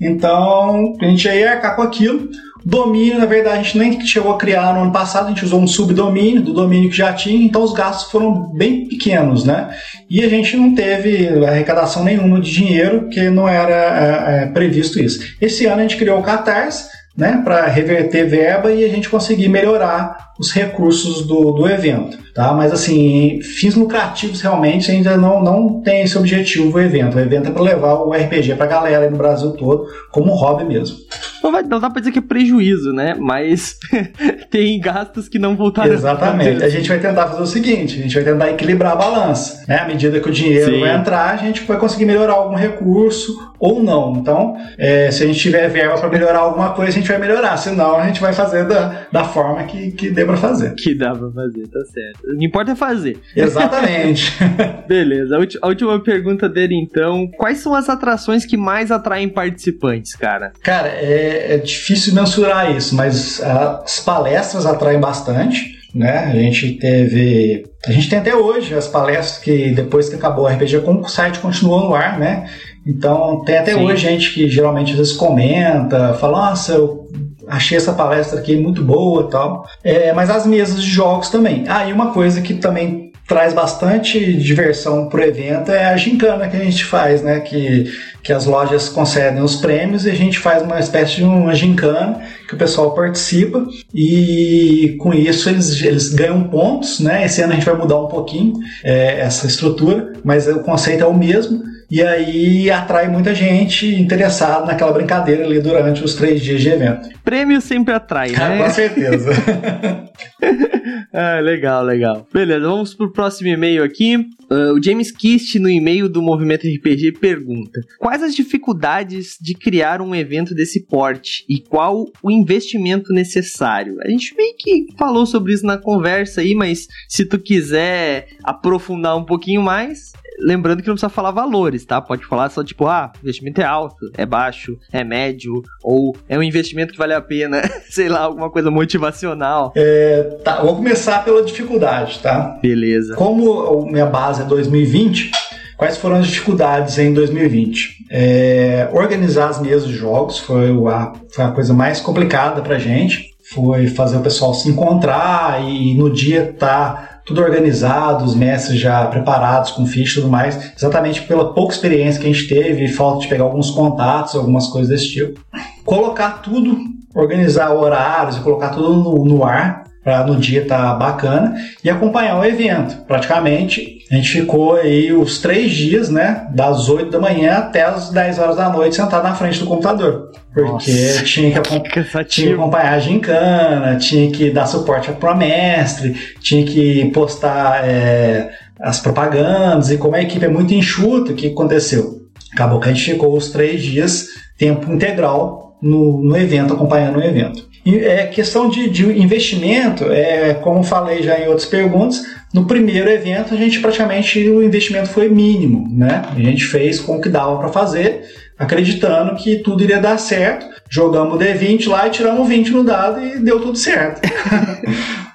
Então, 0.00 0.94
a 1.00 1.04
gente 1.06 1.26
ia 1.26 1.52
arcar 1.52 1.76
com 1.76 1.82
aquilo. 1.82 2.28
Domínio, 2.64 3.18
na 3.18 3.26
verdade, 3.26 3.58
a 3.58 3.62
gente 3.62 3.78
nem 3.78 4.00
chegou 4.06 4.32
a 4.32 4.38
criar 4.38 4.72
no 4.72 4.82
ano 4.82 4.92
passado, 4.92 5.26
a 5.26 5.28
gente 5.28 5.44
usou 5.44 5.60
um 5.60 5.66
subdomínio 5.66 6.40
do 6.40 6.54
domínio 6.54 6.88
que 6.88 6.96
já 6.96 7.12
tinha, 7.12 7.44
então 7.44 7.62
os 7.62 7.74
gastos 7.74 8.10
foram 8.10 8.50
bem 8.54 8.88
pequenos, 8.88 9.44
né? 9.44 9.76
E 10.08 10.24
a 10.24 10.28
gente 10.28 10.56
não 10.56 10.74
teve 10.74 11.28
arrecadação 11.44 12.02
nenhuma 12.02 12.40
de 12.40 12.50
dinheiro, 12.50 13.02
porque 13.02 13.28
não 13.28 13.46
era 13.46 13.74
é, 13.74 14.44
é, 14.44 14.46
previsto 14.46 14.98
isso. 14.98 15.20
Esse 15.40 15.66
ano 15.66 15.80
a 15.80 15.82
gente 15.82 15.96
criou 15.96 16.18
o 16.18 16.22
Catarse, 16.22 16.88
né, 17.16 17.42
para 17.44 17.66
reverter 17.66 18.26
verba 18.26 18.72
e 18.72 18.82
a 18.82 18.88
gente 18.88 19.08
conseguir 19.08 19.48
melhorar 19.48 20.32
os 20.38 20.50
recursos 20.52 21.26
do, 21.26 21.52
do 21.52 21.68
evento, 21.68 22.18
tá? 22.34 22.52
Mas 22.52 22.72
assim, 22.72 23.40
fins 23.42 23.74
lucrativos 23.74 24.40
realmente 24.40 24.90
ainda 24.90 25.16
não, 25.16 25.42
não 25.42 25.80
tem 25.80 26.02
esse 26.02 26.18
objetivo 26.18 26.76
o 26.76 26.80
evento. 26.80 27.16
O 27.16 27.20
evento 27.20 27.48
é 27.48 27.52
para 27.52 27.62
levar 27.62 27.94
o 27.94 28.12
RPG 28.12 28.56
para 28.56 28.64
a 28.64 28.68
galera 28.68 29.10
no 29.10 29.16
Brasil 29.16 29.52
todo, 29.52 29.86
como 30.10 30.34
hobby 30.34 30.64
mesmo. 30.64 30.96
Não, 31.44 31.52
vai, 31.52 31.62
não 31.62 31.78
dá 31.78 31.90
para 31.90 32.00
dizer 32.00 32.10
que 32.10 32.18
é 32.18 32.22
prejuízo, 32.22 32.90
né? 32.90 33.14
Mas 33.18 33.76
tem 34.50 34.80
gastos 34.80 35.28
que 35.28 35.38
não 35.38 35.54
voltaram. 35.54 35.92
Exatamente. 35.92 36.64
A 36.64 36.70
gente 36.70 36.88
vai 36.88 36.98
tentar 36.98 37.26
fazer 37.26 37.42
o 37.42 37.46
seguinte: 37.46 37.98
a 37.98 38.02
gente 38.02 38.14
vai 38.14 38.24
tentar 38.24 38.50
equilibrar 38.50 38.92
a 38.92 38.96
balança. 38.96 39.62
Né? 39.68 39.78
À 39.78 39.86
medida 39.86 40.18
que 40.20 40.28
o 40.28 40.32
dinheiro 40.32 40.72
Sim. 40.72 40.80
vai 40.80 40.96
entrar, 40.96 41.34
a 41.34 41.36
gente 41.36 41.60
vai 41.64 41.78
conseguir 41.78 42.06
melhorar 42.06 42.32
algum 42.32 42.54
recurso 42.54 43.52
ou 43.58 43.82
não. 43.82 44.16
Então, 44.16 44.56
é, 44.78 45.10
se 45.10 45.22
a 45.22 45.26
gente 45.26 45.38
tiver 45.38 45.68
verba 45.68 45.98
para 45.98 46.08
melhorar 46.08 46.38
alguma 46.38 46.70
coisa, 46.70 46.90
a 46.90 46.94
gente 46.94 47.08
vai 47.08 47.18
melhorar. 47.18 47.58
Senão, 47.58 47.96
a 47.96 48.06
gente 48.06 48.22
vai 48.22 48.32
fazer 48.32 48.64
da, 48.64 49.02
da 49.12 49.24
forma 49.24 49.62
que, 49.64 49.92
que 49.92 50.08
dê 50.24 50.26
para 50.26 50.36
fazer. 50.36 50.74
Que 50.74 50.94
dá 50.94 51.12
para 51.14 51.30
fazer, 51.30 51.68
tá 51.68 51.80
certo. 51.92 52.34
O 52.34 52.38
que 52.38 52.44
importa 52.46 52.72
é 52.72 52.74
fazer. 52.74 53.18
Exatamente. 53.36 54.32
Beleza. 54.88 55.36
A, 55.36 55.66
a 55.66 55.68
última 55.68 56.02
pergunta 56.02 56.48
dele, 56.48 56.74
então: 56.74 57.28
quais 57.36 57.58
são 57.58 57.74
as 57.74 57.88
atrações 57.88 58.44
que 58.44 58.56
mais 58.56 58.90
atraem 58.90 59.28
participantes, 59.28 60.14
cara? 60.14 60.52
Cara, 60.62 60.88
é, 60.88 61.54
é 61.54 61.58
difícil 61.58 62.14
mensurar 62.14 62.74
isso, 62.74 62.94
mas 62.94 63.40
as 63.42 64.00
palestras 64.00 64.66
atraem 64.66 65.00
bastante. 65.00 65.74
Né? 65.94 66.24
A 66.24 66.34
gente 66.34 66.72
teve. 66.72 67.66
A 67.86 67.92
gente 67.92 68.10
tem 68.10 68.18
até 68.18 68.34
hoje 68.34 68.74
as 68.74 68.88
palestras 68.88 69.38
que 69.38 69.70
depois 69.70 70.08
que 70.08 70.16
acabou 70.16 70.44
o 70.44 70.48
RPG, 70.48 70.80
como 70.80 71.00
o 71.00 71.08
site 71.08 71.38
continuou 71.38 71.84
no 71.84 71.94
ar, 71.94 72.18
né? 72.18 72.50
Então 72.84 73.44
tem 73.44 73.56
até 73.56 73.74
Sim. 73.74 73.84
hoje 73.84 74.02
gente 74.02 74.34
que 74.34 74.48
geralmente 74.48 74.90
às 74.90 74.98
vezes 74.98 75.12
comenta, 75.12 76.14
fala, 76.14 76.50
nossa, 76.50 76.72
eu 76.72 77.08
achei 77.48 77.76
essa 77.76 77.92
palestra 77.92 78.38
aqui 78.38 78.56
muito 78.56 78.82
boa 78.82 79.26
e 79.26 79.30
tal. 79.30 79.66
É, 79.82 80.12
mas 80.12 80.30
as 80.30 80.46
mesas 80.46 80.82
de 80.82 80.90
jogos 80.90 81.28
também. 81.28 81.64
Ah, 81.68 81.86
e 81.86 81.92
uma 81.92 82.12
coisa 82.12 82.40
que 82.40 82.54
também 82.54 83.12
traz 83.26 83.54
bastante 83.54 84.34
diversão 84.34 85.08
pro 85.08 85.22
evento 85.22 85.70
é 85.72 85.86
a 85.86 85.96
gincana 85.96 86.48
que 86.48 86.56
a 86.56 86.64
gente 86.64 86.84
faz, 86.84 87.22
né? 87.22 87.40
Que, 87.40 87.90
que 88.22 88.32
as 88.32 88.44
lojas 88.44 88.88
concedem 88.88 89.42
os 89.42 89.56
prêmios 89.56 90.04
e 90.04 90.10
a 90.10 90.14
gente 90.14 90.38
faz 90.38 90.62
uma 90.62 90.78
espécie 90.78 91.16
de 91.16 91.24
uma 91.24 91.54
gincana 91.54 92.20
que 92.46 92.54
o 92.54 92.58
pessoal 92.58 92.94
participa 92.94 93.64
e 93.94 94.96
com 95.00 95.14
isso 95.14 95.48
eles, 95.48 95.82
eles 95.82 96.12
ganham 96.12 96.44
pontos, 96.44 97.00
né? 97.00 97.24
Esse 97.24 97.40
ano 97.40 97.52
a 97.52 97.56
gente 97.56 97.64
vai 97.66 97.76
mudar 97.76 97.98
um 97.98 98.08
pouquinho 98.08 98.54
é, 98.82 99.20
essa 99.20 99.46
estrutura, 99.46 100.12
mas 100.22 100.46
o 100.46 100.60
conceito 100.60 101.02
é 101.02 101.06
o 101.06 101.14
mesmo 101.14 101.73
e 101.94 102.02
aí 102.02 102.70
atrai 102.72 103.06
muita 103.06 103.32
gente 103.32 103.86
interessada 103.86 104.66
naquela 104.66 104.90
brincadeira 104.90 105.44
ali 105.44 105.60
durante 105.60 106.02
os 106.02 106.16
três 106.16 106.42
dias 106.42 106.60
de 106.60 106.68
evento. 106.68 107.08
Prêmio 107.22 107.60
sempre 107.60 107.94
atrai, 107.94 108.30
né? 108.32 108.58
com 108.58 108.70
certeza. 108.70 109.30
ah, 111.14 111.38
legal, 111.38 111.84
legal. 111.84 112.26
Beleza, 112.34 112.66
vamos 112.66 112.94
pro 112.94 113.12
próximo 113.12 113.48
e-mail 113.48 113.84
aqui. 113.84 114.16
Uh, 114.50 114.74
o 114.76 114.82
James 114.82 115.12
Kist, 115.12 115.56
no 115.60 115.70
e-mail 115.70 116.08
do 116.08 116.20
Movimento 116.20 116.66
RPG, 116.66 117.12
pergunta: 117.12 117.80
Quais 118.00 118.24
as 118.24 118.34
dificuldades 118.34 119.36
de 119.40 119.54
criar 119.54 120.02
um 120.02 120.16
evento 120.16 120.52
desse 120.52 120.84
porte 120.86 121.44
e 121.48 121.60
qual 121.60 122.06
o 122.20 122.30
investimento 122.30 123.12
necessário? 123.12 123.98
A 124.02 124.10
gente 124.10 124.34
meio 124.36 124.54
que 124.58 124.86
falou 124.98 125.26
sobre 125.26 125.52
isso 125.52 125.64
na 125.64 125.78
conversa 125.78 126.40
aí, 126.40 126.56
mas 126.56 126.88
se 127.08 127.24
tu 127.24 127.38
quiser 127.38 128.26
aprofundar 128.42 129.16
um 129.16 129.24
pouquinho 129.24 129.62
mais, 129.62 130.12
lembrando 130.38 130.82
que 130.82 130.88
não 130.88 130.94
precisa 130.94 131.08
falar 131.08 131.30
valores, 131.30 131.84
tá? 131.84 132.00
Pode 132.00 132.24
falar 132.24 132.50
só 132.50 132.62
tipo, 132.64 132.86
ah, 132.86 133.12
investimento 133.22 133.60
é 133.60 133.64
alto, 133.64 134.10
é 134.16 134.26
baixo, 134.26 134.76
é 134.92 135.04
médio, 135.04 135.62
ou 135.82 136.16
é 136.28 136.38
um 136.38 136.42
investimento 136.42 136.92
que 136.92 136.98
vale 136.98 137.14
a 137.14 137.20
pena, 137.20 137.62
sei 137.90 138.08
lá, 138.08 138.20
alguma 138.20 138.50
coisa 138.50 138.70
motivacional. 138.70 139.72
É, 139.76 140.38
tá, 140.44 140.62
vou 140.62 140.76
começar 140.76 141.24
pela 141.24 141.42
dificuldade, 141.42 142.20
tá? 142.20 142.58
Beleza. 142.60 143.14
Como 143.14 143.86
minha 143.86 144.06
base 144.06 144.42
é 144.42 144.44
2020, 144.44 145.30
Quais 145.76 145.96
foram 145.96 146.16
as 146.16 146.28
dificuldades 146.28 146.98
em 146.98 147.12
2020? 147.12 148.06
É, 148.10 148.88
organizar 148.92 149.48
as 149.48 149.60
mesas 149.60 149.88
de 149.88 149.94
jogos 149.94 150.38
foi 150.38 150.70
a, 150.88 151.12
foi 151.34 151.44
a 151.44 151.50
coisa 151.50 151.74
mais 151.74 152.00
complicada 152.00 152.62
para 152.62 152.78
gente. 152.78 153.34
Foi 153.52 153.88
fazer 153.88 154.16
o 154.16 154.20
pessoal 154.20 154.54
se 154.54 154.68
encontrar 154.68 155.62
e 155.62 155.94
no 155.94 156.10
dia 156.10 156.50
estar 156.50 156.92
tá 156.94 157.13
tudo 157.24 157.42
organizado, 157.42 158.24
os 158.24 158.34
mestres 158.34 158.78
já 158.78 159.06
preparados 159.06 159.70
com 159.70 159.86
ficha 159.86 160.18
e 160.18 160.22
tudo 160.22 160.30
mais, 160.30 160.72
exatamente 160.76 161.22
pela 161.22 161.52
pouca 161.54 161.74
experiência 161.74 162.20
que 162.20 162.28
a 162.28 162.32
gente 162.32 162.48
teve 162.48 162.88
falta 162.88 163.20
de 163.20 163.28
pegar 163.28 163.44
alguns 163.44 163.70
contatos, 163.70 164.34
algumas 164.34 164.66
coisas 164.68 164.88
desse 164.88 165.10
tipo. 165.10 165.40
Colocar 165.84 166.42
tudo, 166.42 166.76
organizar 167.14 167.72
horários 167.72 168.38
colocar 168.38 168.70
tudo 168.70 168.94
no, 168.94 169.24
no 169.24 169.44
ar 169.44 169.84
para 170.04 170.24
no 170.24 170.36
dia 170.36 170.62
estar 170.62 170.92
tá 170.92 170.94
bacana 170.94 171.54
e 171.82 171.88
acompanhar 171.88 172.38
o 172.38 172.44
evento. 172.44 173.04
Praticamente 173.06 174.04
a 174.10 174.16
gente 174.16 174.30
ficou 174.30 174.76
aí 174.76 175.12
os 175.12 175.40
três 175.40 175.72
dias, 175.72 176.10
né, 176.10 176.46
das 176.50 176.88
8 176.90 177.10
da 177.10 177.18
manhã 177.18 177.54
até 177.54 177.82
as 177.82 178.10
10 178.10 178.38
horas 178.38 178.56
da 178.56 178.68
noite 178.68 178.94
sentado 178.94 179.24
na 179.24 179.34
frente 179.34 179.58
do 179.58 179.66
computador. 179.66 180.30
Porque 180.52 180.92
Nossa, 180.92 181.24
tinha, 181.24 181.60
que, 181.60 181.80
que 181.80 182.24
tinha 182.26 182.48
que 182.48 182.52
acompanhar 182.52 182.92
a 182.92 182.98
gincana, 182.98 183.96
tinha 183.96 184.30
que 184.30 184.50
dar 184.50 184.66
suporte 184.66 185.10
para 185.12 185.32
o 185.32 185.36
mestre, 185.36 186.14
tinha 186.40 186.64
que 186.64 187.06
postar 187.06 187.82
é, 187.84 188.50
as 188.78 189.00
propagandas 189.00 189.90
e 189.90 189.96
como 189.96 190.14
a 190.14 190.22
equipe 190.22 190.44
é 190.44 190.48
muito 190.48 190.74
enxuta, 190.74 191.32
o 191.32 191.34
que 191.34 191.48
aconteceu? 191.48 192.20
Acabou 192.52 192.78
que 192.78 192.88
a 192.88 192.92
gente 192.92 193.12
ficou 193.12 193.34
os 193.36 193.50
três 193.50 193.82
dias, 193.82 194.26
tempo 194.56 194.92
integral, 194.92 195.76
no, 195.82 196.22
no 196.22 196.36
evento, 196.36 196.74
acompanhando 196.74 197.18
o 197.18 197.22
evento. 197.22 197.66
É 197.86 198.26
questão 198.26 198.68
de, 198.68 198.88
de 198.88 199.04
investimento, 199.04 200.10
é, 200.10 200.54
como 200.54 200.82
falei 200.82 201.22
já 201.22 201.38
em 201.38 201.46
outras 201.48 201.66
perguntas, 201.66 202.24
no 202.52 202.66
primeiro 202.66 203.10
evento 203.10 203.52
a 203.52 203.56
gente 203.56 203.80
praticamente 203.80 204.48
o 204.48 204.62
investimento 204.62 205.10
foi 205.10 205.28
mínimo, 205.28 205.86
né? 205.90 206.22
A 206.30 206.40
gente 206.40 206.64
fez 206.64 206.98
com 206.98 207.16
o 207.16 207.20
que 207.20 207.28
dava 207.28 207.58
para 207.58 207.68
fazer, 207.68 208.22
acreditando 208.58 209.34
que 209.34 209.56
tudo 209.56 209.82
iria 209.82 210.00
dar 210.00 210.18
certo. 210.18 210.66
Jogamos 210.88 211.38
D20 211.38 211.88
lá 211.88 212.06
e 212.06 212.10
tiramos 212.10 212.48
20 212.48 212.70
no 212.70 212.84
dado 212.84 213.20
e 213.20 213.38
deu 213.38 213.60
tudo 213.60 213.76
certo. 213.76 214.20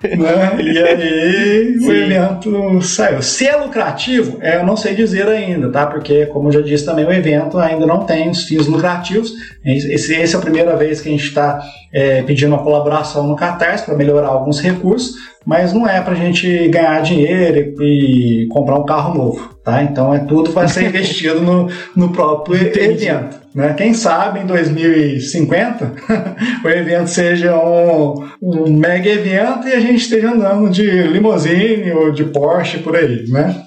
né? 0.04 0.62
E 0.62 0.78
aí 0.78 1.80
Sim. 1.80 1.88
o 1.88 1.94
evento 1.94 2.82
saiu. 2.82 3.22
Se 3.22 3.48
é 3.48 3.56
lucrativo, 3.56 4.38
é, 4.42 4.58
eu 4.58 4.66
não 4.66 4.78
sei 4.78 4.96
dizer 4.96 5.28
ainda, 5.28 5.70
tá? 5.70 5.86
Porque, 5.86 6.28
como 6.28 6.48
eu 6.48 6.54
já 6.54 6.62
disse 6.62 6.86
também, 6.86 7.06
o 7.06 7.12
evento 7.12 7.58
ainda 7.58 7.86
não 7.86 8.06
tem 8.06 8.30
os 8.30 8.44
fins 8.44 8.68
lucrativos. 8.68 9.34
Esse, 9.66 10.16
essa 10.16 10.38
é 10.38 10.40
a 10.40 10.42
primeira 10.42 10.76
vez 10.76 11.02
que 11.02 11.10
a 11.10 11.12
gente 11.12 11.26
está 11.26 11.60
é, 11.94 12.22
pedindo 12.22 12.54
uma 12.54 12.64
colaboração 12.64 13.28
no 13.28 13.36
Catarse 13.36 13.86
para 13.86 13.96
melhorar 13.96 14.28
alguns 14.28 14.60
recursos, 14.62 15.16
mas 15.50 15.74
não 15.74 15.88
é 15.88 16.00
para 16.00 16.14
a 16.14 16.16
gente 16.16 16.68
ganhar 16.68 17.02
dinheiro 17.02 17.74
e, 17.82 18.44
e, 18.44 18.48
comprar 18.50 18.78
um 18.78 18.86
carro 18.86 19.18
novo, 19.18 19.50
tá? 19.64 19.82
Então 19.82 20.14
é 20.14 20.20
tudo 20.20 20.52
vai 20.52 20.68
ser 20.68 20.86
investido 20.90 21.42
no, 21.42 21.68
no 21.96 22.10
próprio 22.12 22.56
evento. 22.56 23.40
Né? 23.56 23.74
Quem 23.74 23.96
sabe 23.96 24.42
em 24.42 24.46
2050 24.46 25.94
o 26.64 26.70
evento 26.70 27.08
seja 27.08 27.58
um, 27.58 28.30
um 28.40 28.72
mega 28.72 29.10
evento 29.10 29.68
e 29.68 29.74
a 29.74 29.80
gente 29.80 30.04
esteja 30.04 30.30
andando 30.30 30.70
de 30.70 30.84
limousine 30.84 31.94
ou 31.94 32.12
de 32.12 32.26
Porsche 32.26 32.78
por 32.78 32.96
aí, 32.96 33.28
né? 33.28 33.60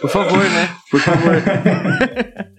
Por 0.00 0.10
favor, 0.10 0.44
né? 0.44 0.68
Por 0.92 1.00
favor. 1.00 1.42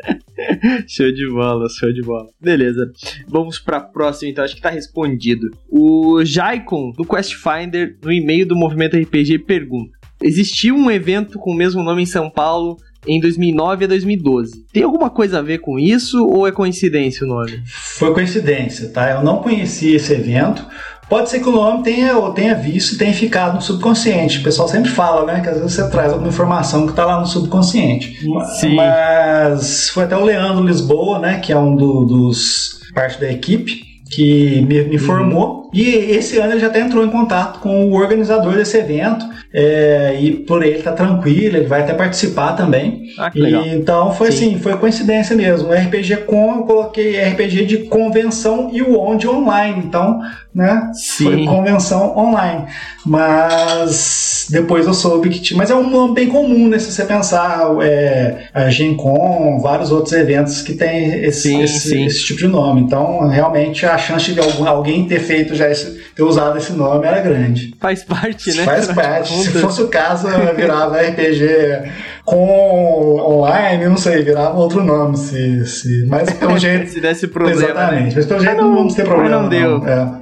show 0.87 1.11
de 1.11 1.27
bola, 1.29 1.67
show 1.69 1.91
de 1.91 2.01
bola. 2.01 2.27
Beleza. 2.39 2.91
Vamos 3.27 3.59
pra 3.59 3.79
próxima, 3.79 4.31
então. 4.31 4.43
Acho 4.43 4.55
que 4.55 4.61
tá 4.61 4.69
respondido. 4.69 5.49
O 5.69 6.23
Jaicon, 6.23 6.91
do 6.91 7.05
Quest 7.05 7.35
Finder, 7.35 7.97
no 8.03 8.11
e-mail 8.11 8.45
do 8.45 8.55
Movimento 8.55 8.97
RPG, 8.97 9.39
pergunta: 9.39 9.91
Existiu 10.21 10.75
um 10.75 10.89
evento 10.89 11.39
com 11.39 11.51
o 11.51 11.55
mesmo 11.55 11.83
nome 11.83 12.03
em 12.03 12.05
São 12.05 12.29
Paulo 12.29 12.77
em 13.07 13.19
2009 13.19 13.85
a 13.85 13.87
2012. 13.87 14.65
Tem 14.71 14.83
alguma 14.83 15.09
coisa 15.09 15.39
a 15.39 15.41
ver 15.41 15.59
com 15.59 15.79
isso 15.79 16.23
ou 16.25 16.47
é 16.47 16.51
coincidência 16.51 17.25
o 17.25 17.29
nome? 17.29 17.61
Foi 17.65 18.13
coincidência, 18.13 18.89
tá? 18.89 19.11
Eu 19.11 19.23
não 19.23 19.41
conhecia 19.41 19.95
esse 19.95 20.13
evento. 20.13 20.65
Pode 21.09 21.29
ser 21.29 21.41
que 21.41 21.49
o 21.49 21.51
nome 21.51 21.83
tenha, 21.83 22.17
ou 22.17 22.33
tenha 22.33 22.55
visto 22.55 22.95
e 22.95 22.97
tenha 22.97 23.13
ficado 23.13 23.55
no 23.55 23.61
subconsciente. 23.61 24.39
O 24.39 24.43
pessoal 24.43 24.67
sempre 24.67 24.89
fala, 24.89 25.25
né? 25.25 25.41
Que 25.41 25.49
às 25.49 25.57
vezes 25.57 25.73
você 25.73 25.89
traz 25.89 26.13
alguma 26.13 26.29
informação 26.29 26.85
que 26.85 26.91
está 26.91 27.05
lá 27.05 27.19
no 27.19 27.25
subconsciente. 27.25 28.17
Sim. 28.59 28.75
Mas 28.75 29.89
foi 29.89 30.05
até 30.05 30.15
o 30.15 30.23
Leandro 30.23 30.63
Lisboa, 30.63 31.19
né? 31.19 31.39
Que 31.39 31.51
é 31.51 31.57
um 31.57 31.75
do, 31.75 32.05
dos 32.05 32.81
parte 32.93 33.19
da 33.19 33.31
equipe 33.31 33.81
que 34.09 34.61
me, 34.61 34.83
me 34.83 34.97
formou. 34.97 35.55
Uhum. 35.55 35.60
E 35.73 35.89
esse 35.89 36.37
ano 36.37 36.53
ele 36.53 36.59
já 36.59 36.67
até 36.67 36.81
entrou 36.81 37.05
em 37.05 37.09
contato 37.09 37.59
com 37.59 37.85
o 37.85 37.93
organizador 37.93 38.53
desse 38.53 38.77
evento. 38.77 39.25
É, 39.53 40.17
e 40.19 40.31
por 40.31 40.63
ele 40.63 40.81
tá 40.81 40.93
tranquilo, 40.93 41.57
ele 41.57 41.67
vai 41.67 41.81
até 41.81 41.93
participar 41.93 42.53
também. 42.53 43.03
Ah. 43.19 43.29
E, 43.35 43.75
então 43.75 44.13
foi 44.13 44.31
Sim. 44.31 44.47
assim, 44.47 44.59
foi 44.59 44.77
coincidência 44.77 45.35
mesmo. 45.35 45.69
O 45.69 45.73
RPG 45.73 46.17
com, 46.25 46.55
eu 46.55 46.63
coloquei 46.63 47.21
RPG 47.21 47.65
de 47.65 47.77
convenção 47.79 48.69
e 48.71 48.81
o 48.81 48.97
onde 48.99 49.27
online. 49.27 49.83
Então, 49.85 50.21
né? 50.53 50.91
Sim. 50.93 51.23
Foi 51.23 51.45
convenção 51.45 52.17
online. 52.17 52.65
Mas 53.05 54.47
depois 54.49 54.85
eu 54.85 54.93
soube 54.93 55.29
que 55.29 55.39
tinha. 55.39 55.57
Mas 55.57 55.71
é 55.71 55.75
um 55.75 55.89
nome 55.89 56.13
bem 56.13 56.27
comum, 56.27 56.67
né? 56.67 56.77
Se 56.77 56.91
você 56.91 57.05
pensar, 57.05 57.75
é, 57.81 58.47
a 58.53 58.69
Gen 58.69 58.95
Con, 58.95 59.59
vários 59.61 59.91
outros 59.91 60.13
eventos 60.13 60.61
que 60.61 60.73
tem 60.73 61.23
esse, 61.25 61.49
sim, 61.49 61.61
esse, 61.61 61.89
sim. 61.89 62.05
esse 62.05 62.23
tipo 62.25 62.39
de 62.39 62.47
nome. 62.47 62.81
Então, 62.81 63.27
realmente, 63.27 63.85
a 63.85 63.97
chance 63.97 64.31
de 64.31 64.39
algum, 64.39 64.67
alguém 64.67 65.07
ter 65.07 65.19
feito 65.19 65.55
já 65.61 65.89
ter 66.15 66.23
usado 66.23 66.57
esse 66.57 66.73
nome 66.73 67.05
era 67.07 67.21
grande. 67.21 67.73
Faz 67.79 68.03
parte, 68.03 68.55
né? 68.55 68.63
Faz 68.63 68.87
parte. 68.87 69.33
Se 69.33 69.59
fosse 69.59 69.81
o 69.81 69.87
caso, 69.87 70.27
virava 70.55 70.99
RPG 71.01 71.91
com 72.25 73.19
online, 73.19 73.85
não 73.85 73.97
sei, 73.97 74.21
virava 74.23 74.57
outro 74.57 74.83
nome. 74.83 75.17
Se, 75.17 75.65
se, 75.65 76.05
mas 76.07 76.31
pelo 76.33 76.57
jeito. 76.59 76.89
se 76.89 76.99
desse 77.01 77.27
problema. 77.27 77.61
Exatamente. 77.61 78.15
Mas 78.15 78.25
pelo 78.25 78.39
jeito 78.39 78.57
não, 78.57 78.69
não 78.69 78.75
vamos 78.75 78.93
ter 78.93 79.05
problema. 79.05 79.41
Mas 79.41 79.41
não 79.41 79.49
deu. 79.49 79.79
Não. 79.79 79.87
É. 79.87 80.19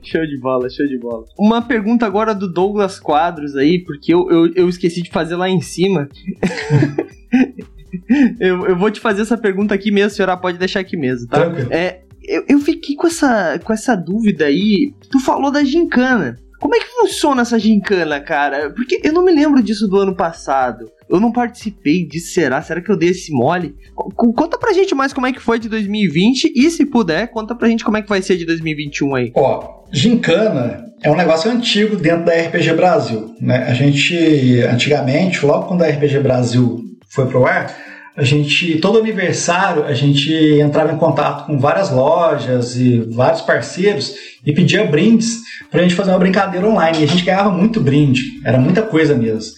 show 0.02 0.26
de 0.26 0.38
bola, 0.38 0.68
show 0.70 0.86
de 0.86 0.98
bola. 0.98 1.24
Uma 1.38 1.62
pergunta 1.62 2.06
agora 2.06 2.34
do 2.34 2.50
Douglas 2.50 2.98
Quadros 2.98 3.56
aí, 3.56 3.78
porque 3.78 4.12
eu, 4.12 4.30
eu, 4.30 4.52
eu 4.54 4.68
esqueci 4.68 5.02
de 5.02 5.10
fazer 5.10 5.36
lá 5.36 5.48
em 5.48 5.60
cima. 5.60 6.08
eu, 8.38 8.66
eu 8.66 8.76
vou 8.76 8.90
te 8.90 9.00
fazer 9.00 9.22
essa 9.22 9.36
pergunta 9.36 9.74
aqui 9.74 9.90
mesmo, 9.90 10.10
senhora 10.10 10.36
pode 10.36 10.58
deixar 10.58 10.80
aqui 10.80 10.96
mesmo, 10.96 11.28
tá? 11.28 11.40
Tranquilo. 11.40 11.72
É, 11.72 12.00
eu, 12.30 12.44
eu 12.48 12.58
fiquei 12.60 12.94
com 12.94 13.08
essa, 13.08 13.58
com 13.62 13.72
essa 13.72 13.96
dúvida 13.96 14.44
aí. 14.46 14.94
Tu 15.10 15.18
falou 15.18 15.50
da 15.50 15.64
gincana. 15.64 16.36
Como 16.60 16.74
é 16.74 16.78
que 16.78 16.86
funciona 16.86 17.42
essa 17.42 17.58
gincana, 17.58 18.20
cara? 18.20 18.70
Porque 18.70 19.00
eu 19.02 19.12
não 19.12 19.24
me 19.24 19.32
lembro 19.32 19.62
disso 19.62 19.88
do 19.88 19.98
ano 19.98 20.14
passado. 20.14 20.90
Eu 21.08 21.18
não 21.18 21.32
participei 21.32 22.06
disso, 22.06 22.34
será? 22.34 22.62
Será 22.62 22.80
que 22.80 22.90
eu 22.90 22.96
dei 22.96 23.08
esse 23.08 23.32
mole? 23.32 23.74
Conta 24.14 24.58
pra 24.58 24.72
gente 24.72 24.94
mais 24.94 25.12
como 25.12 25.26
é 25.26 25.32
que 25.32 25.40
foi 25.40 25.58
de 25.58 25.68
2020 25.68 26.52
e, 26.54 26.70
se 26.70 26.84
puder, 26.86 27.28
conta 27.28 27.54
pra 27.54 27.66
gente 27.66 27.82
como 27.82 27.96
é 27.96 28.02
que 28.02 28.08
vai 28.08 28.22
ser 28.22 28.36
de 28.36 28.44
2021 28.44 29.14
aí. 29.14 29.32
Ó, 29.34 29.82
gincana 29.90 30.84
é 31.02 31.10
um 31.10 31.16
negócio 31.16 31.50
antigo 31.50 31.96
dentro 31.96 32.26
da 32.26 32.34
RPG 32.34 32.74
Brasil, 32.74 33.34
né? 33.40 33.64
A 33.66 33.72
gente, 33.72 34.60
antigamente, 34.60 35.44
logo 35.44 35.66
quando 35.66 35.82
a 35.82 35.88
RPG 35.88 36.20
Brasil 36.20 36.84
foi 37.08 37.26
pro 37.26 37.46
ar, 37.46 37.74
a 38.16 38.24
gente, 38.24 38.78
todo 38.78 38.98
aniversário, 38.98 39.84
a 39.84 39.94
gente 39.94 40.32
entrava 40.60 40.92
em 40.92 40.96
contato 40.98 41.46
com 41.46 41.58
várias 41.58 41.90
lojas 41.90 42.76
e 42.76 42.98
vários 42.98 43.40
parceiros 43.40 44.14
e 44.44 44.52
pedia 44.52 44.84
brindes 44.84 45.38
para 45.70 45.80
a 45.80 45.82
gente 45.82 45.94
fazer 45.94 46.10
uma 46.10 46.18
brincadeira 46.18 46.66
online. 46.66 47.00
E 47.00 47.04
a 47.04 47.06
gente 47.06 47.24
ganhava 47.24 47.50
muito 47.50 47.80
brinde, 47.80 48.22
era 48.44 48.58
muita 48.58 48.82
coisa 48.82 49.14
mesmo. 49.14 49.52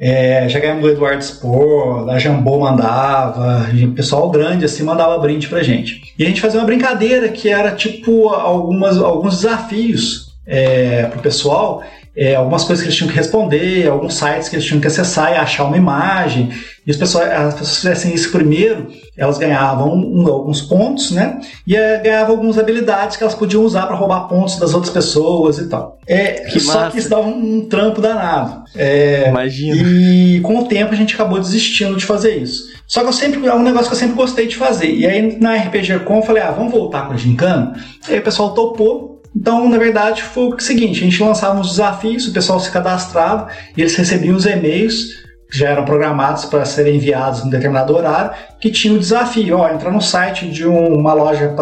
É, 0.00 0.48
já 0.48 0.58
ganhamos 0.58 0.82
do 0.82 0.90
Eduardo 0.90 1.22
Spor, 1.22 2.04
da 2.04 2.18
Jambô 2.18 2.58
mandava, 2.58 3.68
o 3.70 3.92
pessoal 3.92 4.28
grande 4.30 4.64
assim 4.64 4.82
mandava 4.82 5.16
brinde 5.18 5.46
pra 5.46 5.62
gente. 5.62 6.12
E 6.18 6.24
a 6.24 6.26
gente 6.26 6.40
fazia 6.40 6.58
uma 6.58 6.66
brincadeira 6.66 7.28
que 7.28 7.48
era 7.48 7.70
tipo 7.70 8.30
algumas, 8.30 8.98
alguns 8.98 9.36
desafios 9.36 10.31
é, 10.46 11.04
pro 11.06 11.20
pessoal 11.20 11.82
é, 12.14 12.34
algumas 12.34 12.64
coisas 12.64 12.82
que 12.82 12.88
eles 12.88 12.96
tinham 12.96 13.10
que 13.10 13.16
responder, 13.16 13.88
alguns 13.88 14.14
sites 14.14 14.48
que 14.48 14.56
eles 14.56 14.66
tinham 14.66 14.80
que 14.80 14.86
acessar 14.86 15.32
e 15.32 15.36
achar 15.36 15.64
uma 15.64 15.78
imagem. 15.78 16.50
E 16.86 16.90
as 16.90 16.96
pessoas, 16.96 17.30
as 17.30 17.54
pessoas 17.54 17.76
fizessem 17.76 18.12
isso 18.12 18.30
primeiro, 18.30 18.88
elas 19.16 19.38
ganhavam 19.38 19.94
um, 19.94 20.26
alguns 20.28 20.60
pontos, 20.60 21.10
né? 21.12 21.40
E 21.66 21.74
é, 21.74 21.98
ganhavam 21.98 22.32
algumas 22.32 22.58
habilidades 22.58 23.16
que 23.16 23.22
elas 23.22 23.34
podiam 23.34 23.64
usar 23.64 23.86
para 23.86 23.96
roubar 23.96 24.28
pontos 24.28 24.58
das 24.58 24.74
outras 24.74 24.92
pessoas 24.92 25.58
e 25.58 25.68
tal. 25.68 25.98
É, 26.06 26.50
que 26.50 26.60
só 26.60 26.80
massa. 26.80 26.90
que 26.90 26.98
isso 26.98 27.08
dava 27.08 27.22
um, 27.22 27.56
um 27.56 27.68
trampo 27.68 28.00
danado. 28.02 28.62
É, 28.76 29.28
Imagina. 29.28 29.76
E 29.76 30.40
com 30.40 30.58
o 30.58 30.64
tempo 30.66 30.92
a 30.92 30.96
gente 30.96 31.14
acabou 31.14 31.38
desistindo 31.38 31.96
de 31.96 32.04
fazer 32.04 32.36
isso. 32.36 32.64
Só 32.86 33.00
que 33.00 33.06
eu 33.06 33.12
sempre, 33.12 33.46
é 33.46 33.54
um 33.54 33.62
negócio 33.62 33.88
que 33.88 33.94
eu 33.94 33.98
sempre 33.98 34.16
gostei 34.16 34.46
de 34.46 34.56
fazer. 34.56 34.92
E 34.92 35.06
aí 35.06 35.38
na 35.40 35.54
RPG 35.54 36.00
Com 36.00 36.16
eu 36.16 36.22
falei, 36.22 36.42
ah, 36.42 36.50
vamos 36.50 36.72
voltar 36.72 37.06
com 37.06 37.14
a 37.14 37.16
Gincana? 37.16 37.74
E 38.06 38.12
aí 38.12 38.18
o 38.18 38.22
pessoal 38.22 38.52
topou 38.52 39.11
então, 39.34 39.68
na 39.68 39.78
verdade, 39.78 40.22
foi 40.22 40.48
o 40.48 40.60
seguinte: 40.60 41.00
a 41.00 41.04
gente 41.04 41.22
lançava 41.22 41.58
uns 41.58 41.70
desafios, 41.70 42.28
o 42.28 42.32
pessoal 42.32 42.60
se 42.60 42.70
cadastrava 42.70 43.48
e 43.76 43.80
eles 43.80 43.96
recebiam 43.96 44.36
os 44.36 44.46
e-mails 44.46 45.22
que 45.50 45.58
já 45.58 45.68
eram 45.68 45.84
programados 45.84 46.46
para 46.46 46.64
serem 46.64 46.96
enviados 46.96 47.44
em 47.44 47.50
determinado 47.50 47.94
horário, 47.94 48.30
que 48.58 48.70
tinha 48.70 48.94
o 48.94 48.98
desafio, 48.98 49.58
ó, 49.58 49.68
entrar 49.68 49.90
no 49.90 50.00
site 50.00 50.48
de 50.48 50.66
uma 50.66 51.12
loja 51.12 51.54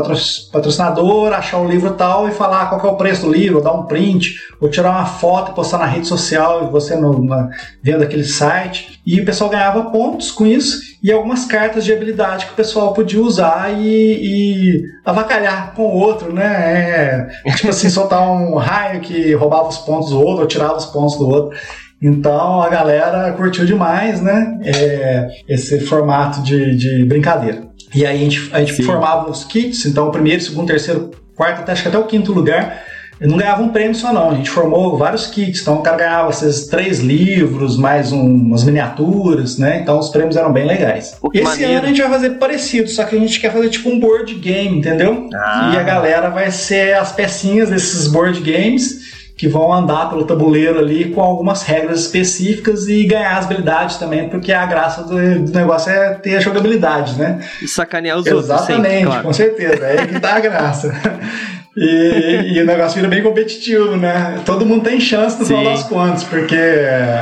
patrocinadora, 0.53 1.37
achar 1.37 1.59
o 1.59 1.69
livro 1.69 1.91
tal 1.95 2.29
e 2.29 2.31
falar 2.31 2.67
qual 2.67 2.81
é 2.87 2.95
o 2.95 2.97
preço 2.97 3.23
do 3.23 3.33
livro, 3.33 3.61
dar 3.61 3.73
um 3.73 3.87
print, 3.87 4.37
ou 4.61 4.69
tirar 4.69 4.93
uma 4.93 5.07
foto 5.07 5.51
e 5.51 5.55
postar 5.57 5.79
na 5.79 5.87
rede 5.87 6.07
social 6.07 6.69
e 6.69 6.71
você 6.71 6.95
no, 6.95 7.25
na, 7.25 7.51
vendo 7.83 8.05
aquele 8.05 8.23
site. 8.23 9.01
E 9.05 9.21
o 9.21 9.25
pessoal 9.25 9.51
ganhava 9.51 9.91
pontos 9.91 10.31
com 10.31 10.47
isso 10.47 10.90
e 11.03 11.11
algumas 11.11 11.47
cartas 11.47 11.85
de 11.85 11.93
habilidade 11.93 12.47
que 12.47 12.53
o 12.53 12.57
pessoal 12.57 12.93
podia 12.93 13.21
usar 13.21 13.73
e, 13.79 13.87
e 13.87 14.85
avacalhar 15.05 15.73
com 15.75 15.83
o 15.83 15.93
outro, 15.93 16.33
né? 16.33 17.31
É, 17.47 17.53
tipo 17.53 17.71
assim, 17.71 17.89
soltar 17.91 18.31
um 18.31 18.57
raio 18.57 19.01
que 19.01 19.33
roubava 19.35 19.69
os 19.69 19.79
pontos 19.79 20.11
do 20.11 20.21
outro 20.21 20.43
ou 20.43 20.47
tirava 20.47 20.77
os 20.77 20.87
pontos 20.87 21.17
do 21.17 21.27
outro. 21.27 21.59
Então 22.03 22.63
a 22.63 22.69
galera 22.69 23.33
curtiu 23.33 23.65
demais, 23.65 24.21
né? 24.21 24.59
É, 24.65 25.29
esse 25.49 25.81
formato 25.81 26.43
de, 26.43 26.77
de 26.77 27.05
brincadeira. 27.05 27.69
E 27.95 28.07
aí 28.07 28.17
a 28.17 28.19
gente, 28.19 28.51
a 28.53 28.61
gente 28.61 28.83
formava 28.83 29.31
os 29.31 29.45
kits, 29.45 29.87
então 29.87 30.09
o 30.09 30.13
primeiro, 30.13 30.41
segundo, 30.41 30.67
terceiro, 30.67 31.11
quarto, 31.35 31.61
até, 31.61 31.73
acho 31.73 31.83
que 31.83 31.89
até 31.89 31.99
o 31.99 32.05
quinto 32.05 32.33
lugar 32.33 32.90
não 33.29 33.37
ganhava 33.37 33.63
um 33.63 33.69
prêmio 33.69 33.95
só 33.95 34.13
não, 34.13 34.31
a 34.31 34.35
gente 34.35 34.49
formou 34.49 34.97
vários 34.97 35.27
kits, 35.27 35.61
então 35.61 35.75
o 35.75 35.83
cara 35.83 35.97
ganhava 35.99 36.31
esses 36.31 36.67
três 36.67 37.01
livros, 37.01 37.77
mais 37.77 38.13
um, 38.13 38.23
umas 38.23 38.65
miniaturas, 38.65 39.59
né? 39.59 39.81
Então 39.81 39.99
os 39.99 40.09
prêmios 40.09 40.37
eram 40.37 40.53
bem 40.53 40.67
legais. 40.67 41.17
Pô, 41.21 41.31
Esse 41.35 41.45
maneiro. 41.45 41.73
ano 41.73 41.85
a 41.85 41.89
gente 41.89 42.01
vai 42.01 42.11
fazer 42.11 42.31
parecido, 42.31 42.89
só 42.89 43.05
que 43.05 43.17
a 43.17 43.19
gente 43.19 43.39
quer 43.39 43.53
fazer 43.53 43.69
tipo 43.69 43.91
um 43.91 44.01
board 44.01 44.33
game, 44.35 44.79
entendeu? 44.79 45.29
Ah. 45.35 45.73
E 45.75 45.79
a 45.79 45.83
galera 45.83 46.31
vai 46.31 46.51
ser 46.51 46.97
as 46.97 47.13
pecinhas 47.13 47.69
desses 47.69 48.07
board 48.07 48.41
games 48.41 49.11
que 49.37 49.49
vão 49.49 49.73
andar 49.73 50.11
pelo 50.11 50.25
tabuleiro 50.25 50.79
ali 50.79 51.11
com 51.11 51.23
algumas 51.23 51.63
regras 51.63 52.01
específicas 52.01 52.89
e 52.89 53.05
ganhar 53.05 53.39
as 53.39 53.47
habilidades 53.47 53.97
também, 53.97 54.29
porque 54.29 54.53
a 54.53 54.67
graça 54.67 55.03
do, 55.03 55.45
do 55.45 55.53
negócio 55.53 55.91
é 55.91 56.15
ter 56.15 56.37
a 56.37 56.41
jogabilidade, 56.41 57.19
né? 57.19 57.41
E 57.63 57.67
sacanear 57.67 58.19
os 58.19 58.27
Exatamente, 58.27 58.51
outros. 58.51 58.77
Exatamente, 58.77 59.07
claro. 59.07 59.23
com 59.23 59.33
certeza. 59.33 59.87
É 59.87 60.01
aí 60.01 60.09
que 60.09 60.19
dá 60.19 60.35
a 60.35 60.41
graça. 60.41 60.93
E, 61.81 62.53
e, 62.53 62.63
o 62.63 62.67
negócio 62.67 62.97
vira 62.97 63.09
bem 63.09 63.23
competitivo, 63.23 63.97
né? 63.97 64.39
Todo 64.45 64.67
mundo 64.67 64.85
tem 64.85 65.01
chance 65.01 65.41
no 65.41 65.47
final 65.47 65.65
das 65.65 65.85
contas, 65.85 66.25
porque 66.25 66.59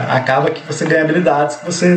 acaba 0.09 0.51
que 0.51 0.61
você 0.67 0.85
ganha 0.85 1.05
habilidades 1.05 1.57
que 1.57 1.65
você 1.65 1.97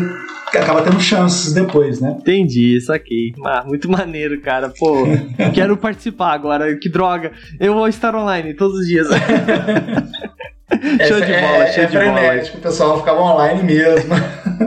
acaba 0.59 0.83
tendo 0.83 0.99
chances 0.99 1.53
depois, 1.53 1.99
né? 1.99 2.17
Entendi, 2.19 2.77
isso 2.77 2.93
aqui. 2.93 3.33
Ah, 3.43 3.63
muito 3.65 3.89
maneiro, 3.89 4.39
cara. 4.41 4.69
Pô, 4.69 5.05
quero 5.55 5.75
participar 5.75 6.33
agora. 6.33 6.77
Que 6.77 6.87
droga. 6.87 7.31
Eu 7.59 7.73
vou 7.73 7.87
estar 7.87 8.15
online 8.15 8.53
todos 8.53 8.79
os 8.79 8.87
dias. 8.87 9.07
show 11.07 11.19
de 11.19 11.33
bola, 11.33 11.63
é, 11.63 11.71
show 11.73 11.83
é 11.83 11.87
de 11.87 11.97
bola. 11.97 12.43
O 12.53 12.61
pessoal 12.61 12.99
ficava 12.99 13.21
online 13.21 13.63
mesmo. 13.63 14.13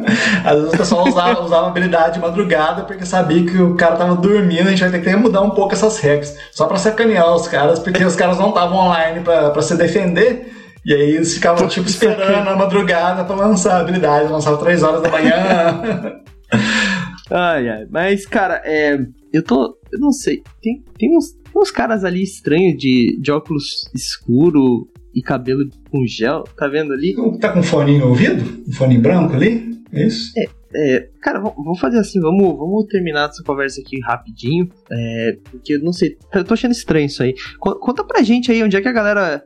Às 0.44 0.56
vezes 0.56 0.74
o 0.74 0.76
pessoal 0.76 1.08
usava, 1.08 1.42
usava 1.42 1.66
habilidade 1.68 2.14
de 2.14 2.20
madrugada 2.20 2.82
porque 2.82 3.04
sabia 3.04 3.44
que 3.44 3.56
o 3.60 3.74
cara 3.74 3.96
tava 3.96 4.14
dormindo, 4.16 4.66
a 4.66 4.70
gente 4.70 4.80
vai 4.80 4.90
ter 4.90 5.00
que 5.00 5.16
mudar 5.16 5.42
um 5.42 5.50
pouco 5.50 5.74
essas 5.74 5.98
regras. 5.98 6.36
Só 6.52 6.66
pra 6.66 6.76
sacanear 6.76 7.34
os 7.34 7.48
caras, 7.48 7.78
porque 7.78 8.04
os 8.04 8.16
caras 8.16 8.38
não 8.38 8.48
estavam 8.50 8.78
online 8.78 9.20
pra, 9.20 9.50
pra 9.50 9.62
se 9.62 9.76
defender. 9.76 10.52
E 10.84 10.92
aí 10.92 11.16
eles 11.16 11.34
ficavam, 11.34 11.66
tipo, 11.66 11.88
esperando 11.88 12.48
a 12.48 12.56
madrugada 12.56 13.24
pra 13.24 13.34
lançar 13.34 13.76
a 13.76 13.80
habilidade. 13.80 14.30
Lançava 14.30 14.58
3 14.58 14.82
horas 14.82 15.02
da 15.02 15.10
manhã. 15.10 16.20
ai, 17.30 17.68
ai. 17.68 17.86
Mas, 17.90 18.26
cara, 18.26 18.60
é, 18.64 18.98
eu 19.32 19.42
tô. 19.42 19.78
Eu 19.90 19.98
não 19.98 20.12
sei. 20.12 20.42
Tem, 20.60 20.84
tem, 20.98 21.16
uns, 21.16 21.32
tem 21.32 21.62
uns 21.62 21.70
caras 21.70 22.04
ali 22.04 22.22
estranhos 22.22 22.76
de, 22.76 23.18
de 23.18 23.32
óculos 23.32 23.90
escuro 23.94 24.86
e 25.14 25.22
cabelo 25.22 25.64
com 25.90 26.06
gel. 26.06 26.44
Tá 26.56 26.68
vendo 26.68 26.92
ali? 26.92 27.14
Tá 27.40 27.50
com 27.50 27.62
fone 27.62 27.98
no 27.98 28.08
ouvido? 28.08 28.64
Um 28.68 28.72
fone 28.72 28.98
branco 28.98 29.34
ali? 29.34 29.73
É 29.94 30.06
isso? 30.06 30.32
É, 30.36 30.44
É, 30.76 31.06
cara, 31.22 31.38
vamos 31.38 31.78
fazer 31.78 32.00
assim, 32.00 32.18
vamos, 32.20 32.58
vamos 32.58 32.86
terminar 32.86 33.28
essa 33.28 33.44
conversa 33.44 33.80
aqui 33.80 34.00
rapidinho, 34.00 34.68
é, 34.90 35.36
porque 35.48 35.74
eu 35.74 35.80
não 35.80 35.92
sei, 35.92 36.16
eu 36.34 36.42
tô 36.44 36.52
achando 36.54 36.72
estranho 36.72 37.06
isso 37.06 37.22
aí. 37.22 37.32
Conta 37.60 38.02
pra 38.02 38.22
gente 38.22 38.50
aí 38.50 38.60
onde 38.60 38.76
é 38.76 38.80
que 38.80 38.88
a 38.88 38.92
galera 38.92 39.40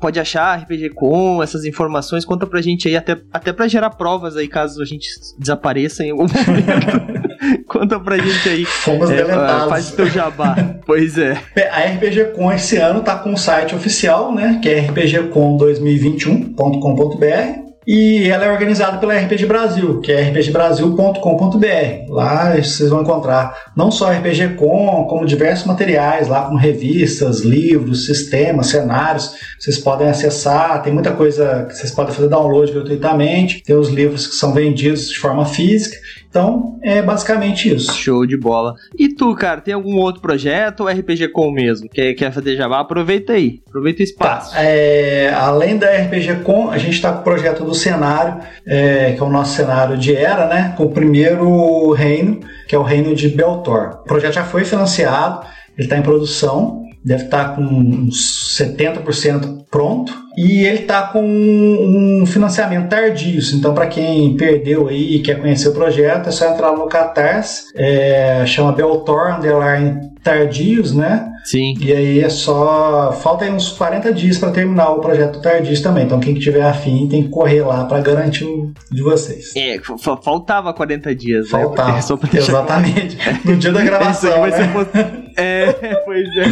pode 0.00 0.20
achar 0.20 0.60
RPG 0.60 0.90
com 0.90 1.42
essas 1.42 1.64
informações, 1.64 2.24
conta 2.24 2.46
pra 2.46 2.62
gente 2.62 2.86
aí, 2.86 2.94
até, 2.96 3.16
até 3.32 3.52
pra 3.52 3.66
gerar 3.66 3.90
provas 3.90 4.36
aí, 4.36 4.46
caso 4.46 4.80
a 4.80 4.84
gente 4.84 5.08
desapareça 5.36 6.04
em 6.04 6.10
algum 6.10 6.26
momento. 6.30 7.20
Conta 7.66 7.98
pra 7.98 8.16
gente 8.18 8.48
aí. 8.48 8.64
Fomos 8.64 9.10
é, 9.10 9.16
deletados. 9.16 9.68
Faz 9.70 9.92
o 9.92 9.96
teu 9.96 10.08
jabá. 10.10 10.54
pois 10.84 11.16
é. 11.18 11.32
A 11.72 11.84
RPG 11.86 12.32
Com 12.36 12.52
esse 12.52 12.76
ano 12.76 13.00
tá 13.00 13.16
com 13.18 13.30
um 13.32 13.36
site 13.36 13.74
oficial, 13.74 14.32
né? 14.34 14.58
Que 14.62 14.68
é 14.68 14.86
rpgcom2021.com.br 14.88 17.69
e 17.92 18.28
ela 18.30 18.44
é 18.44 18.52
organizada 18.52 18.98
pela 18.98 19.18
RPG 19.18 19.46
Brasil, 19.46 20.00
que 20.00 20.12
é 20.12 20.20
rpgbrasil.com.br. 20.20 22.08
Lá 22.08 22.54
vocês 22.54 22.88
vão 22.88 23.02
encontrar 23.02 23.72
não 23.76 23.90
só 23.90 24.12
RPG 24.12 24.50
Com, 24.54 25.08
como 25.10 25.26
diversos 25.26 25.66
materiais 25.66 26.28
lá, 26.28 26.42
como 26.42 26.56
revistas, 26.56 27.40
livros, 27.40 28.06
sistemas, 28.06 28.68
cenários. 28.68 29.32
Vocês 29.58 29.76
podem 29.76 30.08
acessar, 30.08 30.80
tem 30.84 30.92
muita 30.92 31.10
coisa 31.10 31.66
que 31.68 31.76
vocês 31.76 31.90
podem 31.90 32.14
fazer 32.14 32.28
download 32.28 32.70
gratuitamente. 32.70 33.60
Tem 33.64 33.74
os 33.74 33.88
livros 33.88 34.28
que 34.28 34.36
são 34.36 34.52
vendidos 34.52 35.08
de 35.08 35.18
forma 35.18 35.44
física 35.44 35.96
então, 36.30 36.78
é 36.80 37.02
basicamente 37.02 37.74
isso. 37.74 37.92
Show 37.92 38.24
de 38.24 38.36
bola. 38.36 38.76
E 38.96 39.08
tu, 39.08 39.34
cara, 39.34 39.60
tem 39.60 39.74
algum 39.74 39.96
outro 39.96 40.22
projeto 40.22 40.82
ou 40.82 40.88
RPG 40.88 41.28
Com 41.28 41.50
mesmo? 41.50 41.88
Quer, 41.88 42.14
quer 42.14 42.32
fazer 42.32 42.54
Java? 42.56 42.78
Aproveita 42.78 43.32
aí. 43.32 43.60
Aproveita 43.66 44.00
o 44.00 44.04
espaço. 44.04 44.54
Tá. 44.54 44.62
É, 44.62 45.34
além 45.34 45.76
da 45.76 45.88
RPG 45.90 46.44
Com, 46.44 46.70
a 46.70 46.78
gente 46.78 46.94
está 46.94 47.12
com 47.12 47.20
o 47.20 47.24
projeto 47.24 47.64
do 47.64 47.74
cenário, 47.74 48.40
é, 48.64 49.12
que 49.12 49.20
é 49.20 49.24
o 49.24 49.28
nosso 49.28 49.56
cenário 49.56 49.98
de 49.98 50.14
era, 50.14 50.46
né? 50.46 50.72
Com 50.76 50.84
o 50.84 50.92
primeiro 50.92 51.90
reino, 51.94 52.38
que 52.68 52.76
é 52.76 52.78
o 52.78 52.82
reino 52.84 53.12
de 53.12 53.28
Beltor. 53.28 53.98
O 54.02 54.04
projeto 54.04 54.34
já 54.34 54.44
foi 54.44 54.64
financiado, 54.64 55.44
ele 55.76 55.86
está 55.86 55.98
em 55.98 56.02
produção 56.02 56.79
deve 57.04 57.24
estar 57.24 57.50
tá 57.50 57.54
com 57.54 57.62
uns 57.62 58.56
70% 58.58 59.64
pronto 59.70 60.12
e 60.36 60.64
ele 60.64 60.80
está 60.80 61.02
com 61.02 61.22
um 61.22 62.24
financiamento 62.26 62.88
tardio. 62.88 63.40
Então, 63.54 63.74
para 63.74 63.86
quem 63.86 64.36
perdeu 64.36 64.88
aí 64.88 65.16
e 65.16 65.20
quer 65.20 65.40
conhecer 65.40 65.68
o 65.68 65.72
projeto, 65.72 66.28
é 66.28 66.32
só 66.32 66.50
entrar 66.50 66.72
no 66.72 66.86
Catarse, 66.86 67.64
é, 67.74 68.44
chama 68.46 68.72
Beltor 68.72 69.36
Underline 69.36 70.10
Tardios, 70.22 70.94
né? 70.94 71.30
Sim. 71.44 71.74
E 71.80 71.92
aí 71.92 72.20
é 72.20 72.28
só. 72.28 73.12
Falta 73.12 73.44
aí 73.44 73.50
uns 73.50 73.70
40 73.70 74.12
dias 74.12 74.38
para 74.38 74.50
terminar 74.50 74.90
o 74.90 75.00
projeto 75.00 75.40
Tardios 75.40 75.80
também. 75.80 76.04
Então, 76.04 76.20
quem 76.20 76.34
tiver 76.34 76.62
afim 76.62 77.08
tem 77.08 77.22
que 77.22 77.28
correr 77.28 77.62
lá 77.62 77.84
para 77.84 78.00
garantir 78.00 78.44
o 78.44 78.72
de 78.90 79.02
vocês. 79.02 79.54
É, 79.56 79.78
faltava 80.22 80.72
40 80.74 81.14
dias. 81.14 81.50
Né? 81.50 81.50
Faltava. 81.50 82.00
Né? 82.00 82.38
Exatamente. 82.38 83.18
No 83.44 83.56
dia 83.56 83.72
da 83.72 83.82
gravação. 83.84 84.42
né? 84.42 84.52
Ser... 84.52 85.19
É, 85.36 85.72
pois 86.04 86.28
é. 86.36 86.44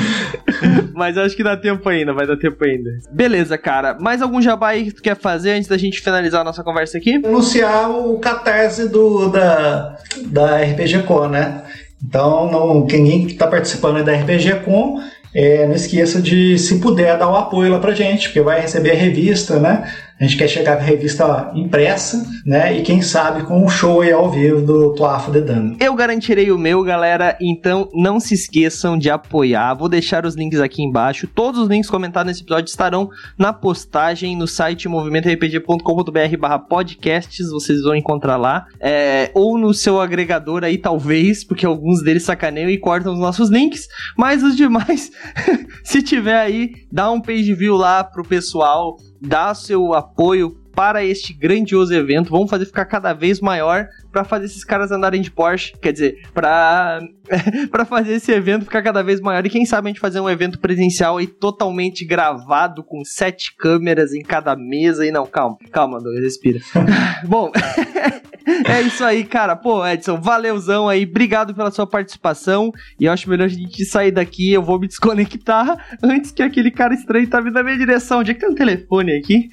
Mas 0.95 1.17
acho 1.17 1.37
que 1.37 1.45
dá 1.45 1.57
tempo 1.57 1.89
ainda, 1.89 2.13
vai 2.13 2.27
dar 2.27 2.37
tempo 2.37 2.63
ainda. 2.65 2.91
Beleza, 3.11 3.57
cara. 3.57 3.97
Mais 3.99 4.21
algum 4.23 4.41
jabá 4.41 4.69
aí 4.69 4.85
que 4.85 4.93
tu 4.93 5.03
quer 5.03 5.17
fazer 5.17 5.53
antes 5.53 5.69
da 5.69 5.79
gente 5.79 6.01
finalizar 6.01 6.41
a 6.41 6.45
nossa 6.45 6.63
conversa 6.63 6.99
aqui? 6.99 7.15
Anunciar 7.17 7.91
o 7.91 8.19
catarse 8.19 8.89
do, 8.89 9.29
da, 9.29 9.97
da 10.27 10.57
RPG 10.63 11.03
Co, 11.07 11.29
né? 11.29 11.63
Então, 12.05 12.51
não, 12.51 12.87
quem 12.87 13.27
está 13.27 13.47
participando 13.47 14.05
da 14.05 14.15
RPG 14.15 14.61
Com, 14.65 15.01
é, 15.35 15.67
não 15.67 15.75
esqueça 15.75 16.23
de, 16.23 16.59
se 16.59 16.79
puder, 16.79 17.19
dar 17.19 17.29
o 17.29 17.37
apoio 17.37 17.71
lá 17.71 17.79
pra 17.79 17.95
gente, 17.95 18.29
porque 18.29 18.41
vai 18.41 18.61
receber 18.61 18.93
a 18.93 18.95
revista, 18.95 19.59
né? 19.59 19.93
A 20.21 20.25
gente 20.25 20.37
quer 20.37 20.49
chegar 20.49 20.77
com 20.77 20.83
a 20.83 20.85
revista 20.85 21.53
impressa, 21.55 22.27
né? 22.45 22.77
E 22.77 22.83
quem 22.83 23.01
sabe 23.01 23.45
com 23.45 23.65
um 23.65 23.69
show 23.69 24.01
aí 24.01 24.11
ao 24.11 24.29
vivo 24.29 24.61
do 24.61 24.93
Tuafa 24.95 25.31
de 25.31 25.41
Dano. 25.41 25.77
Eu 25.79 25.95
garantirei 25.95 26.51
o 26.51 26.59
meu, 26.59 26.83
galera. 26.83 27.37
Então 27.41 27.89
não 27.95 28.19
se 28.19 28.35
esqueçam 28.35 28.99
de 28.99 29.09
apoiar. 29.09 29.75
Vou 29.75 29.89
deixar 29.89 30.27
os 30.27 30.35
links 30.35 30.59
aqui 30.59 30.83
embaixo. 30.83 31.29
Todos 31.29 31.61
os 31.61 31.69
links 31.69 31.89
comentados 31.89 32.27
nesse 32.27 32.43
episódio 32.43 32.69
estarão 32.69 33.09
na 33.39 33.53
postagem 33.53 34.37
no 34.37 34.49
site 34.49 34.89
movimentorpg.com.br 34.89 36.37
barra 36.37 36.59
podcasts. 36.59 37.49
Vocês 37.51 37.83
vão 37.83 37.95
encontrar 37.95 38.37
lá. 38.37 38.67
É, 38.81 39.31
ou 39.35 39.57
no 39.57 39.73
seu 39.73 40.01
agregador 40.01 40.65
aí, 40.65 40.79
talvez, 40.79 41.45
porque 41.45 41.65
alguns 41.65 42.03
deles 42.03 42.25
sacaneiam 42.25 42.71
e 42.71 42.77
cortam 42.77 43.13
os 43.13 43.21
nossos 43.21 43.51
links. 43.51 43.87
Mas 44.17 44.43
os 44.43 44.57
demais, 44.57 45.13
se 45.85 46.03
tiver 46.03 46.41
aí, 46.41 46.73
dá 46.91 47.09
um 47.09 47.21
page 47.21 47.55
view 47.55 47.77
lá 47.77 48.03
pro 48.03 48.25
pessoal 48.25 48.97
dá 49.21 49.55
seu 49.55 49.95
apoio 49.95 50.57
para 50.79 51.05
este 51.05 51.33
grandioso 51.33 51.93
evento. 51.93 52.31
Vamos 52.31 52.49
fazer 52.49 52.65
ficar 52.65 52.85
cada 52.85 53.13
vez 53.13 53.41
maior 53.41 53.89
para 54.13 54.23
fazer 54.23 54.47
esses 54.47 54.63
caras 54.63 54.93
andarem 54.93 55.21
de 55.21 55.29
Porsche, 55.29 55.73
quer 55.83 55.93
dizer, 55.93 56.21
para 56.33 57.01
para 57.71 57.85
fazer 57.85 58.15
esse 58.15 58.31
evento 58.31 58.65
ficar 58.65 58.83
cada 58.83 59.03
vez 59.03 59.21
maior 59.21 59.45
e 59.45 59.51
quem 59.51 59.67
sabe 59.67 59.89
a 59.89 59.91
gente 59.91 60.01
fazer 60.01 60.21
um 60.21 60.31
evento 60.31 60.61
presencial 60.61 61.17
aí 61.17 61.27
totalmente 61.27 62.05
gravado 62.05 62.85
com 62.85 63.05
sete 63.05 63.57
câmeras 63.57 64.13
em 64.13 64.23
cada 64.23 64.55
mesa 64.55 65.05
e 65.05 65.11
não, 65.11 65.27
calma, 65.27 65.59
calma, 65.73 65.99
respira. 66.23 66.61
Bom, 67.27 67.51
é 68.67 68.83
isso 68.83 69.05
aí, 69.05 69.25
cara. 69.25 69.57
Pô, 69.57 69.87
Edson, 69.87 70.21
valeuzão 70.21 70.89
aí, 70.89 71.05
obrigado 71.05 71.55
pela 71.55 71.71
sua 71.71 71.87
participação 71.87 72.73
e 72.99 73.05
eu 73.05 73.13
acho 73.13 73.29
melhor 73.29 73.45
a 73.45 73.49
gente 73.49 73.85
sair 73.85 74.11
daqui, 74.11 74.53
eu 74.53 74.63
vou 74.63 74.79
me 74.79 74.89
desconectar 74.89 75.77
antes 76.03 76.31
que 76.31 76.43
aquele 76.43 76.71
cara 76.71 76.95
estranho 76.95 77.29
tá 77.29 77.41
vindo 77.41 77.55
na 77.55 77.63
minha 77.63 77.79
direção. 77.79 78.21
Onde 78.21 78.31
é 78.31 78.35
que 78.35 78.41
tem 78.41 78.51
um 78.51 78.55
telefone 78.55 79.17
aqui? 79.17 79.49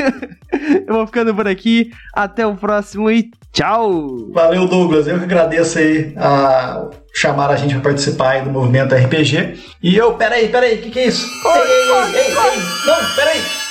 eu 0.86 0.94
vou 0.94 1.06
ficando 1.06 1.34
por 1.34 1.46
aqui, 1.46 1.90
até 2.14 2.46
o 2.46 2.56
próximo 2.56 3.10
e 3.10 3.30
Tchau! 3.56 4.32
Valeu, 4.34 4.68
Douglas. 4.68 5.08
Eu 5.08 5.16
que 5.16 5.24
agradeço 5.24 5.78
aí 5.78 6.12
a 6.18 6.90
chamar 7.14 7.50
a 7.50 7.56
gente 7.56 7.72
para 7.72 7.84
participar 7.84 8.32
aí 8.32 8.42
do 8.42 8.50
movimento 8.50 8.94
RPG. 8.94 9.58
E 9.82 9.96
eu, 9.96 10.12
peraí, 10.12 10.50
peraí, 10.50 10.74
o 10.74 10.82
que, 10.82 10.90
que 10.90 10.98
é 10.98 11.06
isso? 11.06 11.26
Ei, 11.26 11.62
ei, 11.62 11.90
ei, 11.90 12.20
ei, 12.20 12.26
ei, 12.26 12.58
não, 12.86 13.16
peraí! 13.16 13.65